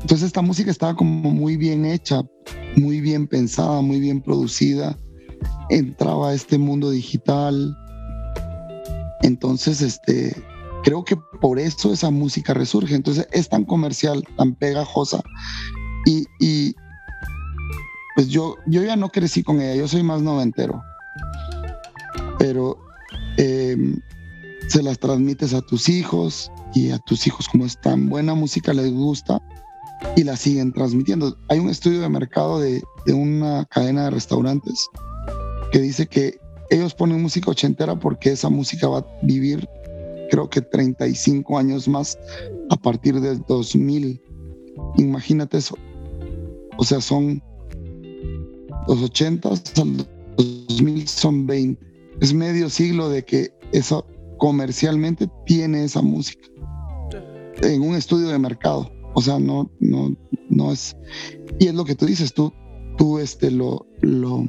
Entonces 0.00 0.26
esta 0.26 0.42
música 0.42 0.70
estaba 0.70 0.94
como 0.96 1.30
muy 1.30 1.56
bien 1.56 1.84
hecha, 1.84 2.22
muy 2.76 3.00
bien 3.00 3.26
pensada, 3.26 3.80
muy 3.80 4.00
bien 4.00 4.20
producida. 4.20 4.96
Entraba 5.68 6.30
a 6.30 6.34
este 6.34 6.58
mundo 6.58 6.90
digital. 6.90 7.76
Entonces, 9.22 9.82
este, 9.82 10.34
creo 10.82 11.04
que 11.04 11.16
por 11.40 11.58
eso 11.58 11.92
esa 11.92 12.10
música 12.10 12.54
resurge. 12.54 12.94
Entonces 12.94 13.28
es 13.32 13.48
tan 13.48 13.64
comercial, 13.64 14.24
tan 14.36 14.54
pegajosa. 14.54 15.22
Y, 16.06 16.24
y, 16.40 16.74
pues 18.14 18.28
yo, 18.28 18.56
yo 18.66 18.82
ya 18.82 18.96
no 18.96 19.08
crecí 19.08 19.42
con 19.42 19.60
ella, 19.60 19.74
yo 19.74 19.88
soy 19.88 20.02
más 20.02 20.22
noventero. 20.22 20.82
Pero 22.38 22.78
em, 23.36 24.00
se 24.68 24.82
las 24.82 24.98
transmites 24.98 25.54
a 25.54 25.60
tus 25.62 25.88
hijos 25.88 26.50
y 26.74 26.90
a 26.90 26.98
tus 26.98 27.26
hijos 27.26 27.48
como 27.48 27.66
es 27.66 27.80
tan 27.80 28.08
buena 28.08 28.34
música 28.34 28.72
les 28.72 28.92
gusta 28.92 29.40
y 30.16 30.24
la 30.24 30.36
siguen 30.36 30.72
transmitiendo. 30.72 31.36
Hay 31.48 31.58
un 31.58 31.68
estudio 31.68 32.00
de 32.00 32.08
mercado 32.08 32.60
de, 32.60 32.82
de 33.06 33.12
una 33.12 33.64
cadena 33.66 34.04
de 34.04 34.10
restaurantes 34.10 34.88
que 35.72 35.80
dice 35.80 36.06
que 36.06 36.38
ellos 36.70 36.94
ponen 36.94 37.20
música 37.20 37.50
ochentera 37.50 37.98
porque 37.98 38.32
esa 38.32 38.48
música 38.48 38.88
va 38.88 38.98
a 38.98 39.06
vivir 39.22 39.68
creo 40.30 40.48
que 40.48 40.62
35 40.62 41.58
años 41.58 41.88
más 41.88 42.18
a 42.70 42.76
partir 42.76 43.20
del 43.20 43.42
2000. 43.46 44.22
Imagínate 44.96 45.58
eso. 45.58 45.76
O 46.78 46.84
sea, 46.84 47.00
son 47.00 47.42
los 48.90 49.02
80 49.02 49.48
al 49.48 50.06
2000 50.36 51.08
son 51.08 51.46
20. 51.46 51.80
Es 52.20 52.34
medio 52.34 52.68
siglo 52.68 53.08
de 53.08 53.24
que 53.24 53.50
eso 53.72 54.04
comercialmente 54.38 55.30
tiene 55.46 55.84
esa 55.84 56.02
música 56.02 56.48
en 57.62 57.82
un 57.82 57.94
estudio 57.94 58.28
de 58.28 58.38
mercado. 58.38 58.90
O 59.14 59.22
sea, 59.22 59.38
no, 59.38 59.70
no, 59.78 60.16
no 60.48 60.72
es. 60.72 60.96
Y 61.58 61.68
es 61.68 61.74
lo 61.74 61.84
que 61.84 61.94
tú 61.94 62.06
dices, 62.06 62.34
tú, 62.34 62.52
tú 62.96 63.18
este, 63.18 63.50
lo, 63.50 63.86
lo, 64.00 64.44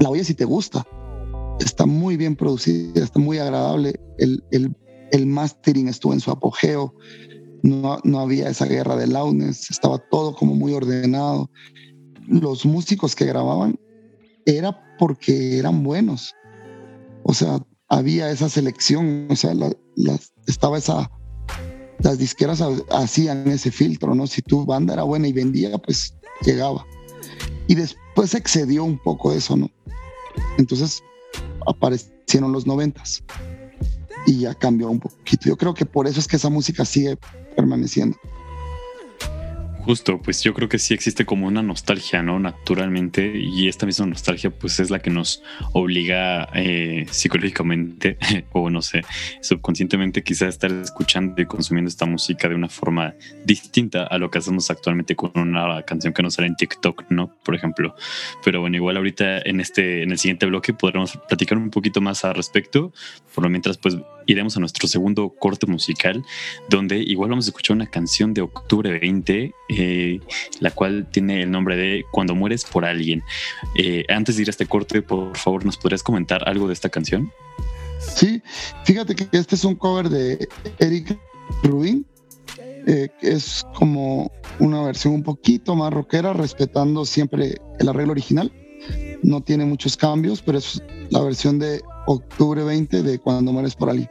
la 0.00 0.10
oyes 0.10 0.28
si 0.28 0.34
te 0.34 0.44
gusta. 0.44 0.86
Está 1.58 1.86
muy 1.86 2.16
bien 2.16 2.36
producida, 2.36 3.02
está 3.02 3.18
muy 3.18 3.38
agradable. 3.38 3.98
El, 4.18 4.44
el, 4.52 4.76
el 5.10 5.26
mastering 5.26 5.88
estuvo 5.88 6.12
en 6.12 6.20
su 6.20 6.30
apogeo. 6.30 6.94
no, 7.62 7.98
no 8.04 8.20
había 8.20 8.48
esa 8.48 8.66
guerra 8.66 8.94
de 8.94 9.06
launes, 9.06 9.70
estaba 9.70 9.98
todo 9.98 10.34
como 10.34 10.54
muy 10.54 10.72
ordenado. 10.72 11.50
Los 12.28 12.64
músicos 12.64 13.14
que 13.14 13.26
grababan 13.26 13.78
era 14.46 14.96
porque 14.98 15.58
eran 15.58 15.82
buenos. 15.82 16.34
O 17.22 17.34
sea, 17.34 17.58
había 17.88 18.30
esa 18.30 18.48
selección, 18.48 19.28
o 19.30 19.36
sea, 19.36 19.54
estaba 20.46 20.78
esa, 20.78 21.10
las 22.00 22.18
disqueras 22.18 22.62
hacían 22.90 23.48
ese 23.48 23.70
filtro, 23.70 24.14
¿no? 24.14 24.26
Si 24.26 24.42
tu 24.42 24.64
banda 24.64 24.94
era 24.94 25.02
buena 25.02 25.28
y 25.28 25.32
vendía, 25.32 25.76
pues 25.78 26.16
llegaba. 26.42 26.86
Y 27.66 27.74
después 27.74 28.34
excedió 28.34 28.84
un 28.84 28.98
poco 28.98 29.32
eso, 29.32 29.56
¿no? 29.56 29.70
Entonces 30.58 31.02
aparecieron 31.66 32.52
los 32.52 32.66
noventas 32.66 33.22
y 34.26 34.40
ya 34.40 34.54
cambió 34.54 34.90
un 34.90 35.00
poquito. 35.00 35.48
Yo 35.48 35.56
creo 35.56 35.74
que 35.74 35.86
por 35.86 36.06
eso 36.06 36.20
es 36.20 36.28
que 36.28 36.36
esa 36.36 36.50
música 36.50 36.84
sigue 36.84 37.18
permaneciendo. 37.56 38.16
Justo, 39.84 40.18
pues 40.18 40.42
yo 40.42 40.54
creo 40.54 40.66
que 40.66 40.78
sí 40.78 40.94
existe 40.94 41.26
como 41.26 41.46
una 41.46 41.62
nostalgia, 41.62 42.22
¿no? 42.22 42.38
Naturalmente, 42.38 43.32
y 43.36 43.68
esta 43.68 43.84
misma 43.84 44.06
nostalgia 44.06 44.48
pues 44.48 44.80
es 44.80 44.88
la 44.88 45.00
que 45.00 45.10
nos 45.10 45.42
obliga 45.72 46.48
eh, 46.54 47.04
psicológicamente, 47.10 48.16
o 48.52 48.70
no 48.70 48.80
sé, 48.80 49.02
subconscientemente 49.42 50.22
quizá 50.22 50.48
estar 50.48 50.72
escuchando 50.72 51.42
y 51.42 51.44
consumiendo 51.44 51.90
esta 51.90 52.06
música 52.06 52.48
de 52.48 52.54
una 52.54 52.70
forma 52.70 53.14
distinta 53.44 54.04
a 54.04 54.16
lo 54.16 54.30
que 54.30 54.38
hacemos 54.38 54.70
actualmente 54.70 55.16
con 55.16 55.32
una 55.34 55.82
canción 55.82 56.14
que 56.14 56.22
nos 56.22 56.32
sale 56.32 56.48
en 56.48 56.56
TikTok, 56.56 57.04
¿no? 57.10 57.36
Por 57.44 57.54
ejemplo. 57.54 57.94
Pero 58.42 58.62
bueno, 58.62 58.76
igual 58.76 58.96
ahorita 58.96 59.40
en 59.40 59.60
este, 59.60 60.02
en 60.02 60.12
el 60.12 60.18
siguiente 60.18 60.46
bloque 60.46 60.72
podremos 60.72 61.18
platicar 61.28 61.58
un 61.58 61.68
poquito 61.68 62.00
más 62.00 62.24
al 62.24 62.34
respecto. 62.34 62.90
Por 63.34 63.44
lo 63.44 63.50
mientras, 63.50 63.76
pues 63.76 63.98
iremos 64.26 64.56
a 64.56 64.60
nuestro 64.60 64.88
segundo 64.88 65.30
corte 65.30 65.66
musical, 65.66 66.24
donde 66.68 66.98
igual 66.98 67.30
vamos 67.30 67.46
a 67.46 67.50
escuchar 67.50 67.76
una 67.76 67.86
canción 67.86 68.34
de 68.34 68.42
octubre 68.42 68.98
20, 68.98 69.54
eh, 69.68 70.20
la 70.60 70.70
cual 70.70 71.08
tiene 71.10 71.42
el 71.42 71.50
nombre 71.50 71.76
de 71.76 72.04
Cuando 72.10 72.34
mueres 72.34 72.64
por 72.64 72.84
alguien. 72.84 73.22
Eh, 73.76 74.04
antes 74.08 74.36
de 74.36 74.42
ir 74.42 74.48
a 74.48 74.50
este 74.50 74.66
corte, 74.66 75.02
por 75.02 75.36
favor, 75.36 75.64
¿nos 75.64 75.76
podrías 75.76 76.02
comentar 76.02 76.48
algo 76.48 76.66
de 76.66 76.74
esta 76.74 76.88
canción? 76.88 77.30
Sí, 77.98 78.42
fíjate 78.84 79.14
que 79.14 79.28
este 79.32 79.54
es 79.54 79.64
un 79.64 79.76
cover 79.76 80.08
de 80.08 80.48
Eric 80.78 81.18
Rubin, 81.62 82.06
eh, 82.86 83.08
es 83.22 83.64
como 83.74 84.30
una 84.58 84.82
versión 84.82 85.14
un 85.14 85.22
poquito 85.22 85.74
más 85.74 85.92
rockera, 85.92 86.32
respetando 86.32 87.04
siempre 87.04 87.56
el 87.78 87.88
arreglo 87.88 88.12
original. 88.12 88.52
No 89.22 89.40
tiene 89.40 89.64
muchos 89.64 89.96
cambios, 89.96 90.42
pero 90.42 90.58
es 90.58 90.82
la 91.10 91.22
versión 91.22 91.58
de 91.58 91.80
octubre 92.06 92.62
20 92.62 93.02
de 93.02 93.18
Cuando 93.18 93.52
mueres 93.52 93.74
por 93.74 93.90
alguien. 93.90 94.10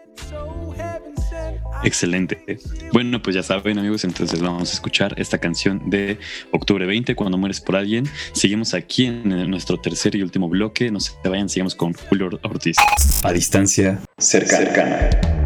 Excelente. 1.83 2.59
Bueno, 2.93 3.21
pues 3.21 3.35
ya 3.35 3.43
saben 3.43 3.77
amigos, 3.77 4.05
entonces 4.05 4.41
vamos 4.41 4.69
a 4.71 4.73
escuchar 4.73 5.15
esta 5.17 5.37
canción 5.37 5.89
de 5.89 6.17
octubre 6.51 6.85
20, 6.85 7.15
Cuando 7.15 7.37
mueres 7.37 7.59
por 7.59 7.75
alguien. 7.75 8.05
Seguimos 8.31 8.73
aquí 8.73 9.05
en 9.05 9.49
nuestro 9.49 9.77
tercer 9.77 10.15
y 10.15 10.21
último 10.21 10.47
bloque. 10.47 10.91
No 10.91 10.99
se 10.99 11.11
vayan, 11.27 11.49
sigamos 11.49 11.75
con 11.75 11.93
Julio 11.93 12.29
Ortiz. 12.43 12.77
A 13.23 13.33
distancia 13.33 14.01
cercana. 14.17 15.09
en 15.09 15.42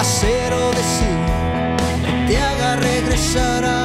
hacer 0.00 0.54
o 0.54 0.70
decir 0.70 1.18
te 2.26 2.38
haga 2.38 2.76
regresar 2.76 3.64
a 3.66 3.79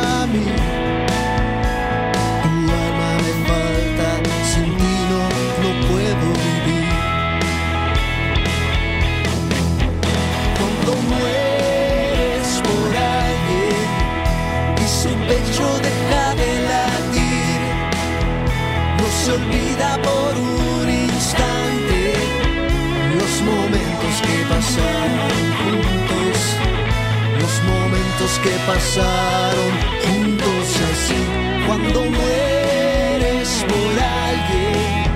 que 28.45 28.55
pasaron 28.67 29.71
juntos 30.05 30.67
así. 30.91 31.21
Cuando 31.65 31.99
mueres 32.17 33.49
por 33.71 33.93
alguien 34.27 35.09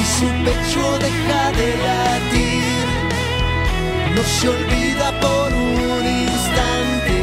y 0.00 0.02
su 0.16 0.28
pecho 0.44 0.84
deja 1.06 1.42
de 1.60 1.68
latir, 1.86 2.86
no 4.16 4.22
se 4.34 4.48
olvida 4.56 5.08
por 5.24 5.48
un 5.54 6.04
instante 6.26 7.18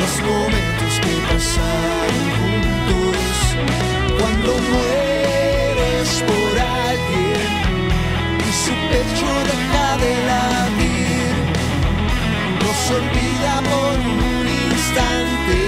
los 0.00 0.12
momentos 0.30 0.92
que 1.04 1.14
pasaron 1.30 2.24
juntos. 2.38 3.22
Cuando 4.18 4.50
mueres 4.72 6.08
por 6.30 6.52
alguien 6.90 7.50
y 8.48 8.50
su 8.64 8.74
pecho 8.90 9.28
deja 9.52 9.88
de 10.04 10.12
latir, 10.30 11.34
no 12.62 12.70
se 12.82 12.90
olvida 13.00 13.52
por 13.70 13.77
instante. 14.98 15.67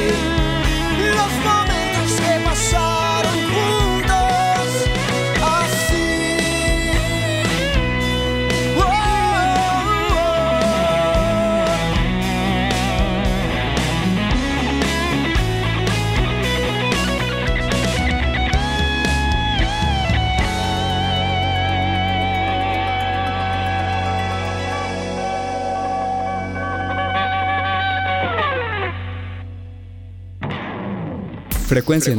Frecuencia, 31.70 32.12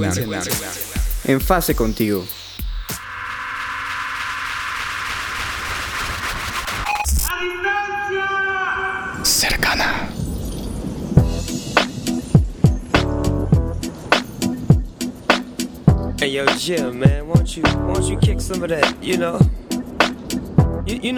En 1.25 1.41
fase 1.41 1.75
contigo. 1.75 2.25
Cercana. 9.23 10.07
Hey 16.17 16.31
yo, 16.31 16.45
Jim, 16.57 16.99
man, 16.99 17.27
won't 17.27 17.57
you, 17.57 17.63
won't 17.85 18.05
you 18.05 18.17
kick 18.19 18.39
some 18.39 18.63
of 18.63 18.69
that, 18.69 19.03
you 19.03 19.17
know? 19.17 19.37
Y 20.87 21.11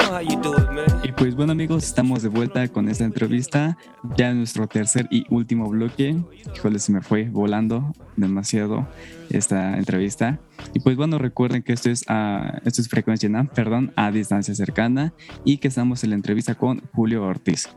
pues 1.18 1.36
bueno 1.36 1.52
amigos, 1.52 1.84
estamos 1.84 2.24
de 2.24 2.30
vuelta 2.30 2.68
con 2.68 2.90
esta 2.90 3.04
entrevista, 3.04 3.78
ya 4.18 4.30
en 4.30 4.38
nuestro 4.38 4.68
tercer 4.68 5.08
y 5.12 5.26
último 5.30 5.70
bloque. 5.70 6.16
Híjole, 6.56 6.80
se 6.80 6.92
me 6.92 7.02
fue 7.02 7.30
volando 7.30 7.94
demasiado 8.16 8.88
esta 9.30 9.78
entrevista. 9.78 10.40
Y 10.74 10.80
pues 10.80 10.96
bueno, 10.96 11.18
recuerden 11.18 11.64
que 11.64 11.74
esto 11.74 11.90
es, 11.90 12.06
a, 12.08 12.62
esto 12.66 12.82
es 12.82 12.90
Frecuencia 12.90 13.30
NAM, 13.30 13.48
perdón, 13.48 13.94
a 13.96 14.12
distancia 14.12 14.56
cercana 14.56 15.14
y 15.44 15.58
que 15.58 15.68
estamos 15.68 16.04
en 16.04 16.12
la 16.12 16.16
entrevista 16.16 16.56
con 16.56 16.82
Julio 16.94 17.24
Ortiz. 17.24 17.70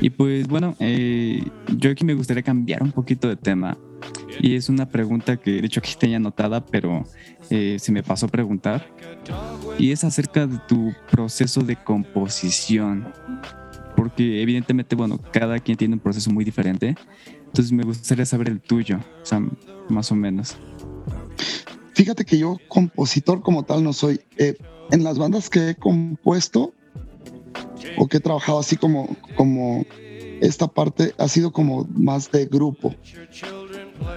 Y 0.00 0.10
pues 0.10 0.48
bueno, 0.48 0.74
eh, 0.78 1.42
yo 1.76 1.90
aquí 1.90 2.04
me 2.04 2.14
gustaría 2.14 2.42
cambiar 2.42 2.82
un 2.82 2.92
poquito 2.92 3.28
de 3.28 3.36
tema. 3.36 3.76
Y 4.40 4.54
es 4.54 4.68
una 4.68 4.88
pregunta 4.88 5.36
que 5.36 5.60
de 5.60 5.66
hecho 5.66 5.80
aquí 5.80 5.94
tenía 5.98 6.16
anotada, 6.16 6.64
pero 6.64 7.04
eh, 7.50 7.76
se 7.78 7.92
me 7.92 8.02
pasó 8.02 8.26
a 8.26 8.28
preguntar. 8.28 8.86
Y 9.78 9.92
es 9.92 10.04
acerca 10.04 10.46
de 10.46 10.58
tu 10.66 10.92
proceso 11.10 11.60
de 11.62 11.76
composición. 11.76 13.12
Porque 13.96 14.40
evidentemente, 14.40 14.96
bueno, 14.96 15.18
cada 15.30 15.58
quien 15.58 15.76
tiene 15.76 15.94
un 15.94 16.00
proceso 16.00 16.30
muy 16.30 16.44
diferente. 16.44 16.96
Entonces 17.46 17.72
me 17.72 17.82
gustaría 17.82 18.24
saber 18.24 18.48
el 18.48 18.60
tuyo, 18.60 19.00
o 19.22 19.26
sea, 19.26 19.42
más 19.88 20.10
o 20.12 20.14
menos. 20.14 20.56
Fíjate 22.00 22.24
que 22.24 22.38
yo 22.38 22.56
compositor 22.68 23.42
como 23.42 23.62
tal 23.62 23.84
no 23.84 23.92
soy. 23.92 24.22
Eh, 24.38 24.56
en 24.90 25.04
las 25.04 25.18
bandas 25.18 25.50
que 25.50 25.68
he 25.68 25.74
compuesto 25.74 26.72
o 27.98 28.06
que 28.08 28.16
he 28.16 28.20
trabajado 28.20 28.58
así 28.58 28.78
como, 28.78 29.14
como 29.36 29.84
esta 30.40 30.66
parte 30.66 31.14
ha 31.18 31.28
sido 31.28 31.52
como 31.52 31.86
más 31.92 32.32
de 32.32 32.46
grupo. 32.46 32.94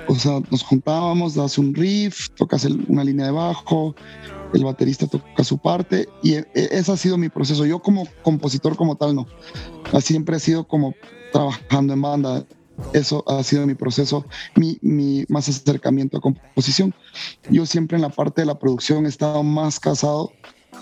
O 0.07 0.15
sea, 0.15 0.39
nos 0.49 0.63
juntábamos, 0.63 1.35
das 1.35 1.57
un 1.57 1.75
riff, 1.75 2.29
tocas 2.37 2.63
una 2.63 3.03
línea 3.03 3.25
de 3.25 3.33
bajo, 3.33 3.93
el 4.53 4.63
baterista 4.63 5.05
toca 5.05 5.43
su 5.43 5.57
parte 5.57 6.07
y 6.21 6.35
e, 6.35 6.47
e, 6.55 6.69
ese 6.71 6.89
ha 6.89 6.95
sido 6.95 7.17
mi 7.17 7.27
proceso. 7.27 7.65
Yo 7.65 7.79
como 7.79 8.07
compositor 8.21 8.77
como 8.77 8.95
tal 8.95 9.13
no. 9.13 9.27
Siempre 9.99 10.37
he 10.37 10.39
sido 10.39 10.65
como 10.65 10.93
trabajando 11.33 11.91
en 11.91 12.01
banda. 12.01 12.45
Eso 12.93 13.23
ha 13.27 13.43
sido 13.43 13.65
mi 13.67 13.75
proceso, 13.75 14.25
mi, 14.55 15.25
más 15.29 15.49
acercamiento 15.49 16.17
a 16.17 16.21
composición. 16.21 16.93
Yo 17.49 17.65
siempre 17.65 17.95
en 17.97 18.01
la 18.01 18.09
parte 18.09 18.41
de 18.41 18.47
la 18.47 18.59
producción 18.59 19.05
he 19.05 19.09
estado 19.09 19.43
más 19.43 19.79
casado 19.79 20.31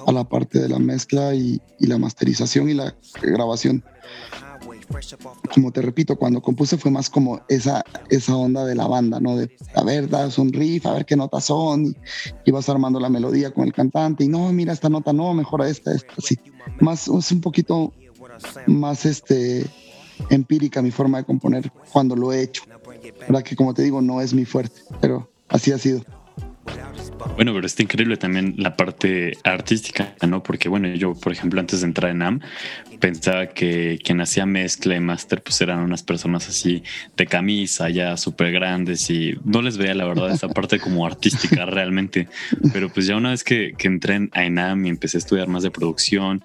a 0.07 0.11
la 0.11 0.23
parte 0.23 0.59
de 0.59 0.69
la 0.69 0.79
mezcla 0.79 1.35
y, 1.35 1.61
y 1.79 1.87
la 1.87 1.97
masterización 1.97 2.69
y 2.69 2.73
la 2.73 2.95
grabación 3.21 3.83
como 5.53 5.71
te 5.71 5.81
repito, 5.81 6.15
cuando 6.15 6.41
compuse 6.41 6.77
fue 6.77 6.91
más 6.91 7.09
como 7.09 7.41
esa, 7.47 7.83
esa 8.09 8.35
onda 8.35 8.65
de 8.65 8.75
la 8.75 8.87
banda, 8.87 9.19
¿no? 9.19 9.35
De, 9.35 9.55
a 9.75 9.83
ver, 9.83 10.09
das 10.09 10.37
un 10.37 10.51
riff, 10.51 10.85
a 10.85 10.93
ver 10.93 11.05
qué 11.05 11.15
notas 11.15 11.45
son, 11.45 11.95
y, 12.45 12.51
vas 12.51 12.69
armando 12.69 12.99
la 12.99 13.09
melodía 13.09 13.51
con 13.51 13.65
el 13.65 13.73
cantante, 13.73 14.23
y 14.23 14.27
no, 14.27 14.51
mira, 14.51 14.73
esta 14.73 14.89
nota 14.89 15.13
no, 15.13 15.33
mejora 15.33 15.67
esta, 15.67 15.93
esta, 15.93 16.13
sí. 16.19 16.37
Más, 16.79 17.07
es 17.07 17.31
un 17.31 17.41
poquito 17.41 17.93
más 18.67 19.05
este, 19.05 19.65
empírica 20.29 20.81
mi 20.81 20.91
forma 20.91 21.19
de 21.19 21.23
componer 21.25 21.71
cuando 21.91 22.15
lo 22.15 22.31
he 22.33 22.41
hecho. 22.41 22.63
¿Verdad? 23.19 23.43
Que 23.43 23.55
como 23.55 23.73
te 23.73 23.83
digo, 23.83 24.01
no 24.01 24.21
es 24.21 24.33
mi 24.33 24.45
fuerte, 24.45 24.81
pero 24.99 25.29
así 25.49 25.71
ha 25.71 25.77
sido. 25.77 26.03
Bueno, 27.35 27.53
pero 27.53 27.65
está 27.65 27.83
increíble 27.83 28.17
también 28.17 28.55
la 28.57 28.75
parte 28.75 29.37
artística, 29.43 30.15
¿no? 30.27 30.43
Porque, 30.43 30.69
bueno, 30.69 30.87
yo, 30.89 31.13
por 31.13 31.31
ejemplo, 31.31 31.59
antes 31.59 31.81
de 31.81 31.87
entrar 31.87 32.11
en 32.11 32.21
AM, 32.21 32.41
pensaba 32.99 33.47
que 33.47 33.99
quien 34.03 34.21
hacía 34.21 34.45
mezcla 34.45 34.95
y 34.95 34.99
máster, 34.99 35.41
pues 35.41 35.59
eran 35.61 35.79
unas 35.79 36.03
personas 36.03 36.47
así 36.49 36.83
de 37.17 37.25
camisa, 37.25 37.89
ya 37.89 38.17
súper 38.17 38.51
grandes 38.51 39.09
y 39.09 39.35
no 39.43 39.61
les 39.61 39.77
veía, 39.77 39.93
la 39.93 40.05
verdad, 40.05 40.31
esa 40.31 40.49
parte 40.49 40.79
como 40.79 41.05
artística 41.05 41.65
realmente. 41.65 42.27
Pero 42.73 42.89
pues 42.89 43.07
ya 43.07 43.15
una 43.15 43.31
vez 43.31 43.43
que, 43.43 43.73
que 43.77 43.87
entré 43.87 44.15
en 44.33 44.59
AM 44.59 44.85
y 44.85 44.89
empecé 44.89 45.17
a 45.17 45.19
estudiar 45.19 45.47
más 45.47 45.63
de 45.63 45.71
producción, 45.71 46.43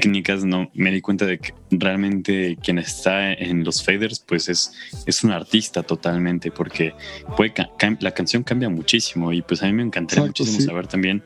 técnicas, 0.00 0.44
no 0.44 0.70
me 0.74 0.92
di 0.92 1.00
cuenta 1.00 1.26
de 1.26 1.38
que 1.38 1.54
realmente 1.70 2.56
quien 2.62 2.78
está 2.78 3.32
en 3.32 3.64
los 3.64 3.84
faders, 3.84 4.20
pues 4.20 4.48
es, 4.48 4.72
es 5.06 5.24
un 5.24 5.32
artista 5.32 5.82
totalmente, 5.82 6.50
porque 6.50 6.94
puede, 7.36 7.52
la 8.00 8.12
canción 8.12 8.44
cambia 8.44 8.68
muchísimo 8.68 9.32
y 9.32 9.42
pues 9.42 9.62
a 9.62 9.66
mí 9.66 9.72
me 9.72 9.82
encantaría 9.82 10.24
muchísimo 10.24 10.60
saber 10.60 10.86
también 10.86 11.22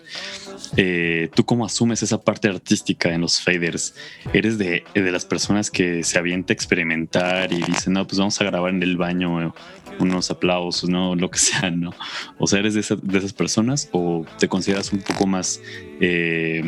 eh, 0.77 1.29
tú 1.35 1.45
cómo 1.45 1.67
asumes 1.67 2.03
esa 2.03 2.21
parte 2.21 2.49
artística 2.49 3.13
en 3.13 3.21
los 3.21 3.41
faders. 3.41 3.95
¿Eres 4.33 4.59
de, 4.59 4.85
de 4.95 5.13
las 5.13 5.25
personas 5.25 5.71
que 5.71 6.03
se 6.03 6.19
avienta 6.19 6.53
a 6.53 6.55
experimentar 6.55 7.53
y 7.53 7.63
dicen, 7.63 7.93
no, 7.93 8.07
pues 8.07 8.19
vamos 8.19 8.41
a 8.41 8.45
grabar 8.45 8.71
en 8.75 8.83
el 8.83 8.97
baño 8.97 9.53
unos 9.99 10.31
aplausos, 10.31 10.89
¿no? 10.89 11.15
Lo 11.15 11.31
que 11.31 11.39
sea, 11.39 11.71
¿no? 11.71 11.91
O 12.39 12.47
sea, 12.47 12.61
¿eres 12.61 12.75
de, 12.75 12.81
esas 12.81 13.33
personas 13.33 13.89
o 13.93 14.25
te 14.39 14.49
consideras 14.49 14.93
un 14.93 15.01
poco 15.01 15.27
más, 15.27 15.61
eh, 16.01 16.63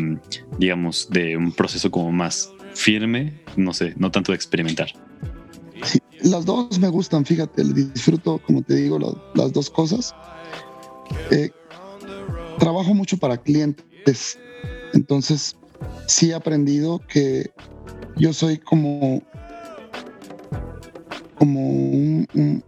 digamos, 0.59 1.09
de 1.11 1.37
un 1.37 1.53
proceso 1.53 1.91
como 1.91 2.13
más 2.13 2.51
firme, 2.75 3.41
no 3.57 3.73
sé, 3.73 3.95
no 3.97 4.11
tanto 4.11 4.33
de 4.33 4.37
experimentar? 4.37 4.89
Sí, 5.83 5.99
las 6.23 6.45
dos 6.45 6.79
me 6.79 6.89
gustan, 6.89 7.25
fíjate, 7.25 7.65
disfruto, 7.65 8.39
como 8.39 8.63
te 8.63 8.77
digo, 8.77 8.99
las 9.35 9.53
dos 9.53 9.71
cosas. 9.71 10.15
Eh, 11.31 11.51
trabajo 12.59 12.95
mucho 12.95 13.19
para 13.19 13.37
clientes, 13.37 13.85
entonces 14.93 15.57
sí 16.07 16.31
he 16.31 16.35
aprendido 16.35 17.01
que 17.07 17.51
yo 18.17 18.33
soy 18.33 18.59
como 18.59 19.23
como 21.37 21.61
un, 21.61 22.65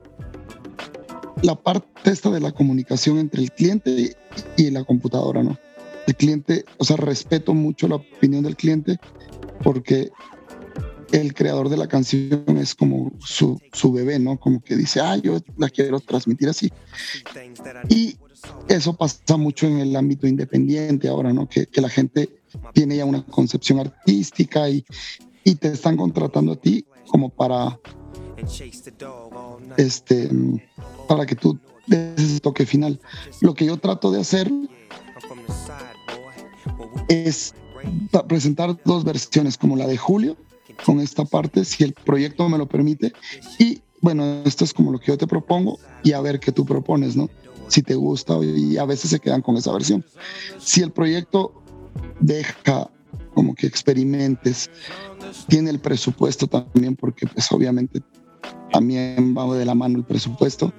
la 1.42 1.54
parte 1.54 2.10
esta 2.10 2.30
de 2.30 2.40
la 2.40 2.52
comunicación 2.52 3.18
entre 3.18 3.42
el 3.42 3.52
cliente 3.52 4.16
y 4.56 4.70
la 4.70 4.84
computadora, 4.84 5.42
¿no? 5.42 5.58
El 6.06 6.14
cliente, 6.14 6.64
o 6.78 6.84
sea, 6.84 6.96
respeto 6.96 7.54
mucho 7.54 7.88
la 7.88 7.96
opinión 7.96 8.44
del 8.44 8.56
cliente 8.56 8.98
porque 9.62 10.10
el 11.12 11.34
creador 11.34 11.68
de 11.68 11.76
la 11.76 11.88
canción 11.88 12.44
es 12.58 12.74
como 12.74 13.12
su, 13.20 13.60
su 13.72 13.92
bebé, 13.92 14.18
¿no? 14.18 14.38
Como 14.38 14.62
que 14.62 14.76
dice, 14.76 15.00
ah, 15.00 15.16
yo 15.16 15.38
la 15.56 15.68
quiero 15.68 16.00
transmitir 16.00 16.48
así. 16.48 16.72
Y 17.88 18.16
eso 18.68 18.94
pasa 18.94 19.36
mucho 19.36 19.66
en 19.66 19.78
el 19.78 19.96
ámbito 19.96 20.26
independiente 20.26 21.08
ahora, 21.08 21.32
¿no? 21.32 21.48
Que, 21.48 21.68
la 21.74 21.88
gente 21.88 22.30
tiene 22.72 22.96
ya 22.96 23.04
una 23.04 23.24
concepción 23.24 23.80
artística 23.80 24.68
y, 24.68 24.84
y 25.44 25.54
te 25.56 25.68
están 25.68 25.96
contratando 25.96 26.52
a 26.52 26.56
ti 26.56 26.84
como 27.08 27.28
para 27.28 27.78
este 29.76 30.30
para 31.08 31.26
que 31.26 31.34
tú 31.34 31.58
des 31.86 32.18
ese 32.18 32.40
toque 32.40 32.66
final. 32.66 33.00
Lo 33.40 33.54
que 33.54 33.66
yo 33.66 33.76
trato 33.76 34.10
de 34.10 34.20
hacer 34.20 34.50
es 37.08 37.54
presentar 38.28 38.76
dos 38.84 39.04
versiones, 39.04 39.56
como 39.56 39.76
la 39.76 39.86
de 39.86 39.96
Julio, 39.96 40.36
con 40.84 41.00
esta 41.00 41.24
parte, 41.24 41.64
si 41.64 41.84
el 41.84 41.92
proyecto 41.92 42.48
me 42.48 42.58
lo 42.58 42.66
permite, 42.66 43.12
y 43.58 43.80
bueno, 44.00 44.42
esto 44.44 44.64
es 44.64 44.74
como 44.74 44.92
lo 44.92 44.98
que 44.98 45.06
yo 45.06 45.18
te 45.18 45.26
propongo 45.26 45.78
y 46.02 46.12
a 46.12 46.20
ver 46.20 46.40
qué 46.40 46.52
tú 46.52 46.64
propones, 46.64 47.16
¿no? 47.16 47.30
Si 47.68 47.82
te 47.82 47.94
gusta 47.94 48.38
y 48.42 48.76
a 48.76 48.84
veces 48.84 49.10
se 49.10 49.18
quedan 49.18 49.42
con 49.42 49.56
esa 49.56 49.72
versión. 49.72 50.04
Si 50.58 50.82
el 50.82 50.92
proyecto 50.92 51.52
deja 52.20 52.90
como 53.34 53.54
que 53.54 53.66
experimentes, 53.66 54.70
tiene 55.48 55.70
el 55.70 55.78
presupuesto 55.78 56.46
también, 56.46 56.96
porque 56.96 57.26
pues 57.26 57.50
obviamente 57.52 58.02
también 58.72 59.34
va 59.36 59.54
de 59.54 59.64
la 59.64 59.74
mano 59.74 59.98
el 59.98 60.04
presupuesto, 60.04 60.72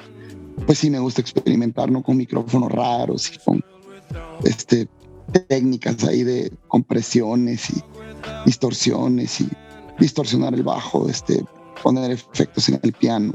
pues 0.66 0.80
sí 0.80 0.90
me 0.90 1.00
gusta 1.00 1.22
experimentar, 1.22 1.92
¿no? 1.92 2.02
Con 2.02 2.18
micrófonos 2.18 2.72
raros 2.72 3.32
y 3.34 3.38
con 3.38 3.64
este, 4.44 4.88
técnicas 5.48 6.04
ahí 6.04 6.24
de 6.24 6.52
compresiones 6.68 7.70
y 7.70 7.84
distorsiones 8.46 9.42
y 9.42 9.50
distorsionar 10.00 10.54
el 10.54 10.64
bajo, 10.64 11.08
este, 11.08 11.46
poner 11.84 12.12
efectos 12.12 12.70
en 12.70 12.80
el 12.82 12.94
piano 12.94 13.34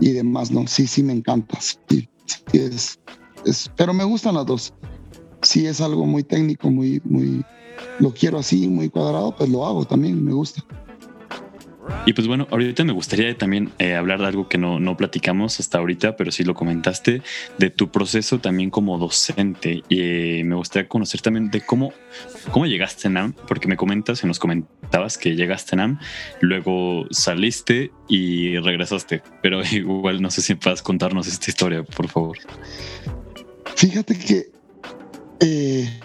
y 0.00 0.12
demás, 0.12 0.50
¿no? 0.50 0.66
Sí, 0.66 0.86
sí 0.86 1.02
me 1.02 1.12
encanta, 1.12 1.58
sí, 1.60 2.08
es, 2.52 2.98
es, 3.44 3.70
pero 3.76 3.92
me 3.92 4.04
gustan 4.04 4.34
las 4.34 4.46
dos. 4.46 4.74
Si 5.42 5.66
es 5.66 5.80
algo 5.80 6.04
muy 6.06 6.22
técnico, 6.22 6.70
muy, 6.70 7.00
muy, 7.04 7.44
lo 7.98 8.12
quiero 8.12 8.38
así, 8.38 8.68
muy 8.68 8.88
cuadrado, 8.90 9.34
pues 9.34 9.48
lo 9.48 9.66
hago 9.66 9.84
también, 9.84 10.22
me 10.24 10.32
gusta. 10.32 10.64
Y 12.06 12.12
pues 12.12 12.26
bueno, 12.26 12.46
ahorita 12.50 12.84
me 12.84 12.92
gustaría 12.92 13.36
también 13.36 13.70
eh, 13.78 13.94
hablar 13.94 14.20
de 14.20 14.26
algo 14.26 14.48
que 14.48 14.58
no, 14.58 14.80
no, 14.80 14.96
platicamos 14.96 15.60
hasta 15.60 15.78
ahorita, 15.78 16.16
pero 16.16 16.32
sí 16.32 16.44
lo 16.44 16.54
comentaste, 16.54 17.22
de 17.58 17.70
tu 17.70 17.90
proceso 17.90 18.38
también 18.40 18.70
como 18.70 18.98
docente. 18.98 19.82
Y 19.88 20.00
eh, 20.00 20.44
me 20.44 20.54
gustaría 20.54 20.88
conocer 20.88 21.20
también 21.20 21.50
de 21.50 21.60
cómo, 21.60 21.92
cómo 22.50 22.66
llegaste 22.66 23.08
a 23.08 23.10
NAM, 23.10 23.34
porque 23.46 23.68
me 23.68 23.76
comentas 23.76 24.24
y 24.24 24.26
nos 24.26 24.38
comentabas 24.38 25.18
que 25.18 25.36
llegaste 25.36 25.74
a 25.74 25.78
NAM, 25.78 25.98
luego 26.40 27.06
saliste 27.10 27.90
y 28.08 28.58
regresaste, 28.58 29.22
pero 29.42 29.62
igual 29.70 30.22
no 30.22 30.30
sé 30.30 30.42
si 30.42 30.54
puedas 30.54 30.82
contarnos 30.82 31.26
esta 31.26 31.50
historia, 31.50 31.82
por 31.82 32.08
favor. 32.08 32.38
Fíjate 33.76 34.18
que 34.18 34.50
eh, 35.40 36.00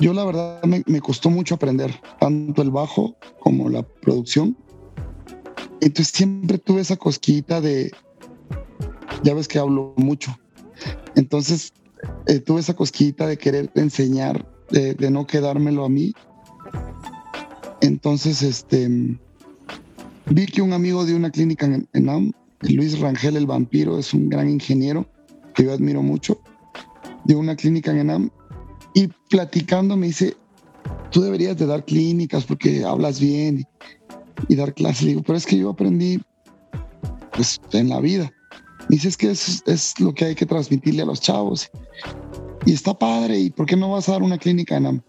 yo 0.00 0.14
la 0.14 0.24
verdad 0.24 0.62
me, 0.64 1.00
costó 1.00 1.28
mucho 1.30 1.54
aprender, 1.54 1.94
tanto 2.18 2.62
el 2.62 2.70
bajo 2.70 3.16
como 3.38 3.68
la 3.68 3.82
producción. 3.82 4.56
Entonces 5.80 6.08
siempre 6.08 6.58
tuve 6.58 6.80
esa 6.80 6.96
cosquita 6.96 7.60
de, 7.60 7.92
ya 9.22 9.34
ves 9.34 9.46
que 9.46 9.58
hablo 9.58 9.92
mucho. 9.96 10.34
Entonces 11.16 11.72
eh, 12.26 12.40
tuve 12.40 12.60
esa 12.60 12.74
cosquita 12.74 13.26
de 13.26 13.36
querer 13.36 13.70
enseñar, 13.74 14.46
de, 14.70 15.10
no 15.10 15.26
quedármelo 15.26 15.84
a 15.84 15.88
mí. 15.88 16.14
Entonces, 17.82 18.42
este, 18.42 19.18
vi 20.26 20.46
que 20.46 20.62
un 20.62 20.72
amigo 20.72 21.04
de 21.04 21.14
una 21.14 21.30
clínica 21.30 21.66
en, 21.66 21.88
en 21.92 22.08
AM, 22.08 22.32
Luis 22.60 22.98
Rangel 23.00 23.36
el 23.36 23.46
Vampiro, 23.46 23.98
es 23.98 24.14
un 24.14 24.28
gran 24.28 24.48
ingeniero 24.48 25.06
que 25.54 25.64
yo 25.64 25.72
admiro 25.72 26.02
mucho, 26.02 26.40
de 27.24 27.34
una 27.34 27.56
clínica 27.56 27.90
en 27.90 27.98
ENAM 27.98 28.30
y 28.94 29.08
platicando 29.28 29.96
me 29.96 30.08
dice, 30.08 30.36
tú 31.10 31.20
deberías 31.20 31.56
de 31.56 31.66
dar 31.66 31.84
clínicas 31.84 32.44
porque 32.44 32.84
hablas 32.84 33.20
bien 33.20 33.66
y, 34.48 34.54
dar 34.54 34.74
clases. 34.74 35.02
Le 35.02 35.08
digo, 35.10 35.22
pero 35.22 35.36
es 35.36 35.46
que 35.46 35.58
yo 35.58 35.70
aprendí 35.70 36.20
pues, 37.32 37.60
en 37.72 37.88
la 37.88 38.00
vida. 38.00 38.32
Me 38.88 38.96
dice, 38.96 39.08
es 39.08 39.16
que 39.16 39.30
es, 39.30 39.62
es 39.66 39.98
lo 40.00 40.14
que 40.14 40.26
hay 40.26 40.34
que 40.34 40.46
transmitirle 40.46 41.02
a 41.02 41.06
los 41.06 41.20
chavos. 41.20 41.70
Y 42.66 42.72
está 42.72 42.94
padre, 42.94 43.38
¿y 43.38 43.50
por 43.50 43.66
qué 43.66 43.76
no 43.76 43.90
vas 43.92 44.08
a 44.08 44.12
dar 44.12 44.22
una 44.22 44.38
clínica 44.38 44.76
en 44.76 44.86
AM? 44.86 45.02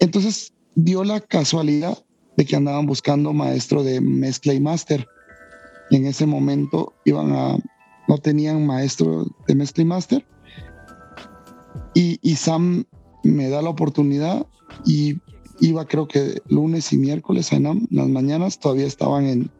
Entonces 0.00 0.52
dio 0.74 1.04
la 1.04 1.20
casualidad 1.20 1.98
de 2.36 2.44
que 2.44 2.56
andaban 2.56 2.86
buscando 2.86 3.32
maestro 3.32 3.82
de 3.82 4.00
mezcla 4.00 4.52
y 4.54 4.60
máster. 4.60 5.06
En 5.90 6.06
ese 6.06 6.26
momento 6.26 6.94
iban 7.04 7.32
a, 7.32 7.56
no 8.08 8.18
tenían 8.18 8.66
maestro 8.66 9.26
de 9.46 9.54
mezcla 9.54 9.82
y 9.82 9.86
máster 9.86 10.26
y, 11.96 12.36
Sam 12.36 12.84
me 13.22 13.48
da 13.48 13.62
la 13.62 13.70
oportunidad 13.70 14.46
y 14.84 15.16
iba 15.60 15.86
creo 15.86 16.06
que 16.06 16.42
lunes 16.46 16.92
y 16.92 16.98
miércoles 16.98 17.52
a 17.52 17.56
Enam, 17.56 17.86
las 17.90 18.08
mañanas 18.08 18.58
todavía 18.58 18.86
estaban 18.86 19.24
en, 19.26 19.50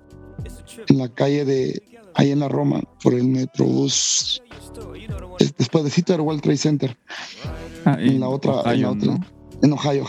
en 0.88 0.98
la 0.98 1.08
calle 1.08 1.46
de, 1.46 1.82
ahí 2.14 2.32
en 2.32 2.40
la 2.40 2.48
Roma, 2.48 2.82
por 3.02 3.14
el 3.14 3.24
Metrobús, 3.24 4.42
después 5.58 5.84
de 5.84 5.90
Cito 5.90 6.14
World 6.22 6.42
Trade 6.42 6.58
Center, 6.58 6.98
ah, 7.86 7.96
en, 7.98 8.20
la 8.20 8.28
otra, 8.28 8.70
en 8.70 8.82
la 8.82 8.90
otra, 8.90 9.18
en 9.62 9.72
Ohio, 9.72 10.04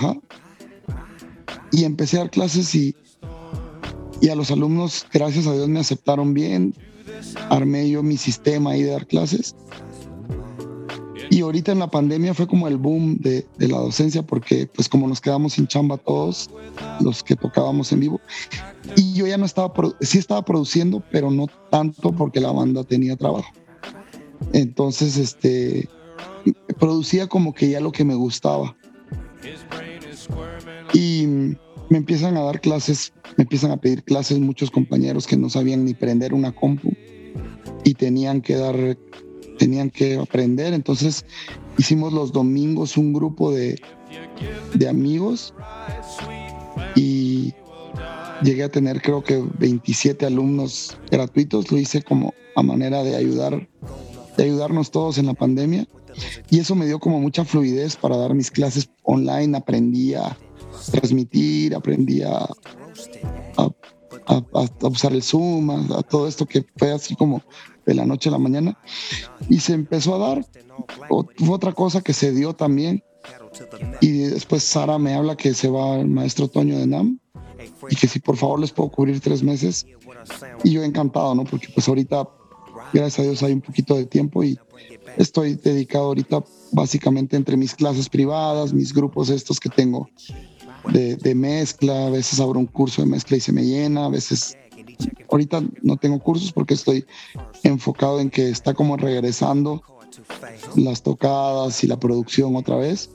Y 1.72 1.86
empecé 1.86 2.18
a 2.18 2.22
dar 2.22 2.30
clases 2.30 2.76
y, 2.76 2.94
y 4.20 4.28
a 4.28 4.36
los 4.36 4.52
alumnos, 4.52 5.06
gracias 5.14 5.48
a 5.48 5.54
Dios, 5.54 5.70
me 5.70 5.80
aceptaron 5.80 6.34
bien. 6.34 6.76
Armé 7.50 7.90
yo 7.90 8.04
mi 8.04 8.18
sistema 8.18 8.72
ahí 8.72 8.84
de 8.84 8.92
dar 8.92 9.08
clases 9.08 9.56
y 11.38 11.42
ahorita 11.42 11.72
en 11.72 11.78
la 11.78 11.92
pandemia 11.92 12.34
fue 12.34 12.48
como 12.48 12.68
el 12.68 12.78
boom 12.78 13.20
de, 13.20 13.46
la 13.60 13.78
docencia 13.78 14.24
porque 14.24 14.66
pues 14.66 14.90
como 14.90 15.08
nos 15.08 15.22
quedamos 15.22 15.54
sin 15.54 15.68
chamba 15.68 15.98
todos 15.98 16.50
los 17.00 17.22
que 17.22 17.36
tocábamos 17.36 17.92
en 17.92 18.00
vivo. 18.00 18.20
Y 18.96 19.14
yo 19.14 19.28
ya 19.28 19.38
no 19.38 19.46
estaba, 19.46 19.72
sí 20.02 20.18
estaba 20.18 20.44
produciendo, 20.44 21.04
pero 21.12 21.30
no 21.30 21.46
tanto 21.70 22.12
porque 22.12 22.40
la 22.40 22.52
banda 22.52 22.84
tenía 22.84 23.16
trabajo. 23.16 23.52
Entonces, 24.54 25.16
este, 25.18 25.88
producía 26.80 27.28
como 27.28 27.54
que 27.54 27.70
ya 27.70 27.82
lo 27.82 27.92
que 27.92 28.04
me 28.04 28.16
gustaba. 28.16 28.76
Y 30.92 31.28
me 31.90 31.98
empiezan 31.98 32.36
a 32.36 32.42
dar 32.42 32.62
clases, 32.62 33.14
me 33.38 33.44
empiezan 33.44 33.70
a 33.70 33.78
pedir 33.78 34.04
clases 34.04 34.40
muchos 34.40 34.72
compañeros 34.72 35.28
que 35.28 35.38
no 35.38 35.52
sabían 35.52 35.86
ni 35.86 35.94
prender 35.94 36.34
una 36.34 36.52
compu 36.52 36.94
y 37.84 37.94
tenían 37.94 38.42
que 38.42 38.56
dar 38.56 38.98
tenían 39.58 39.90
que 39.90 40.18
aprender. 40.18 40.74
Entonces 40.74 41.26
hicimos 41.78 42.14
los 42.14 42.32
domingos 42.32 42.98
un 42.98 43.14
grupo 43.14 43.52
de, 43.52 43.80
de 44.74 44.90
amigos 44.90 45.54
y 46.96 47.54
llegué 48.42 48.64
a 48.64 48.70
tener 48.70 49.02
creo 49.02 49.24
que 49.24 49.44
27 49.60 50.26
alumnos 50.26 50.98
gratuitos. 51.12 51.72
Lo 51.72 51.78
hice 51.78 52.02
como 52.02 52.34
a 52.56 52.64
manera 52.64 53.04
de 53.04 53.16
ayudar, 53.16 53.68
de 54.38 54.44
ayudarnos 54.44 54.92
todos 54.92 55.18
en 55.18 55.28
la 55.28 55.34
pandemia. 55.34 55.88
Y 56.50 56.60
eso 56.60 56.74
me 56.76 56.88
dio 56.88 57.00
como 57.00 57.20
mucha 57.20 57.46
fluidez 57.46 57.96
para 57.96 58.18
dar 58.18 58.34
mis 58.34 58.50
clases 58.50 58.90
online. 59.04 59.56
Aprendí 59.56 60.16
a 60.16 60.36
transmitir, 60.92 61.76
aprendí 61.76 62.24
a, 62.24 62.48
a, 63.58 63.70
usar 64.82 65.14
el 65.14 65.22
Zoom, 65.22 65.70
a, 65.70 66.02
todo 66.04 66.28
esto 66.28 66.46
que 66.46 66.66
fue 66.78 66.92
así 66.92 67.16
como 67.16 67.42
de 67.88 67.96
la 67.96 68.06
noche 68.06 68.30
a 68.30 68.34
la 68.34 68.38
mañana. 68.38 68.78
Y 69.50 69.62
se 69.62 69.74
empezó 69.74 70.14
a 70.16 70.28
dar. 70.28 70.46
fue 71.08 71.56
otra 71.56 71.72
cosa 71.72 72.02
que 72.02 72.14
se 72.14 72.32
dio 72.32 72.54
también. 72.54 73.04
Y 74.02 74.20
después 74.20 74.64
Sara 74.64 75.00
me 75.00 75.16
habla 75.16 75.36
que 75.36 75.54
se 75.54 75.70
va 75.70 75.96
el 75.96 76.08
maestro 76.08 76.48
Toño 76.48 76.78
de 76.78 76.86
NAM 76.86 77.20
y 77.90 77.96
que 77.96 78.08
si 78.08 78.20
por 78.20 78.38
favor 78.38 78.60
les 78.60 78.72
puedo 78.72 78.90
cubrir 78.90 79.20
tres 79.20 79.42
meses. 79.42 79.88
Y 80.64 80.72
yo 80.72 80.84
encantado, 80.84 81.34
¿no? 81.34 81.46
Porque 81.46 81.68
pues 81.74 81.88
ahorita, 81.88 82.28
gracias 82.94 83.20
a 83.20 83.24
Dios, 83.24 83.44
hay 83.44 83.54
un 83.54 83.62
poquito 83.62 83.96
de 83.96 84.06
tiempo 84.06 84.44
y 84.44 84.60
estoy 85.18 85.56
dedicado 85.56 86.06
ahorita 86.06 86.44
básicamente 86.74 87.36
entre 87.36 87.58
mis 87.58 87.74
clases 87.74 88.10
privadas, 88.10 88.74
mis 88.74 88.94
grupos 88.94 89.30
estos 89.30 89.60
que 89.60 89.70
tengo 89.70 90.10
de, 90.92 91.16
de 91.16 91.36
mezcla, 91.36 92.08
a 92.08 92.10
veces 92.10 92.40
abro 92.40 92.60
un 92.60 92.68
curso 92.68 93.02
de 93.02 93.08
mezcla 93.08 93.38
y 93.38 93.40
se 93.40 93.52
me 93.52 93.64
llena, 93.64 94.06
a 94.06 94.10
veces 94.10 94.58
ahorita 95.30 95.64
no 95.82 95.98
tengo 95.98 96.20
cursos 96.20 96.52
porque 96.52 96.74
estoy 96.74 97.06
enfocado 97.64 98.20
en 98.20 98.30
que 98.30 98.50
está 98.50 98.74
como 98.74 98.98
regresando 98.98 99.82
las 100.76 101.02
tocadas 101.02 101.84
y 101.84 101.88
la 101.88 102.00
producción 102.00 102.56
otra 102.56 102.76
vez. 102.78 103.10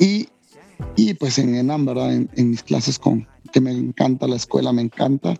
Y, 0.00 0.28
y 0.96 1.14
pues 1.14 1.38
en 1.38 1.54
ENAM, 1.54 1.86
¿verdad? 1.86 2.14
En, 2.14 2.50
mis 2.50 2.62
clases 2.62 2.98
con 2.98 3.26
que 3.52 3.60
me 3.60 3.72
encanta 3.72 4.26
la 4.26 4.36
escuela, 4.36 4.72
me 4.72 4.82
encanta. 4.82 5.34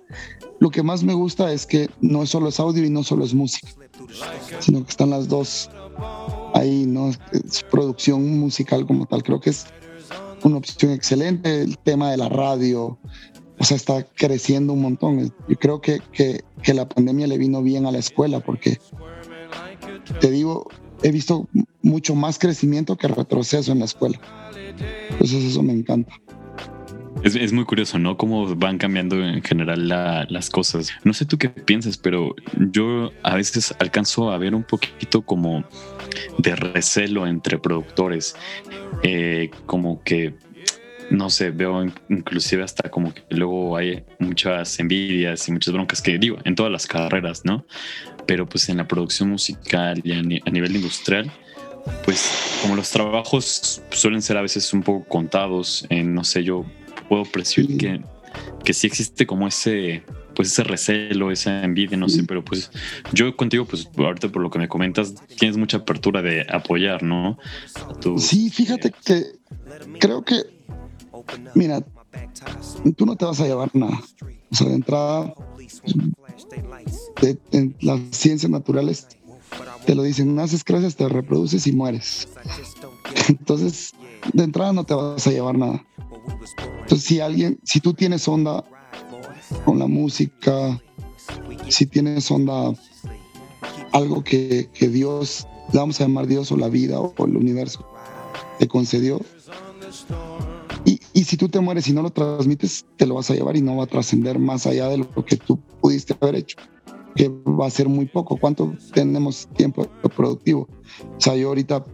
Lo 0.61 0.70
que 0.70 0.83
más 0.83 1.05
me 1.05 1.14
gusta 1.14 1.53
es 1.53 1.66
que 1.66 1.89
no 2.01 2.26
solo 2.26 2.49
es 2.49 2.59
audio 2.59 2.85
y 2.85 2.91
no 2.91 3.03
solo 3.03 3.24
es 3.24 3.35
música, 3.35 3.68
sino 4.61 4.83
que 4.83 4.91
están 4.91 5.11
las 5.11 5.29
dos 5.29 5.70
ahí, 6.55 6.87
¿no? 6.87 7.11
Es 7.33 7.62
producción 7.70 8.39
musical 8.39 8.87
como 8.87 9.07
tal. 9.07 9.22
Creo 9.22 9.41
que 9.41 9.51
es 9.51 9.66
una 10.43 10.57
opción 10.57 10.93
excelente. 10.93 11.62
El 11.62 11.79
tema 11.79 12.11
de 12.11 12.16
la 12.16 12.29
radio, 12.29 12.99
o 13.59 13.64
sea, 13.64 13.76
está 13.76 14.04
creciendo 14.14 14.72
un 14.72 14.82
montón. 14.82 15.32
Yo 15.48 15.56
creo 15.56 15.80
que, 15.80 16.00
que, 16.12 16.42
que, 16.62 16.74
la 16.74 16.88
pandemia 16.88 17.26
le 17.26 17.38
vino 17.38 17.62
bien 17.62 17.86
a 17.86 17.92
la 17.92 17.98
escuela 17.98 18.40
porque, 18.40 18.78
te 20.20 20.30
digo, 20.30 20.68
he 21.02 21.11
visto 21.11 21.48
mucho 21.82 22.14
más 22.14 22.38
crecimiento 22.38 22.96
que 22.96 23.09
retroceso 23.09 23.72
en 23.72 23.80
la 23.80 23.84
escuela. 23.86 24.18
Entonces 25.11 25.44
eso 25.44 25.62
me 25.62 25.72
encanta. 25.72 26.12
Es, 27.24 27.34
es, 27.34 27.52
muy 27.52 27.64
curioso, 27.64 27.98
¿no? 27.98 28.16
Cómo 28.16 28.54
van 28.54 28.78
cambiando 28.78 29.16
en 29.24 29.42
general 29.42 29.88
las 29.88 30.50
cosas. 30.50 30.92
No 31.02 31.12
sé 31.12 31.24
tú 31.26 31.36
qué 31.36 31.48
piensas, 31.48 31.98
pero 31.98 32.36
yo 32.70 33.11
a 33.24 33.34
veces 33.34 33.74
alcanzo 33.80 34.30
a 34.30 34.38
ver 34.38 34.54
un 34.54 34.62
poquito 34.62 35.22
como 35.22 35.64
de 36.38 36.54
recelo 36.54 37.26
entre 37.26 37.59
productores, 37.59 38.36
eh, 39.02 39.50
como 39.66 40.00
que 40.04 40.34
no 41.11 41.30
sé, 41.30 41.50
veo 41.50 41.84
inclusive 42.09 42.62
hasta 42.62 42.90
como 42.90 43.14
que 43.14 43.22
luego 43.30 43.76
hay 43.76 44.04
muchas 44.18 44.78
envidias 44.78 45.48
y 45.48 45.52
muchas 45.52 45.72
broncas 45.72 46.02
que 46.02 46.18
digo, 46.18 46.38
en 46.44 46.54
todas 46.54 46.70
las 46.70 46.86
carreras, 46.86 47.44
¿no? 47.44 47.64
Pero 48.26 48.48
pues 48.48 48.68
en 48.68 48.76
la 48.76 48.86
producción 48.86 49.30
musical 49.30 50.00
y 50.04 50.12
a, 50.12 50.50
nivel 50.50 50.76
industrial, 50.76 51.30
pues 52.04 52.59
como 52.62 52.76
los 52.76 52.90
trabajos 52.90 53.82
suelen 53.90 54.20
ser 54.20 54.36
a 54.36 54.42
veces 54.42 54.72
un 54.72 54.82
poco 54.82 55.09
contados, 55.09 55.86
en, 55.88 56.14
no 56.14 56.24
sé, 56.24 56.44
yo 56.44 56.66
puedo 57.09 57.24
percibir 57.24 57.78
que, 57.78 58.00
que 58.64 58.74
sí 58.74 58.86
existe 58.86 59.26
como 59.26 59.48
ese 59.48 60.02
pues 60.34 60.52
ese 60.52 60.62
recelo, 60.62 61.32
esa 61.32 61.64
envidia, 61.64 61.96
no 61.96 62.09
sé, 62.09 62.22
pero 62.22 62.44
pues 62.44 62.70
yo 63.12 63.34
contigo, 63.34 63.64
pues 63.64 63.88
ahorita 63.96 64.28
por 64.28 64.40
lo 64.40 64.50
que 64.50 64.61
me 64.61 64.68
comentas, 64.68 65.12
tienes 65.36 65.56
mucha 65.56 65.78
apertura 65.78 66.22
de 66.22 66.46
apoyar, 66.48 67.02
¿no? 67.02 67.36
Sí, 68.18 68.48
fíjate 68.48 68.92
que 69.04 69.24
creo 69.98 70.22
que 70.22 70.57
Mira, 71.54 71.84
tú 72.96 73.06
no 73.06 73.16
te 73.16 73.24
vas 73.24 73.40
a 73.40 73.46
llevar 73.46 73.70
nada. 73.74 74.00
O 74.50 74.54
sea, 74.54 74.68
de 74.68 74.74
entrada, 74.74 75.34
en 77.52 77.76
las 77.80 78.00
ciencias 78.10 78.50
naturales 78.50 79.06
te 79.86 79.94
lo 79.94 80.02
dicen, 80.02 80.34
naces, 80.34 80.64
creces, 80.64 80.96
te 80.96 81.08
reproduces 81.08 81.66
y 81.66 81.72
mueres. 81.72 82.28
Entonces, 83.28 83.92
de 84.32 84.44
entrada 84.44 84.72
no 84.72 84.84
te 84.84 84.94
vas 84.94 85.26
a 85.26 85.30
llevar 85.30 85.56
nada. 85.56 85.84
Entonces, 86.82 87.04
si 87.04 87.20
alguien, 87.20 87.58
si 87.64 87.80
tú 87.80 87.94
tienes 87.94 88.28
onda 88.28 88.64
con 89.64 89.78
la 89.78 89.86
música, 89.86 90.80
si 91.68 91.86
tienes 91.86 92.30
onda, 92.30 92.72
algo 93.92 94.22
que, 94.22 94.68
que 94.72 94.88
Dios, 94.88 95.46
le 95.72 95.78
vamos 95.78 96.00
a 96.00 96.04
llamar 96.04 96.26
Dios 96.26 96.52
o 96.52 96.56
la 96.56 96.68
vida 96.68 97.00
o 97.00 97.14
el 97.24 97.36
universo, 97.36 97.86
te 98.58 98.68
concedió, 98.68 99.20
y, 101.18 101.24
si 101.24 101.36
tú 101.36 101.48
te 101.48 101.60
mueres 101.60 101.88
y 101.88 101.92
no 101.92 102.02
lo 102.02 102.10
transmites, 102.10 102.86
te 102.96 103.06
lo 103.06 103.14
vas 103.14 103.30
a 103.30 103.34
llevar 103.34 103.56
y 103.56 103.62
no 103.62 103.76
va 103.76 103.84
a 103.84 103.86
trascender 103.86 104.38
más 104.38 104.66
allá 104.66 104.88
de 104.88 104.98
lo 104.98 105.24
que 105.24 105.36
tú 105.36 105.58
pudiste 105.80 106.14
haber 106.20 106.36
hecho, 106.36 106.56
que 107.16 107.28
va 107.28 107.66
a 107.66 107.70
ser 107.70 107.88
muy 107.88 108.06
poco. 108.06 108.36
¿Cuánto 108.36 108.72
tenemos 108.92 109.48
tiempo 109.56 109.86
productivo? 110.16 110.68
O 111.16 111.20
sea, 111.20 111.34
yo 111.34 111.48
ahorita, 111.48 111.84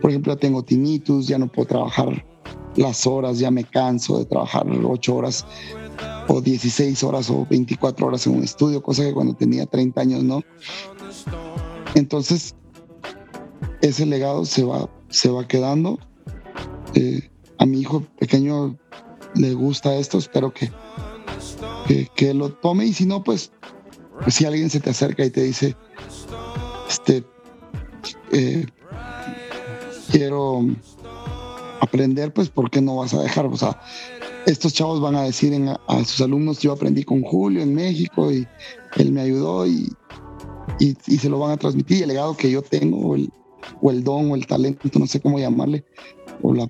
por 0.00 0.10
ejemplo, 0.10 0.36
tengo 0.36 0.62
tinnitus, 0.62 1.28
ya 1.28 1.38
no 1.38 1.46
puedo 1.46 1.68
trabajar 1.68 2.24
las 2.76 3.06
horas, 3.06 3.38
ya 3.38 3.50
me 3.50 3.64
canso 3.64 4.18
de 4.18 4.24
trabajar 4.24 4.66
ocho 4.84 5.16
horas 5.16 5.46
o 6.28 6.40
16 6.40 7.02
horas 7.04 7.30
o 7.30 7.46
24 7.48 8.06
horas 8.06 8.26
en 8.26 8.36
un 8.36 8.42
estudio, 8.42 8.82
cosa 8.82 9.04
que 9.04 9.12
cuando 9.12 9.34
tenía 9.34 9.66
30 9.66 10.00
años 10.00 10.24
no. 10.24 10.42
Entonces, 11.94 12.54
ese 13.82 14.06
legado 14.06 14.44
se 14.44 14.64
va, 14.64 14.88
se 15.08 15.30
va 15.30 15.46
quedando. 15.46 15.98
Eh, 16.94 17.31
a 17.62 17.66
mi 17.66 17.80
hijo 17.80 18.04
pequeño 18.18 18.76
le 19.36 19.54
gusta 19.54 19.94
esto, 19.94 20.18
espero 20.18 20.52
que, 20.52 20.72
que, 22.16 22.34
lo 22.34 22.50
tome 22.50 22.86
y 22.86 22.92
si 22.92 23.06
no, 23.06 23.22
pues, 23.22 23.52
pues, 24.20 24.34
si 24.34 24.44
alguien 24.44 24.68
se 24.68 24.80
te 24.80 24.90
acerca 24.90 25.24
y 25.24 25.30
te 25.30 25.44
dice, 25.44 25.76
este, 26.88 27.24
eh, 28.32 28.66
quiero 30.10 30.66
aprender, 31.80 32.32
pues, 32.34 32.48
¿por 32.48 32.68
qué 32.68 32.80
no 32.80 32.96
vas 32.96 33.14
a 33.14 33.22
dejar? 33.22 33.46
O 33.46 33.56
sea, 33.56 33.80
estos 34.44 34.74
chavos 34.74 35.00
van 35.00 35.14
a 35.14 35.22
decir 35.22 35.54
a, 35.86 36.04
sus 36.04 36.20
alumnos, 36.20 36.58
yo 36.58 36.72
aprendí 36.72 37.04
con 37.04 37.22
Julio 37.22 37.62
en 37.62 37.74
México 37.74 38.32
y 38.32 38.44
él 38.96 39.12
me 39.12 39.20
ayudó 39.20 39.68
y, 39.68 39.88
y, 40.80 40.94
se 41.16 41.28
lo 41.28 41.38
van 41.38 41.52
a 41.52 41.56
transmitir. 41.56 41.98
Y 41.98 42.02
el 42.02 42.08
legado 42.08 42.36
que 42.36 42.50
yo 42.50 42.60
tengo, 42.60 43.14
el, 43.14 43.30
o 43.80 43.92
el 43.92 44.02
don, 44.02 44.32
o 44.32 44.34
el 44.34 44.48
talento, 44.48 44.88
no 44.98 45.06
sé 45.06 45.20
cómo 45.20 45.38
llamarle, 45.38 45.84
o 46.42 46.52
la 46.52 46.66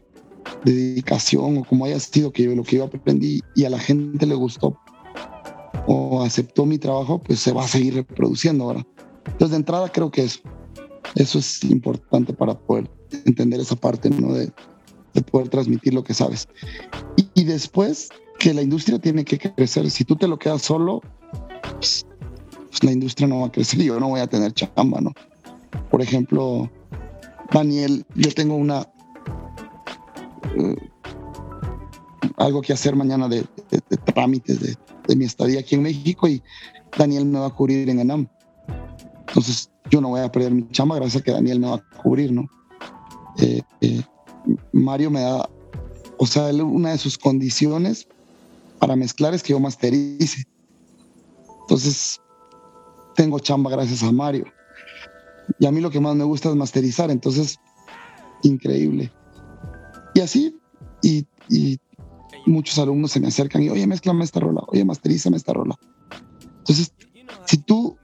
dedicación 0.65 1.59
o 1.59 1.65
como 1.65 1.85
haya 1.85 1.99
sido 2.01 2.33
que 2.33 2.45
yo 2.45 2.55
lo 2.55 2.63
que 2.63 2.77
yo 2.77 2.85
aprendí 2.85 3.41
y 3.55 3.65
a 3.65 3.71
la 3.71 3.79
gente 3.79 4.27
le 4.27 4.35
gustó 4.35 4.79
o 5.87 6.23
aceptó 6.23 6.67
mi 6.67 6.79
trabajo, 6.79 7.21
pues 7.21 7.41
se 7.41 7.53
va 7.53 7.65
a 7.65 7.69
seguir 7.69 7.95
reproduciendo 7.95 8.65
ahora. 8.65 8.87
Entonces, 9.27 9.51
de 9.51 9.57
entrada 9.57 9.91
creo 9.91 10.11
que 10.11 10.25
eso, 10.25 10.41
eso 11.15 11.39
es 11.39 11.65
importante 11.65 12.33
para 12.33 12.59
poder 12.59 12.91
entender 13.25 13.61
esa 13.61 13.77
parte, 13.77 14.11
¿no? 14.11 14.33
De, 14.33 14.53
de 15.15 15.23
poder 15.23 15.49
transmitir 15.49 15.95
lo 15.95 16.05
que 16.05 16.15
sabes. 16.15 16.49
Y, 17.35 17.45
después 17.45 18.09
que 18.39 18.55
la 18.55 18.63
industria 18.63 18.99
tiene 18.99 19.25
que 19.25 19.39
crecer. 19.39 19.91
Si 19.91 20.05
tú 20.05 20.17
te 20.17 20.27
lo 20.27 20.39
quedas 20.39 20.63
solo, 20.63 21.01
pues, 21.79 22.07
pues, 22.69 22.85
la 22.85 22.93
industria 22.93 23.29
no 23.29 23.41
va 23.41 23.47
a 23.47 23.53
crecer 23.53 23.81
yo 23.81 24.01
no 24.01 24.09
voy 24.09 24.21
a 24.21 24.27
tener 24.27 24.53
chamba, 24.53 25.01
¿no? 25.01 25.13
Por 25.91 26.03
ejemplo, 26.03 26.71
Daniel, 27.53 28.05
yo 28.15 28.33
tengo 28.33 28.57
una, 28.57 28.89
eh, 30.57 30.77
algo 32.37 32.63
que 32.63 32.73
hacer 32.73 32.97
mañana 32.97 33.29
de, 33.29 33.45
trámites 34.05 34.61
de, 34.61 35.17
mi 35.17 35.25
estadía 35.25 35.61
aquí 35.61 35.75
en 35.75 35.83
México 35.83 36.29
y 36.29 36.43
Daniel 36.97 37.27
me 37.27 37.39
va 37.39 37.47
a 37.47 37.55
cubrir 37.55 37.89
en 37.89 38.01
ENAM. 38.01 38.29
Entonces 39.29 39.71
yo 39.91 40.01
no 40.01 40.11
voy 40.11 40.21
a 40.21 40.31
perder 40.31 40.53
mi 40.53 40.69
chamba 40.69 40.97
gracias 40.97 41.21
a 41.21 41.25
que 41.25 41.33
Daniel 41.33 41.61
me 41.61 41.69
va 41.69 41.77
a 41.77 42.03
cubrir, 42.03 42.33
¿no? 42.33 42.49
Eh, 43.39 43.63
eh, 43.81 44.03
Mario 44.73 45.11
me 45.11 45.21
da, 45.21 45.49
o 46.17 46.27
sea, 46.27 46.45
una 46.47 46.93
de 46.93 46.99
sus 46.99 47.19
condiciones 47.19 48.07
para 48.79 48.97
mezclar 48.97 49.35
es 49.35 49.43
que 49.43 49.51
yo 49.51 49.61
masterice. 49.61 50.47
Entonces 51.63 52.21
tengo 53.15 53.39
chamba 53.39 53.71
gracias 53.71 54.03
a 54.03 54.13
Mario. 54.13 54.47
Y 55.59 55.67
a 55.67 55.73
mí 55.73 55.81
lo 55.81 55.91
que 55.91 56.01
más 56.01 56.15
me 56.15 56.25
gusta 56.25 56.49
es 56.49 56.55
masterizar, 56.55 57.11
entonces, 57.11 57.59
increíble. 58.43 59.13
Y 60.15 60.21
así, 60.21 60.57
y, 61.03 61.27
muchos 62.47 62.79
alumnos 62.79 63.13
se 63.13 63.21
me 63.21 63.29
acercan 63.29 63.63
y, 63.63 63.69
oye, 63.69 63.87
mezclame 63.87 64.25
esta 64.25 64.41
rola, 64.41 64.63
oye, 64.69 64.85
masterízame 64.85 65.37
esta 65.37 65.53
rola. 65.53 65.79
Entonces, 66.59 66.93
si 67.47 67.59
tú 67.59 67.97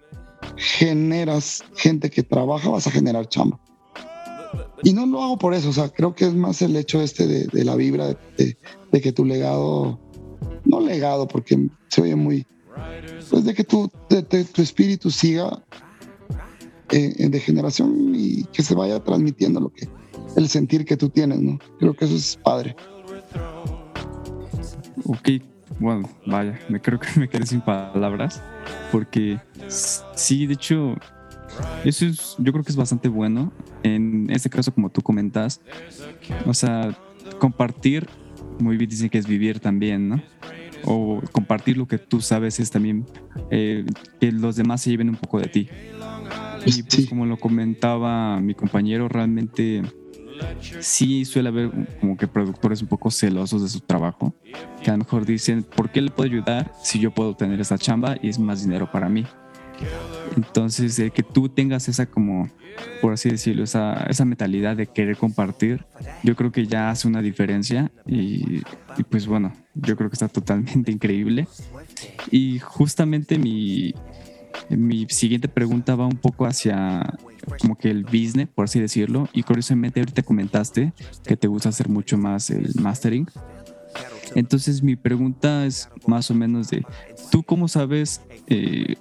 generas 0.57 1.65
gente 1.75 2.11
que 2.11 2.23
trabaja, 2.23 2.69
vas 2.69 2.87
a 2.87 2.91
generar 2.91 3.29
chamba. 3.29 3.59
Y 4.83 4.93
no 4.93 5.07
lo 5.07 5.23
hago 5.23 5.39
por 5.39 5.55
eso, 5.55 5.71
o 5.71 5.73
sea, 5.73 5.89
creo 5.89 6.15
que 6.15 6.27
es 6.27 6.35
más 6.35 6.63
el 6.63 6.77
hecho 6.77 7.03
este 7.03 7.27
de, 7.27 7.65
la 7.65 7.75
vibra, 7.75 8.17
de, 8.37 9.01
que 9.01 9.13
tu 9.13 9.25
legado, 9.25 9.99
no 10.65 10.81
legado, 10.81 11.27
porque 11.27 11.69
se 11.89 12.03
oye 12.03 12.15
muy, 12.15 12.47
pues 13.29 13.45
de 13.45 13.55
que 13.55 13.65
tu, 13.65 13.91
tu 14.09 14.63
espíritu 14.63 15.11
siga 15.11 15.63
eh, 16.91 17.29
de 17.29 17.41
generación 17.41 18.15
y 18.15 18.45
que 18.45 18.63
se 18.63 18.75
vaya 18.75 19.03
transmitiendo 19.03 19.61
lo 19.61 19.71
que, 19.71 19.89
el 20.37 20.49
sentir 20.49 20.85
que 20.85 20.97
tú 20.97 21.09
tienes, 21.09 21.41
¿no? 21.41 21.59
Creo 21.79 21.95
que 21.95 22.05
eso 22.05 22.17
es 22.17 22.37
padre. 22.37 22.77
Ok, 25.05 25.29
bueno, 25.81 26.09
vaya, 26.27 26.59
me 26.69 26.81
creo 26.81 26.99
que 26.99 27.09
me 27.19 27.29
quedé 27.29 27.47
sin 27.47 27.61
palabras, 27.61 28.43
porque 28.93 29.39
sí, 29.69 30.47
de 30.47 30.55
hecho, 30.55 30.97
eso 31.85 32.07
es, 32.07 32.37
yo 32.39 32.53
creo 32.53 32.65
que 32.65 32.71
es 32.71 32.77
bastante 32.77 33.09
bueno. 33.09 33.53
En 33.83 34.29
este 34.31 34.51
caso, 34.51 34.73
como 34.73 34.91
tú 34.91 35.03
comentas, 35.03 35.61
o 36.47 36.55
sea, 36.55 36.97
compartir, 37.39 38.09
muy 38.59 38.77
bien 38.77 38.91
dicen 38.91 39.09
que 39.09 39.19
es 39.19 39.27
vivir 39.27 39.61
también, 39.61 40.09
¿no? 40.09 40.23
O 40.85 41.21
compartir 41.33 41.77
lo 41.77 41.87
que 41.87 41.99
tú 41.99 42.21
sabes 42.21 42.61
es 42.61 42.71
también 42.71 43.07
eh, 43.51 43.85
que 44.21 44.33
los 44.33 44.57
demás 44.57 44.83
se 44.83 44.91
lleven 44.91 45.09
un 45.09 45.17
poco 45.17 45.41
de 45.41 45.47
ti. 45.47 45.69
Y 46.67 46.83
pues, 46.83 47.07
como 47.09 47.27
lo 47.27 47.37
comentaba 47.37 48.41
mi 48.41 48.55
compañero, 48.55 49.09
realmente 49.09 49.83
sí 50.81 51.25
suele 51.25 51.49
haber 51.49 51.71
como 52.01 52.17
que 52.17 52.27
productores 52.27 52.83
un 52.83 52.89
poco 52.89 53.11
celosos 53.11 53.63
de 53.63 53.69
su 53.69 53.81
trabajo, 53.81 54.35
que 54.83 54.91
a 54.91 54.95
lo 54.95 54.99
mejor 54.99 55.25
dicen, 55.25 55.63
¿por 55.63 55.91
qué 55.91 56.01
le 56.01 56.11
puedo 56.11 56.31
ayudar 56.31 56.73
si 56.83 56.99
yo 56.99 57.11
puedo 57.11 57.35
tener 57.35 57.61
esa 57.61 57.79
chamba 57.79 58.17
y 58.23 58.29
es 58.29 58.39
más 58.39 58.63
dinero 58.63 58.91
para 58.91 59.09
mí? 59.09 59.25
Entonces, 60.37 61.01
que 61.13 61.23
tú 61.23 61.49
tengas 61.49 61.89
esa 61.89 62.07
como, 62.07 62.51
por 63.01 63.13
así 63.13 63.31
decirlo, 63.31 63.65
esa, 63.65 64.05
esa 64.09 64.25
mentalidad 64.25 64.77
de 64.77 64.87
querer 64.87 65.17
compartir, 65.17 65.85
yo 66.23 66.37
creo 66.37 66.53
que 66.53 66.67
ya 66.67 66.91
hace 66.91 67.09
una 67.09 67.23
diferencia 67.23 67.91
y, 68.07 68.63
y 68.97 69.03
pues 69.09 69.27
bueno, 69.27 69.53
yo 69.75 69.97
creo 69.97 70.11
que 70.11 70.15
está 70.15 70.29
totalmente 70.29 70.91
increíble. 70.93 71.47
Y 72.31 72.59
justamente 72.59 73.39
mi, 73.39 73.95
mi 74.69 75.07
siguiente 75.09 75.49
pregunta 75.49 75.95
va 75.95 76.07
un 76.07 76.17
poco 76.17 76.47
hacia 76.47 77.19
como 77.61 77.77
que 77.77 77.91
el 77.91 78.05
business, 78.05 78.49
por 78.55 78.65
así 78.65 78.81
decirlo. 78.81 79.29
Y 79.33 79.43
curiosamente 79.43 80.01
ahorita 80.01 80.23
comentaste 80.23 80.93
que 81.25 81.37
te 81.37 81.49
gusta 81.49 81.71
hacer 81.71 81.89
mucho 81.89 82.19
más 82.19 82.51
el 82.51 82.73
mastering. 82.81 83.27
Entonces 84.35 84.83
mi 84.83 84.97
pregunta 84.97 85.65
es 85.65 85.89
más 86.07 86.31
o 86.31 86.35
menos 86.35 86.69
de, 86.69 86.85
¿tú 87.31 87.43
cómo 87.43 87.67
sabes, 87.67 88.21
eh, 88.47 88.97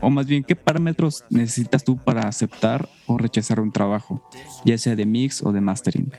o 0.00 0.08
más 0.08 0.26
bien, 0.26 0.44
qué 0.44 0.54
parámetros 0.54 1.24
necesitas 1.30 1.82
tú 1.84 1.96
para 1.96 2.28
aceptar 2.28 2.88
o 3.06 3.18
rechazar 3.18 3.60
un 3.60 3.72
trabajo, 3.72 4.22
ya 4.64 4.78
sea 4.78 4.94
de 4.94 5.04
mix 5.04 5.42
o 5.42 5.52
de 5.52 5.60
mastering? 5.60 6.12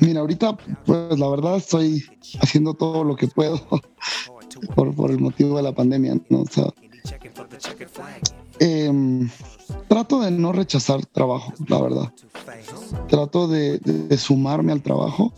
Mira, 0.00 0.20
ahorita, 0.20 0.56
pues 0.84 1.18
la 1.18 1.28
verdad 1.28 1.56
estoy 1.56 2.04
haciendo 2.40 2.74
todo 2.74 3.04
lo 3.04 3.14
que 3.14 3.28
puedo 3.28 3.64
por, 4.74 4.94
por 4.94 5.10
el 5.10 5.18
motivo 5.18 5.56
de 5.56 5.62
la 5.62 5.74
pandemia, 5.74 6.18
¿no? 6.28 6.42
O 6.42 6.46
sea, 6.46 6.72
Em, 8.58 9.28
trato 9.88 10.20
de 10.20 10.30
no 10.30 10.52
rechazar 10.52 11.04
trabajo, 11.06 11.52
la 11.66 11.80
verdad. 11.80 12.12
Trato 13.08 13.48
de, 13.48 13.80
sumarme 14.18 14.72
al 14.72 14.82
trabajo. 14.82 15.32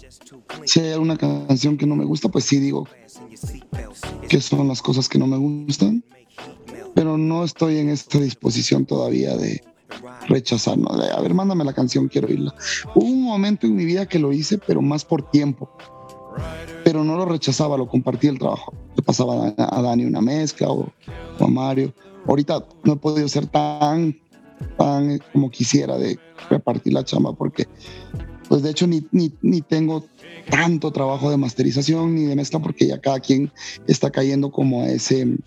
Si 0.65 0.81
hay 0.81 0.93
alguna 0.93 1.17
canción 1.17 1.77
que 1.77 1.87
no 1.87 1.97
me 1.97 2.05
gusta, 2.05 2.29
pues 2.29 2.45
sí 2.45 2.59
digo 2.59 2.87
que 4.29 4.41
son 4.41 4.69
las 4.69 4.83
cosas 4.83 5.09
que 5.09 5.19
no 5.19 5.27
me 5.27 5.39
gustan. 5.39 6.05
Pero 6.95 7.17
no 7.17 7.45
estoy 7.45 7.79
en 7.79 7.89
esta 7.89 8.19
disposición 8.19 8.85
todavía 8.85 9.37
de 9.37 9.65
rechazar, 10.29 10.79
¿no? 10.79 10.91
a 10.91 11.21
ver, 11.21 11.35
mándame 11.35 11.65
la 11.65 11.73
canción, 11.73 12.09
quiero 12.09 12.29
oírla. 12.29 12.55
Hubo 12.95 13.07
un 13.07 13.23
momento 13.23 13.67
en 13.67 13.75
mi 13.75 13.85
vida 13.85 14.07
que 14.07 14.19
lo 14.19 14.33
hice, 14.33 14.59
pero 14.59 14.83
más 14.83 15.05
por 15.05 15.31
tiempo. 15.31 15.71
Pero 16.85 17.03
no 17.03 17.17
lo 17.17 17.25
rechazaba, 17.25 17.77
lo 17.77 17.89
compartía 17.89 18.31
el 18.31 18.39
trabajo. 18.39 18.75
Le 18.97 19.03
pasaba 19.03 19.55
a 19.57 19.83
Dani 19.83 20.05
una 20.05 20.21
mezcla 20.21 20.69
o 20.71 20.93
a 21.41 21.47
Mario 21.47 21.93
ahorita 22.27 22.65
no 22.85 22.95
he 22.95 22.97
podido 22.97 23.29
ser 23.29 23.47
tan, 23.47 24.17
tan 24.77 25.19
como 25.33 25.51
quisiera 25.51 25.99
de 25.99 26.19
repartir 26.51 26.93
la 26.93 27.05
chamba 27.05 27.33
porque 27.33 27.67
pues 28.49 28.63
de 28.63 28.71
hecho 28.71 28.87
ni, 28.87 29.07
ni, 29.11 29.33
ni, 29.43 29.63
tengo 29.63 30.05
tanto 30.51 30.91
trabajo 30.91 31.31
de 31.31 31.37
masterización 31.37 32.15
ni 32.15 32.25
de 32.25 32.37
mezcla 32.37 32.59
porque 32.59 32.87
ya 32.87 33.01
cada 33.01 33.21
quien 33.21 33.51
está 33.87 34.11
cayendo 34.11 34.51
como 34.51 34.83
a 34.83 34.89
ese 34.89 35.39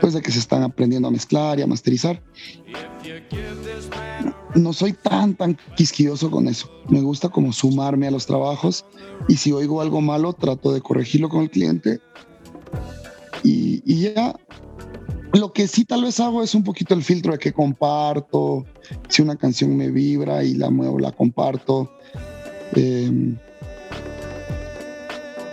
pues 0.00 0.14
de 0.14 0.20
que 0.20 0.32
se 0.32 0.38
están 0.38 0.62
aprendiendo 0.62 1.08
a 1.08 1.10
mezclar 1.10 1.58
y 1.58 1.62
a 1.62 1.66
masterizar 1.66 2.22
no 4.56 4.72
soy 4.72 4.92
tan, 4.92 5.34
tan 5.34 5.58
quisquilloso 5.76 6.30
con 6.30 6.48
eso. 6.48 6.70
Me 6.88 7.00
gusta 7.00 7.28
como 7.28 7.52
sumarme 7.52 8.06
a 8.06 8.10
los 8.10 8.26
trabajos 8.26 8.84
y 9.28 9.36
si 9.36 9.52
oigo 9.52 9.80
algo 9.80 10.00
malo, 10.00 10.32
trato 10.32 10.72
de 10.72 10.80
corregirlo 10.80 11.28
con 11.28 11.42
el 11.42 11.50
cliente. 11.50 12.00
Y, 13.42 13.82
y 13.84 14.14
ya, 14.14 14.34
lo 15.32 15.52
que 15.52 15.68
sí 15.68 15.84
tal 15.84 16.02
vez 16.02 16.18
hago 16.20 16.42
es 16.42 16.54
un 16.54 16.64
poquito 16.64 16.94
el 16.94 17.02
filtro 17.02 17.32
de 17.32 17.38
que 17.38 17.52
comparto, 17.52 18.64
si 19.08 19.22
una 19.22 19.36
canción 19.36 19.76
me 19.76 19.90
vibra 19.90 20.42
y 20.42 20.54
la 20.54 20.70
muevo, 20.70 20.98
la 20.98 21.12
comparto. 21.12 21.90
Em, 22.74 23.36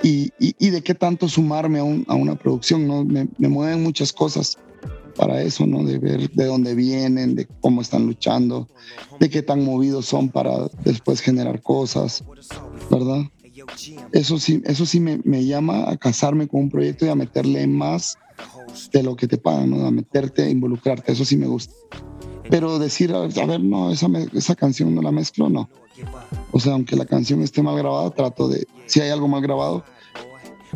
y, 0.01 0.31
y, 0.37 0.69
de 0.69 0.81
qué 0.81 0.95
tanto 0.95 1.29
sumarme 1.29 1.79
a, 1.79 1.83
a 2.11 2.15
una 2.15 2.35
producción, 2.35 2.87
¿no? 2.87 3.05
Me, 3.05 3.27
me, 3.37 3.47
mueven 3.47 3.83
muchas 3.83 4.11
cosas 4.11 4.57
para 5.15 5.41
eso, 5.41 5.65
¿no? 5.65 5.83
De 5.83 5.99
ver 5.99 6.29
de 6.31 6.45
dónde 6.45 6.75
vienen, 6.75 7.35
de 7.35 7.47
cómo 7.61 7.81
están 7.81 8.05
luchando, 8.05 8.67
de 9.19 9.29
qué 9.29 9.41
tan 9.41 9.63
movidos 9.63 10.05
son 10.05 10.29
para 10.29 10.69
después 10.83 11.21
generar 11.21 11.61
cosas, 11.61 12.23
¿verdad? 12.89 13.23
Eso 14.11 14.39
sí, 14.39 14.61
eso 14.65 14.85
sí 14.85 14.99
me, 14.99 15.19
me 15.23 15.45
llama 15.45 15.89
a 15.89 15.97
casarme 15.97 16.47
con 16.47 16.61
un 16.61 16.69
proyecto 16.69 17.05
y 17.05 17.09
a 17.09 17.15
meterle 17.15 17.65
más 17.67 18.17
de 18.91 19.03
lo 19.03 19.15
que 19.15 19.27
te 19.27 19.37
pagan, 19.37 19.69
¿no? 19.69 19.85
A 19.85 19.91
meterte, 19.91 20.43
a 20.43 20.49
involucrarte, 20.49 21.11
eso 21.11 21.25
sí 21.25 21.37
me 21.37 21.47
gusta. 21.47 21.73
Pero 22.49 22.77
decir, 22.79 23.13
a 23.13 23.27
ver, 23.27 23.61
no, 23.61 23.91
esa, 23.91 24.07
esa 24.33 24.55
canción 24.55 24.93
no 24.93 25.01
la 25.01 25.11
mezclo, 25.11 25.49
no. 25.49 25.69
O 26.51 26.59
sea, 26.59 26.73
aunque 26.73 26.95
la 26.95 27.05
canción 27.05 27.41
esté 27.41 27.61
mal 27.61 27.77
grabada, 27.77 28.09
trato 28.11 28.47
de, 28.47 28.67
si 28.85 28.99
hay 28.99 29.09
algo 29.09 29.27
mal 29.27 29.41
grabado, 29.41 29.83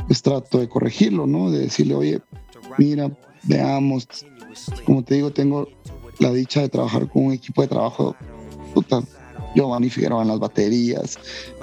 pues 0.05 0.21
trato 0.21 0.59
de 0.59 0.69
corregirlo, 0.69 1.27
¿no? 1.27 1.51
De 1.51 1.59
decirle, 1.59 1.95
oye, 1.95 2.21
mira, 2.77 3.11
veamos. 3.47 4.07
Como 4.85 5.03
te 5.03 5.15
digo, 5.15 5.31
tengo 5.31 5.67
la 6.19 6.31
dicha 6.31 6.61
de 6.61 6.69
trabajar 6.69 7.09
con 7.09 7.27
un 7.27 7.33
equipo 7.33 7.61
de 7.61 7.67
trabajo, 7.67 8.15
puta, 8.73 9.01
Giovanni 9.55 9.89
Figueroa 9.89 10.21
en 10.21 10.29
las 10.29 10.39
baterías, 10.39 11.17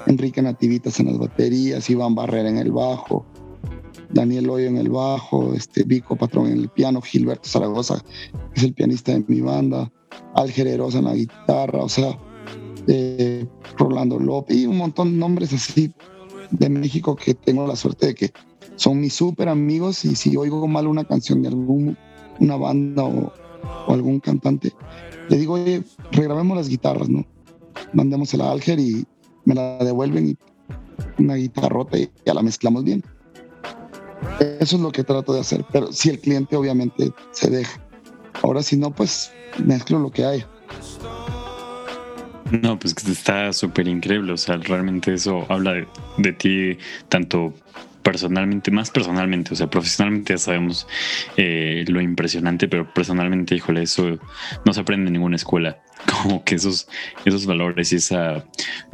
Enrique 0.07 0.43
Nativitas 0.43 1.01
en 1.01 1.07
las 1.07 1.19
baterías, 1.19 1.89
Iván 1.91 2.15
Barrera 2.15 2.49
en 2.49 2.59
el 2.59 2.73
bajo, 2.73 3.25
Daniel 4.11 4.49
Hoyo 4.49 4.67
en 4.67 4.79
el 4.79 4.89
bajo, 4.89 5.55
este, 5.55 5.83
Vico 5.83 6.17
Patrón 6.17 6.47
en 6.47 6.59
el 6.59 6.69
piano, 6.69 7.01
Gilberto 7.01 7.49
Zaragoza, 7.49 8.03
que 8.53 8.61
es 8.61 8.63
el 8.63 8.75
pianista 8.75 9.13
de 9.13 9.25
mi 9.27 9.41
banda, 9.41 9.91
Al 10.35 10.51
Generosa 10.51 10.99
en 10.99 11.05
la 11.05 11.15
guitarra, 11.15 11.83
o 11.83 11.89
sea, 11.89 12.19
eh, 12.87 13.47
Rolando 13.77 14.19
López 14.19 14.57
y 14.57 14.67
un 14.67 14.77
montón 14.77 15.13
de 15.13 15.19
nombres 15.19 15.53
así 15.53 15.93
de 16.51 16.69
México 16.69 17.17
que 17.17 17.35
tengo 17.35 17.67
la 17.67 17.77
suerte 17.77 18.09
de 18.09 18.15
que 18.15 18.33
son 18.77 19.01
mis 19.01 19.15
súper 19.15 19.49
amigos 19.49 20.05
y 20.05 20.17
si 20.17 20.37
oigo 20.37 20.67
mal 20.67 20.87
una 20.87 21.05
canción 21.05 21.43
de 21.43 21.49
algún, 21.49 21.97
banda 22.39 23.05
o, 23.05 23.33
algún 23.89 24.21
cantante, 24.21 24.73
le 25.29 25.37
digo, 25.37 25.55
oye, 25.55 25.83
regrabemos 26.13 26.57
las 26.57 26.69
guitarras, 26.69 27.09
¿no? 27.09 27.25
Mandémosela 27.93 28.47
a 28.47 28.53
Alger 28.53 28.79
y 28.79 29.07
me 29.45 29.55
la 29.55 29.79
devuelven 29.79 30.29
y 30.31 30.37
una 31.19 31.35
guitarrota 31.35 31.99
y 31.99 32.11
ya 32.25 32.35
la 32.35 32.43
mezclamos 32.43 32.85
bien. 32.85 33.03
Eso 34.41 34.77
es 34.77 34.83
lo 34.83 34.91
que 34.91 35.05
trato 35.05 35.33
de 35.33 35.41
hacer, 35.41 35.65
pero 35.73 35.93
si 35.93 36.11
el 36.11 36.19
cliente 36.19 36.57
obviamente 36.57 37.13
se 37.33 37.51
deja. 37.51 37.81
Ahora 38.43 38.63
si 38.63 38.77
no, 38.77 38.91
pues 38.91 39.33
mezclo 39.65 39.99
lo 39.99 40.11
que 40.11 40.25
hay. 40.25 40.45
No, 42.63 42.79
pues 42.79 42.95
está 43.09 43.53
súper 43.53 43.89
increíble, 43.89 44.33
o 44.33 44.37
sea, 44.37 44.57
realmente 44.57 45.15
eso 45.15 45.45
habla 45.49 45.87
de 46.19 46.33
ti 46.33 46.77
tanto 47.09 47.53
personalmente, 48.05 48.71
más 48.71 48.93
personalmente, 48.93 49.55
o 49.55 49.57
sea, 49.57 49.69
profesionalmente 49.69 50.35
ya 50.35 50.39
sabemos 50.39 50.87
eh, 51.37 51.85
lo 51.89 52.01
impresionante, 52.01 52.69
pero 52.69 52.93
personalmente, 52.93 53.57
híjole, 53.57 53.83
eso 53.83 54.21
no 54.65 54.73
se 54.73 54.81
aprende 54.81 55.09
en 55.09 55.15
ninguna 55.15 55.35
escuela. 55.35 55.79
Como 56.23 56.45
que 56.45 56.57
esos, 56.57 56.89
esos 57.25 57.47
valores 57.47 57.93
y 57.93 57.97
esa 57.97 58.45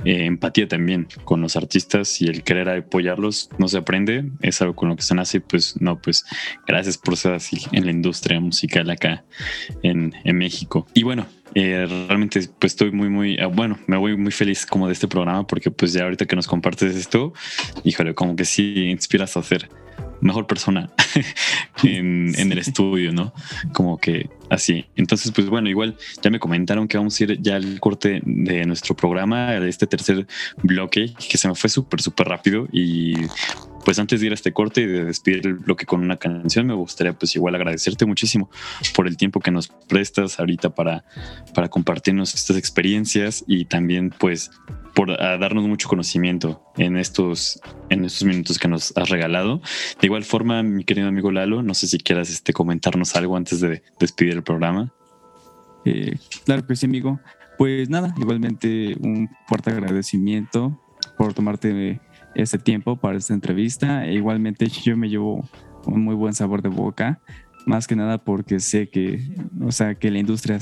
eh, 0.04 0.24
empatía 0.24 0.68
también 0.68 1.08
con 1.24 1.40
los 1.40 1.56
artistas 1.56 2.20
y 2.20 2.26
el 2.26 2.42
querer 2.42 2.68
apoyarlos 2.68 3.50
no 3.58 3.68
se 3.68 3.78
aprende, 3.78 4.24
es 4.42 4.60
algo 4.62 4.74
con 4.74 4.88
lo 4.88 4.96
que 4.96 5.02
se 5.02 5.14
nace, 5.14 5.40
pues 5.40 5.80
no, 5.80 6.00
pues 6.00 6.24
gracias 6.66 6.98
por 6.98 7.16
ser 7.16 7.34
así 7.34 7.62
en 7.72 7.84
la 7.84 7.90
industria 7.90 8.40
musical 8.40 8.90
acá 8.90 9.24
en, 9.82 10.14
en 10.24 10.38
México. 10.38 10.86
Y 10.94 11.02
bueno, 11.02 11.26
eh, 11.54 11.86
realmente 12.08 12.40
pues 12.60 12.74
estoy 12.74 12.92
muy 12.92 13.08
muy 13.08 13.36
ah, 13.40 13.46
bueno 13.46 13.76
me 13.88 13.96
voy 13.96 14.16
muy 14.16 14.30
feliz 14.30 14.64
como 14.64 14.86
de 14.86 14.92
este 14.92 15.08
programa 15.08 15.48
porque 15.48 15.72
pues 15.72 15.92
ya 15.92 16.04
ahorita 16.04 16.26
que 16.26 16.36
nos 16.36 16.46
compartes 16.46 16.94
esto 16.94 17.32
híjole 17.82 18.14
como 18.14 18.36
que 18.36 18.44
sí 18.44 18.84
inspiras 18.88 19.36
a 19.36 19.42
ser 19.42 19.68
mejor 20.20 20.46
persona 20.46 20.90
en, 21.82 22.32
en, 22.36 22.52
el 22.52 22.58
estudio, 22.58 23.12
¿no? 23.12 23.32
Como 23.72 23.98
que 23.98 24.28
así. 24.50 24.86
Entonces, 24.96 25.32
pues 25.32 25.48
bueno, 25.48 25.68
igual 25.68 25.96
ya 26.22 26.30
me 26.30 26.38
comentaron 26.38 26.88
que 26.88 26.96
vamos 26.96 27.18
a 27.18 27.24
ir 27.24 27.40
ya 27.40 27.56
al 27.56 27.80
corte 27.80 28.20
de 28.24 28.66
nuestro 28.66 28.94
programa, 28.94 29.52
de 29.52 29.68
este 29.68 29.86
tercer 29.86 30.26
bloque, 30.62 31.14
que 31.28 31.38
se 31.38 31.48
me 31.48 31.54
fue 31.54 31.70
súper, 31.70 32.00
súper 32.02 32.28
rápido 32.28 32.68
y 32.72 33.14
pues 33.84 33.98
antes 33.98 34.20
de 34.20 34.26
ir 34.26 34.32
a 34.32 34.34
este 34.34 34.52
corte 34.52 34.82
y 34.82 34.86
de 34.86 35.04
despedir 35.04 35.46
el 35.46 35.54
bloque 35.54 35.86
con 35.86 36.00
una 36.00 36.16
canción, 36.16 36.66
me 36.66 36.74
gustaría 36.74 37.12
pues 37.12 37.34
igual 37.36 37.54
agradecerte 37.54 38.06
muchísimo 38.06 38.50
por 38.94 39.06
el 39.06 39.16
tiempo 39.16 39.40
que 39.40 39.50
nos 39.50 39.68
prestas 39.68 40.38
ahorita 40.38 40.74
para, 40.74 41.04
para 41.54 41.68
compartirnos 41.68 42.34
estas 42.34 42.56
experiencias 42.56 43.44
y 43.46 43.64
también 43.64 44.10
pues 44.10 44.50
por 44.94 45.16
darnos 45.16 45.64
mucho 45.66 45.88
conocimiento 45.88 46.62
en 46.76 46.96
estos, 46.96 47.60
en 47.88 48.04
estos 48.04 48.24
minutos 48.24 48.58
que 48.58 48.68
nos 48.68 48.96
has 48.96 49.08
regalado. 49.08 49.62
De 50.00 50.06
igual 50.06 50.24
forma, 50.24 50.62
mi 50.62 50.84
querido 50.84 51.08
amigo 51.08 51.30
Lalo, 51.30 51.62
no 51.62 51.74
sé 51.74 51.86
si 51.86 51.98
quieras 51.98 52.30
este, 52.30 52.52
comentarnos 52.52 53.16
algo 53.16 53.36
antes 53.36 53.60
de 53.60 53.82
despedir 53.98 54.34
el 54.34 54.42
programa. 54.42 54.92
Eh, 55.84 56.16
claro 56.44 56.66
que 56.66 56.76
sí, 56.76 56.86
amigo. 56.86 57.20
Pues 57.56 57.88
nada, 57.88 58.14
igualmente 58.18 58.96
un 59.00 59.28
fuerte 59.46 59.70
agradecimiento 59.70 60.80
por 61.16 61.34
tomarte 61.34 62.00
este 62.34 62.58
tiempo 62.58 62.96
para 62.96 63.18
esta 63.18 63.34
entrevista. 63.34 64.06
E 64.06 64.14
igualmente 64.14 64.66
yo 64.84 64.96
me 64.96 65.08
llevo 65.08 65.48
un 65.86 66.02
muy 66.02 66.14
buen 66.14 66.34
sabor 66.34 66.62
de 66.62 66.68
boca, 66.68 67.20
más 67.66 67.86
que 67.86 67.96
nada 67.96 68.18
porque 68.18 68.60
sé 68.60 68.88
que, 68.88 69.20
o 69.62 69.72
sea, 69.72 69.94
que 69.94 70.08
en 70.08 70.14
la 70.14 70.20
industria 70.20 70.58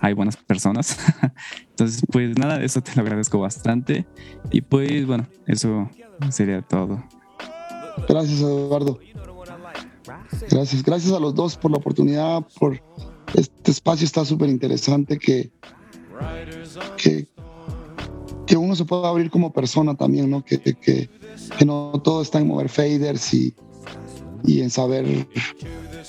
hay 0.00 0.14
buenas 0.14 0.36
personas. 0.36 0.98
Entonces, 1.70 2.02
pues 2.10 2.36
nada, 2.38 2.62
eso 2.62 2.82
te 2.82 2.94
lo 2.94 3.02
agradezco 3.02 3.38
bastante. 3.38 4.06
Y 4.50 4.60
pues 4.60 5.06
bueno, 5.06 5.26
eso 5.46 5.90
sería 6.30 6.62
todo. 6.62 7.02
Gracias, 8.08 8.40
Eduardo. 8.40 8.98
Gracias, 10.50 10.82
gracias 10.82 11.12
a 11.12 11.20
los 11.20 11.34
dos 11.34 11.56
por 11.56 11.70
la 11.70 11.76
oportunidad, 11.76 12.44
por 12.58 12.80
este 13.34 13.70
espacio 13.70 14.04
está 14.04 14.24
súper 14.24 14.48
interesante 14.48 15.18
que, 15.18 15.50
que, 16.96 17.28
que 18.52 18.58
uno 18.58 18.76
se 18.76 18.84
pueda 18.84 19.08
abrir 19.08 19.30
como 19.30 19.50
persona 19.50 19.94
también, 19.94 20.28
¿no? 20.28 20.44
Que, 20.44 20.58
que, 20.58 20.74
que 20.74 21.64
no 21.64 21.98
todo 22.04 22.20
está 22.20 22.38
en 22.38 22.48
mover 22.48 22.68
faders 22.68 23.32
y, 23.32 23.54
y 24.44 24.60
en 24.60 24.68
saber 24.68 25.26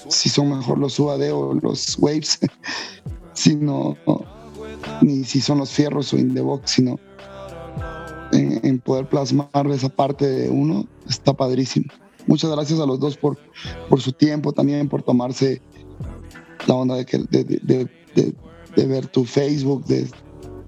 si 0.10 0.28
son 0.28 0.50
mejor 0.50 0.78
los 0.78 1.00
UAD 1.00 1.34
o 1.34 1.54
los 1.54 1.98
waves, 2.00 2.40
sino 3.34 3.96
ni 5.02 5.24
si 5.24 5.40
son 5.40 5.60
los 5.60 5.70
fierros 5.70 6.12
o 6.12 6.18
in 6.18 6.34
the 6.34 6.42
box, 6.42 6.72
sino 6.72 7.00
en, 8.34 8.78
poder 8.80 9.08
plasmar 9.08 9.66
esa 9.72 9.88
parte 9.88 10.28
de 10.28 10.50
uno, 10.50 10.86
está 11.08 11.32
padrísimo. 11.32 11.86
Muchas 12.28 12.52
gracias 12.52 12.78
a 12.82 12.86
los 12.86 13.00
dos 13.00 13.16
por, 13.16 13.38
por 13.88 14.02
su 14.02 14.12
tiempo, 14.12 14.52
también 14.52 14.90
por 14.90 15.02
tomarse 15.02 15.62
la 16.68 16.76
onda 16.76 16.98
de, 16.98 17.06
que, 17.06 17.20
de, 17.20 17.46
de, 17.46 17.88
de, 18.16 18.34
de 18.76 18.86
ver 18.86 19.08
tu 19.08 19.24
Facebook, 19.24 19.86
de, 19.86 20.10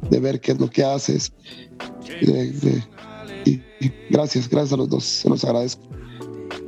de 0.09 0.19
ver 0.19 0.39
qué 0.39 0.51
es 0.53 0.59
lo 0.59 0.69
que 0.69 0.83
haces. 0.83 1.31
Y, 3.45 3.51
y 3.51 3.91
gracias, 4.09 4.49
gracias 4.49 4.73
a 4.73 4.77
los 4.77 4.89
dos, 4.89 5.03
se 5.03 5.29
los 5.29 5.43
agradezco. 5.43 5.83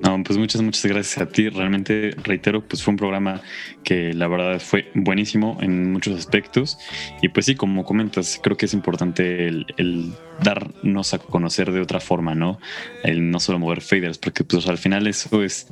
No, 0.03 0.23
pues 0.23 0.37
muchas, 0.37 0.61
muchas 0.61 0.85
gracias 0.85 1.17
a 1.17 1.27
ti. 1.27 1.49
Realmente, 1.49 2.11
reitero, 2.23 2.65
pues 2.67 2.83
fue 2.83 2.91
un 2.91 2.97
programa 2.97 3.41
que 3.83 4.13
la 4.13 4.27
verdad 4.27 4.59
fue 4.59 4.91
buenísimo 4.93 5.57
en 5.61 5.91
muchos 5.91 6.17
aspectos. 6.17 6.77
Y 7.21 7.29
pues 7.29 7.45
sí, 7.47 7.55
como 7.55 7.83
comentas, 7.83 8.39
creo 8.41 8.57
que 8.57 8.67
es 8.67 8.73
importante 8.73 9.47
el, 9.47 9.65
el 9.77 10.13
darnos 10.43 11.13
a 11.13 11.19
conocer 11.19 11.71
de 11.71 11.81
otra 11.81 11.99
forma, 11.99 12.35
¿no? 12.35 12.59
El 13.03 13.31
no 13.31 13.39
solo 13.39 13.59
mover 13.59 13.81
faders, 13.81 14.17
porque 14.17 14.43
pues 14.43 14.67
al 14.67 14.77
final 14.77 15.07
eso 15.07 15.43
es, 15.43 15.67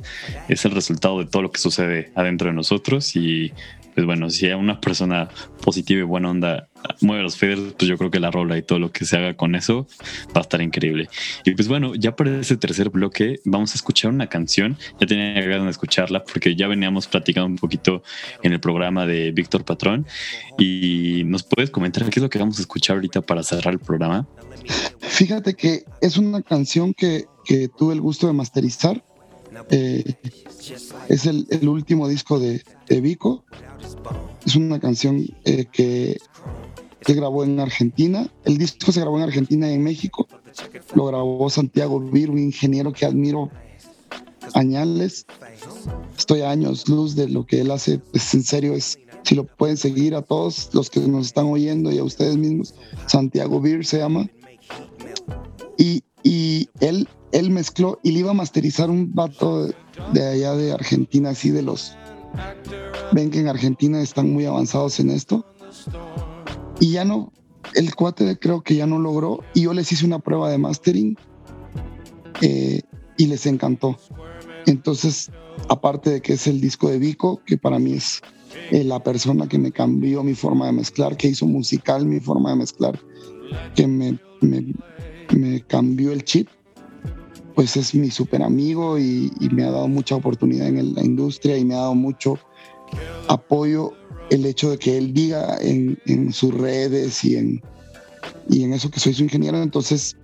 es 0.48 0.64
el 0.64 0.72
resultado 0.72 1.18
de 1.18 1.26
todo 1.26 1.42
lo 1.42 1.52
que 1.52 1.60
sucede 1.60 2.10
adentro 2.14 2.48
de 2.48 2.54
nosotros 2.54 3.14
y 3.16 3.52
pues 3.94 4.04
bueno, 4.04 4.28
si 4.28 4.46
una 4.48 4.78
persona 4.78 5.30
positiva 5.62 6.00
y 6.00 6.04
buena 6.04 6.30
onda 6.30 6.68
mueve 7.00 7.22
los 7.22 7.36
faders, 7.36 7.74
pues 7.78 7.88
yo 7.88 7.96
creo 7.98 8.10
que 8.10 8.20
la 8.20 8.30
rola 8.30 8.56
y 8.56 8.62
todo 8.62 8.78
lo 8.78 8.92
que 8.92 9.04
se 9.04 9.16
haga 9.16 9.34
con 9.34 9.54
eso 9.54 9.86
va 10.28 10.40
a 10.40 10.40
estar 10.40 10.60
increíble. 10.60 11.08
Y 11.44 11.52
pues 11.54 11.68
bueno, 11.68 11.94
ya 11.94 12.16
para 12.16 12.40
ese 12.40 12.56
tercer 12.56 12.90
bloque 12.90 13.40
vamos 13.44 13.72
a 13.72 13.74
escuchar 13.74 14.10
una 14.10 14.28
canción. 14.28 14.76
Ya 15.00 15.06
tenía 15.06 15.40
ganas 15.42 15.64
de 15.64 15.70
escucharla 15.70 16.24
porque 16.24 16.54
ya 16.54 16.68
veníamos 16.68 17.06
platicando 17.06 17.46
un 17.46 17.56
poquito 17.56 18.02
en 18.42 18.52
el 18.52 18.60
programa 18.60 19.06
de 19.06 19.32
Víctor 19.32 19.64
Patrón. 19.64 20.06
Y 20.58 21.22
nos 21.26 21.42
puedes 21.42 21.70
comentar 21.70 22.04
qué 22.04 22.20
es 22.20 22.22
lo 22.22 22.30
que 22.30 22.38
vamos 22.38 22.58
a 22.58 22.62
escuchar 22.62 22.96
ahorita 22.96 23.22
para 23.22 23.42
cerrar 23.42 23.74
el 23.74 23.80
programa. 23.80 24.26
Fíjate 25.00 25.54
que 25.54 25.84
es 26.00 26.16
una 26.16 26.42
canción 26.42 26.94
que, 26.94 27.26
que 27.44 27.68
tuve 27.68 27.94
el 27.94 28.00
gusto 28.00 28.26
de 28.26 28.32
masterizar. 28.32 29.04
Eh, 29.70 30.14
es 31.08 31.26
el, 31.26 31.46
el, 31.50 31.68
último 31.68 32.08
disco 32.08 32.38
de, 32.38 32.62
de 32.88 33.00
Vico. 33.00 33.44
Es 34.44 34.56
una 34.56 34.78
canción 34.78 35.24
eh, 35.44 35.66
que 35.72 36.18
él 37.06 37.16
grabó 37.16 37.44
en 37.44 37.60
Argentina. 37.60 38.28
El 38.44 38.58
disco 38.58 38.92
se 38.92 39.00
grabó 39.00 39.16
en 39.18 39.24
Argentina 39.24 39.70
y 39.70 39.74
en 39.74 39.82
México. 39.82 40.26
Lo 40.94 41.06
grabó 41.06 41.48
Santiago 41.50 42.00
Vir, 42.00 42.30
un 42.30 42.38
ingeniero 42.38 42.92
que 42.92 43.06
admiro 43.06 43.50
añales. 44.54 45.26
Estoy 46.16 46.42
a 46.42 46.50
años 46.50 46.88
luz 46.88 47.14
de 47.14 47.28
lo 47.28 47.46
que 47.46 47.60
él 47.60 47.70
hace. 47.70 48.00
Es 48.12 48.34
en 48.34 48.42
serio, 48.42 48.74
es 48.74 48.98
si 49.22 49.34
lo 49.34 49.44
pueden 49.44 49.76
seguir 49.76 50.14
a 50.14 50.22
todos 50.22 50.70
los 50.72 50.88
que 50.88 51.00
nos 51.00 51.26
están 51.26 51.46
oyendo 51.46 51.90
y 51.90 51.98
a 51.98 52.04
ustedes 52.04 52.36
mismos. 52.36 52.74
Santiago 53.06 53.60
Beer 53.60 53.84
se 53.84 53.98
llama. 53.98 54.28
Y, 55.78 56.02
y 56.22 56.68
él, 56.80 57.08
él 57.32 57.50
mezcló 57.50 57.98
y 58.02 58.12
le 58.12 58.20
iba 58.20 58.30
a 58.30 58.34
masterizar 58.34 58.88
un 58.88 59.12
vato 59.14 59.68
de 60.12 60.26
allá 60.26 60.54
de 60.54 60.72
Argentina, 60.72 61.30
así 61.30 61.50
de 61.50 61.62
los... 61.62 61.96
Ven 63.12 63.30
que 63.30 63.40
en 63.40 63.48
Argentina 63.48 64.00
están 64.00 64.32
muy 64.32 64.44
avanzados 64.44 65.00
en 65.00 65.10
esto. 65.10 65.44
Y 66.80 66.92
ya 66.92 67.04
no, 67.04 67.32
el 67.74 67.94
cuate 67.94 68.38
creo 68.38 68.62
que 68.62 68.76
ya 68.76 68.86
no 68.86 68.98
logró. 68.98 69.40
Y 69.54 69.62
yo 69.62 69.72
les 69.72 69.90
hice 69.92 70.04
una 70.04 70.18
prueba 70.18 70.50
de 70.50 70.58
mastering 70.58 71.16
eh, 72.42 72.82
y 73.16 73.26
les 73.26 73.46
encantó. 73.46 73.96
Entonces, 74.66 75.30
aparte 75.68 76.10
de 76.10 76.20
que 76.20 76.34
es 76.34 76.46
el 76.46 76.60
disco 76.60 76.88
de 76.88 76.98
Vico, 76.98 77.40
que 77.46 77.56
para 77.56 77.78
mí 77.78 77.94
es 77.94 78.22
eh, 78.70 78.84
la 78.84 79.02
persona 79.02 79.48
que 79.48 79.58
me 79.58 79.72
cambió 79.72 80.22
mi 80.22 80.34
forma 80.34 80.66
de 80.66 80.72
mezclar, 80.72 81.16
que 81.16 81.28
hizo 81.28 81.46
musical 81.46 82.04
mi 82.06 82.20
forma 82.20 82.50
de 82.50 82.56
mezclar, 82.56 82.98
que 83.74 83.86
me, 83.86 84.18
me, 84.40 85.62
cambió 85.66 86.12
el 86.12 86.24
chip, 86.24 86.48
pues 87.54 87.76
es 87.76 87.94
mi 87.94 88.10
súper 88.10 88.42
amigo 88.42 88.98
y, 88.98 89.30
me 89.52 89.64
ha 89.64 89.70
dado 89.70 89.88
mucha 89.88 90.16
oportunidad 90.16 90.68
en 90.68 90.94
la 90.94 91.02
industria 91.02 91.56
y 91.56 91.64
me 91.64 91.74
ha 91.74 91.78
dado 91.78 91.94
mucho 91.94 92.38
apoyo 93.28 93.92
el 94.30 94.46
hecho 94.46 94.70
de 94.70 94.78
que 94.78 94.96
él 94.96 95.12
diga 95.12 95.56
en, 95.60 95.98
en 96.06 96.32
sus 96.32 96.52
redes 96.52 97.24
y 97.24 97.36
en, 97.36 97.62
y 98.48 98.64
en 98.64 98.72
eso 98.72 98.90
que 98.90 99.00
soy 99.00 99.14
su 99.14 99.22
ingeniero. 99.22 99.62
Entonces, 99.62 100.16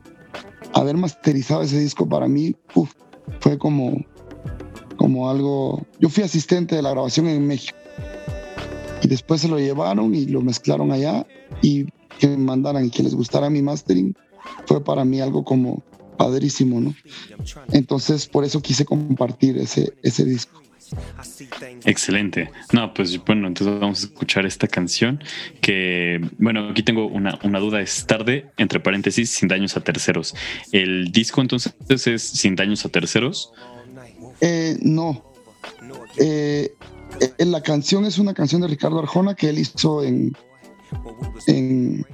haber 0.74 0.96
masterizado 0.96 1.62
ese 1.62 1.78
disco 1.78 2.08
para 2.08 2.28
mí 2.28 2.54
fue 3.40 3.58
como, 3.58 4.04
como 4.96 5.30
algo... 5.30 5.86
Yo 6.00 6.08
fui 6.08 6.22
asistente 6.22 6.76
de 6.76 6.82
la 6.82 6.90
grabación 6.90 7.26
en 7.26 7.46
México 7.46 7.76
y 9.02 9.08
después 9.08 9.40
se 9.40 9.48
lo 9.48 9.58
llevaron 9.58 10.14
y 10.14 10.26
lo 10.26 10.40
mezclaron 10.40 10.92
allá 10.92 11.26
y 11.60 11.86
que 12.18 12.28
me 12.28 12.36
mandaran 12.36 12.86
y 12.86 12.90
que 12.90 13.02
les 13.02 13.14
gustara 13.14 13.50
mi 13.50 13.62
mastering 13.62 14.14
fue 14.66 14.82
para 14.82 15.04
mí 15.04 15.20
algo 15.20 15.44
como 15.44 15.82
padrísimo, 16.16 16.80
¿no? 16.80 16.94
Entonces 17.72 18.26
por 18.28 18.44
eso 18.44 18.60
quise 18.60 18.84
compartir 18.84 19.58
ese, 19.58 19.92
ese 20.02 20.24
disco. 20.24 20.62
Excelente. 21.84 22.50
No, 22.72 22.92
pues 22.94 23.22
bueno, 23.24 23.48
entonces 23.48 23.78
vamos 23.80 24.02
a 24.02 24.06
escuchar 24.06 24.46
esta 24.46 24.68
canción 24.68 25.22
que, 25.60 26.20
bueno, 26.38 26.68
aquí 26.70 26.82
tengo 26.82 27.06
una, 27.06 27.38
una, 27.42 27.58
duda, 27.58 27.80
es 27.80 28.06
tarde, 28.06 28.50
entre 28.56 28.80
paréntesis, 28.80 29.30
sin 29.30 29.48
daños 29.48 29.76
a 29.76 29.80
terceros. 29.80 30.34
¿El 30.72 31.12
disco 31.12 31.40
entonces 31.40 31.74
es 32.06 32.22
sin 32.22 32.56
daños 32.56 32.84
a 32.84 32.88
terceros? 32.88 33.52
Eh, 34.40 34.76
no. 34.82 35.24
Eh, 36.18 36.74
eh, 37.20 37.44
la 37.44 37.62
canción 37.62 38.04
es 38.04 38.18
una 38.18 38.34
canción 38.34 38.60
de 38.60 38.68
Ricardo 38.68 38.98
Arjona 38.98 39.34
que 39.34 39.48
él 39.48 39.58
hizo 39.58 40.02
en, 40.02 40.36
en, 41.46 42.04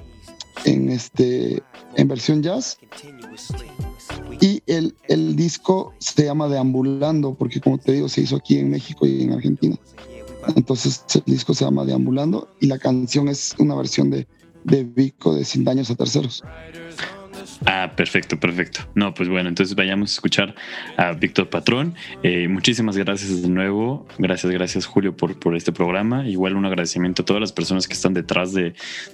en, 0.65 0.89
este, 0.89 1.63
en 1.95 2.07
versión 2.07 2.43
jazz. 2.43 2.77
Y 4.41 4.61
el, 4.67 4.95
el 5.07 5.35
disco 5.35 5.93
se 5.99 6.25
llama 6.25 6.47
Deambulando, 6.47 7.33
porque 7.33 7.59
como 7.59 7.77
te 7.77 7.93
digo, 7.93 8.07
se 8.09 8.21
hizo 8.21 8.37
aquí 8.37 8.57
en 8.57 8.69
México 8.69 9.05
y 9.05 9.23
en 9.23 9.33
Argentina. 9.33 9.75
Entonces 10.55 11.03
el 11.13 11.23
disco 11.25 11.53
se 11.53 11.65
llama 11.65 11.85
Deambulando 11.85 12.47
y 12.59 12.67
la 12.67 12.79
canción 12.79 13.27
es 13.27 13.53
una 13.59 13.75
versión 13.75 14.09
de, 14.09 14.27
de 14.63 14.83
Vico 14.83 15.35
de 15.35 15.43
Sin 15.45 15.63
Daños 15.63 15.91
a 15.91 15.95
Terceros. 15.95 16.43
Ah, 17.65 17.91
perfecto, 17.95 18.39
perfecto. 18.39 18.81
No, 18.95 19.13
pues 19.13 19.27
bueno, 19.27 19.49
entonces 19.49 19.75
vayamos 19.75 20.11
a 20.11 20.13
escuchar 20.13 20.55
a 20.95 21.11
Víctor 21.11 21.49
Patrón. 21.49 21.93
Eh, 22.23 22.47
muchísimas 22.47 22.95
gracias 22.95 23.41
de 23.41 23.49
nuevo. 23.49 24.07
Gracias, 24.17 24.51
gracias 24.51 24.85
Julio 24.85 25.15
por, 25.15 25.37
por 25.39 25.55
este 25.55 25.71
programa. 25.71 26.27
Igual 26.27 26.55
un 26.55 26.65
agradecimiento 26.65 27.23
a 27.23 27.25
todas 27.25 27.41
las 27.41 27.51
personas 27.51 27.87
que 27.87 27.93
están 27.93 28.13
detrás 28.13 28.53
de, 28.53 28.73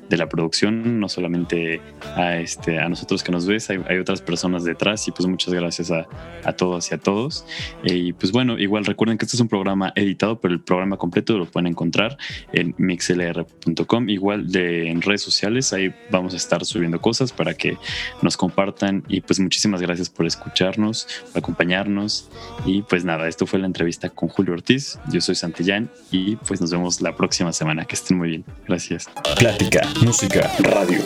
de 0.10 0.18
la 0.18 0.30
producción, 0.30 1.00
no 1.00 1.10
solamente 1.10 1.82
a, 2.16 2.38
este, 2.38 2.80
a 2.80 2.88
nosotros 2.88 3.24
que 3.24 3.32
nos 3.32 3.48
ves, 3.48 3.70
hay, 3.70 3.80
otras 3.98 4.22
personas 4.22 4.64
detrás 4.64 5.08
y 5.08 5.12
pues 5.12 5.26
muchas 5.28 5.54
gracias 5.54 5.90
a, 5.90 6.06
a 6.44 6.54
todos 6.54 6.92
y 6.92 6.96
a 6.96 6.98
todos. 7.00 7.46
Eh, 7.84 7.96
y 7.96 8.14
pues 8.14 8.32
bueno, 8.32 8.60
igual 8.60 8.86
recuerden 8.86 9.18
que 9.18 9.26
este 9.26 9.38
es 9.38 9.42
un 9.42 9.48
programa 9.48 9.92
editado, 9.96 10.40
pero 10.40 10.54
el 10.54 10.62
programa 10.62 10.98
completo 10.98 11.38
lo 11.38 11.46
pueden 11.46 11.68
encontrar 11.68 12.18
en 12.54 12.76
mixlr.com, 12.78 14.10
igual 14.10 14.52
de, 14.52 14.90
en 14.90 15.02
redes 15.02 15.22
sociales, 15.24 15.74
ahí 15.74 15.94
vamos 16.12 16.34
a 16.34 16.38
estar 16.38 16.64
subiendo 16.64 17.02
cosas 17.02 17.32
para 17.32 17.56
que 17.56 17.78
nos 18.22 18.35
compartan 18.38 19.04
y 19.08 19.22
pues 19.22 19.40
muchísimas 19.40 19.82
gracias 19.82 20.10
por 20.10 20.26
escucharnos, 20.26 21.08
por 21.32 21.40
acompañarnos 21.40 22.30
y 22.66 22.82
pues 22.84 23.06
nada, 23.06 23.28
esto 23.28 23.46
fue 23.46 23.60
la 23.60 23.68
entrevista 23.68 24.10
con 24.10 24.30
Julio 24.30 24.54
Ortiz, 24.54 25.00
yo 25.10 25.22
soy 25.22 25.36
Santillán 25.36 25.90
y 26.12 26.36
pues 26.38 26.62
nos 26.62 26.72
vemos 26.72 27.02
la 27.02 27.16
próxima 27.16 27.54
semana, 27.54 27.86
que 27.86 27.96
estén 27.96 28.18
muy 28.18 28.30
bien, 28.30 28.46
gracias. 28.68 29.08
Plática, 29.38 29.88
música, 30.02 30.52
radio. 30.60 31.00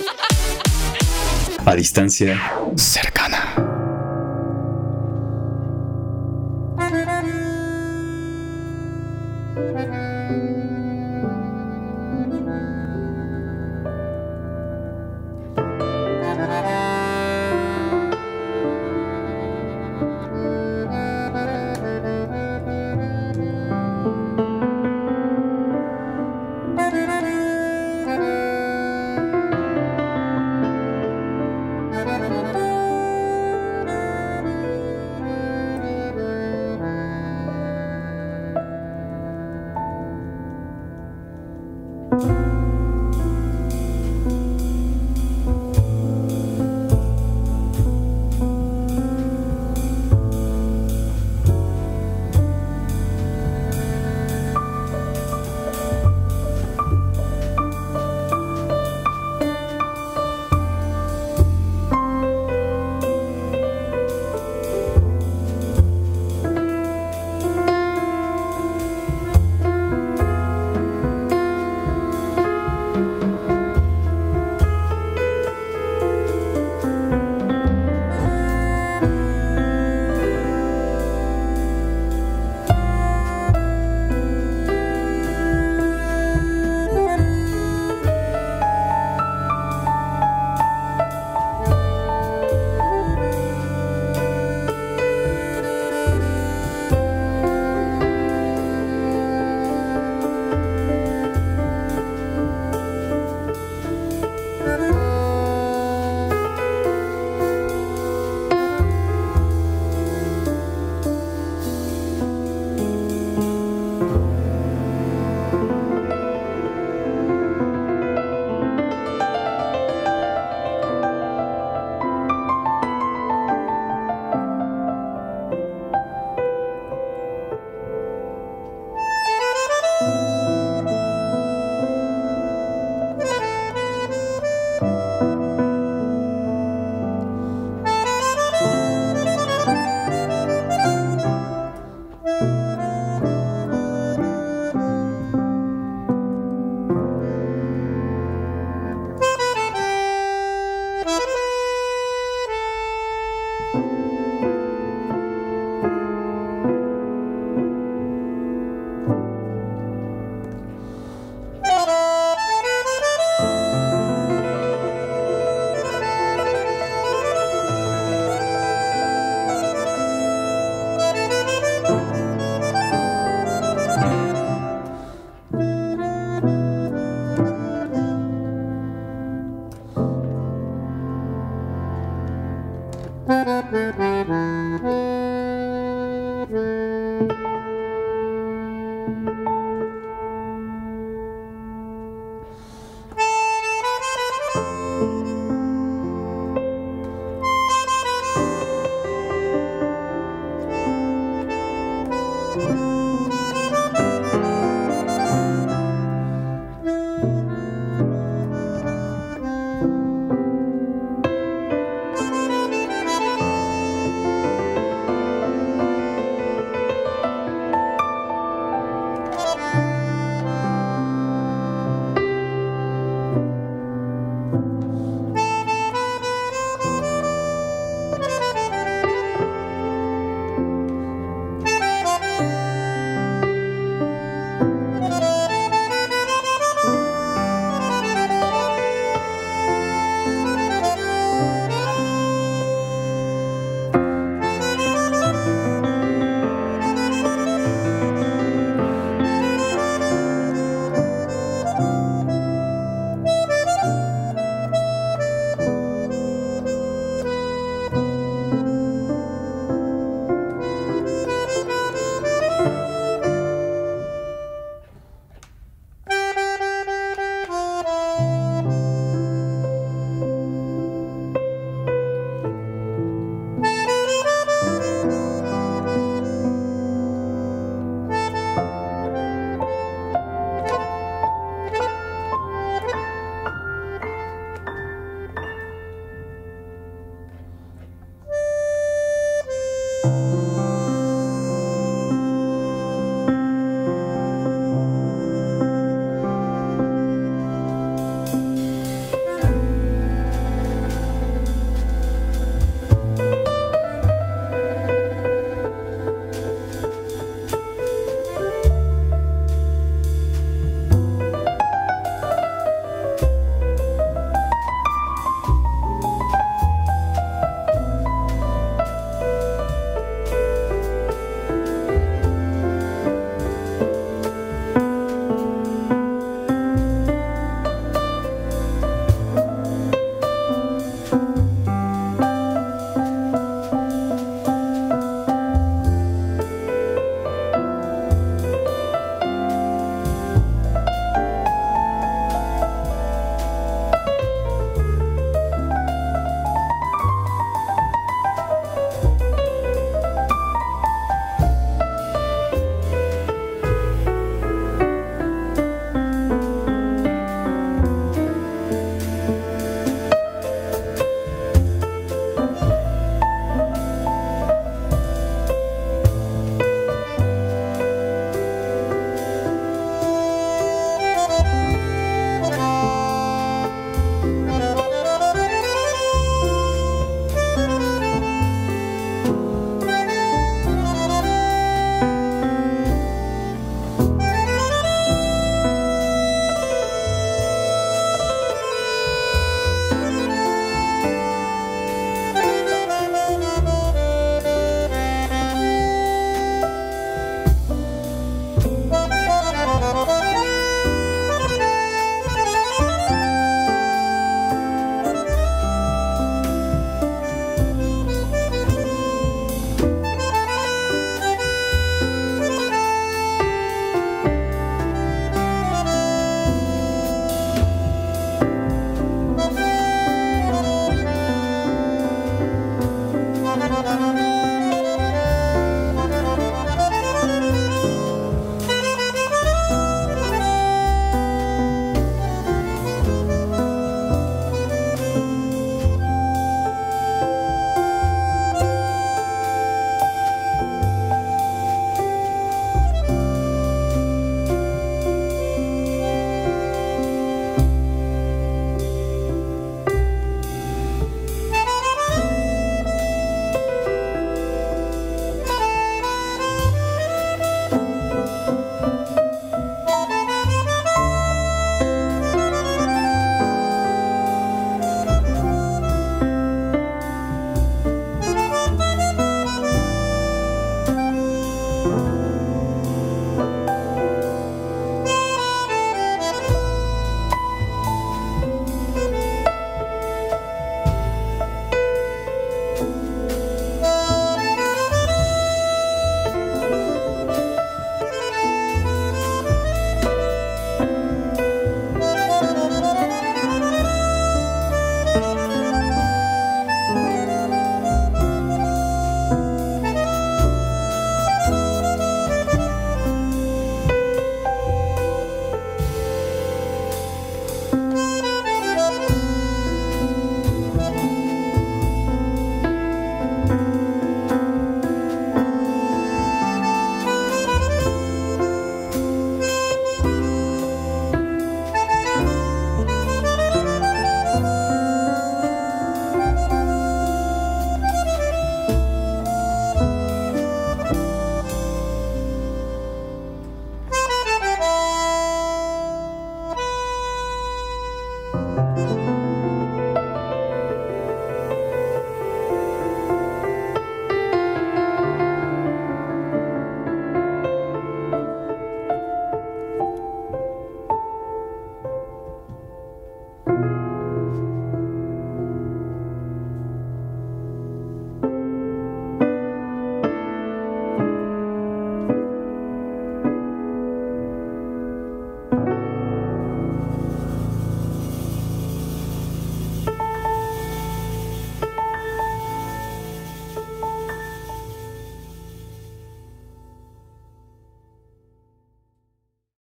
A 1.66 1.76
distancia 1.76 2.40
cercana. 2.76 3.69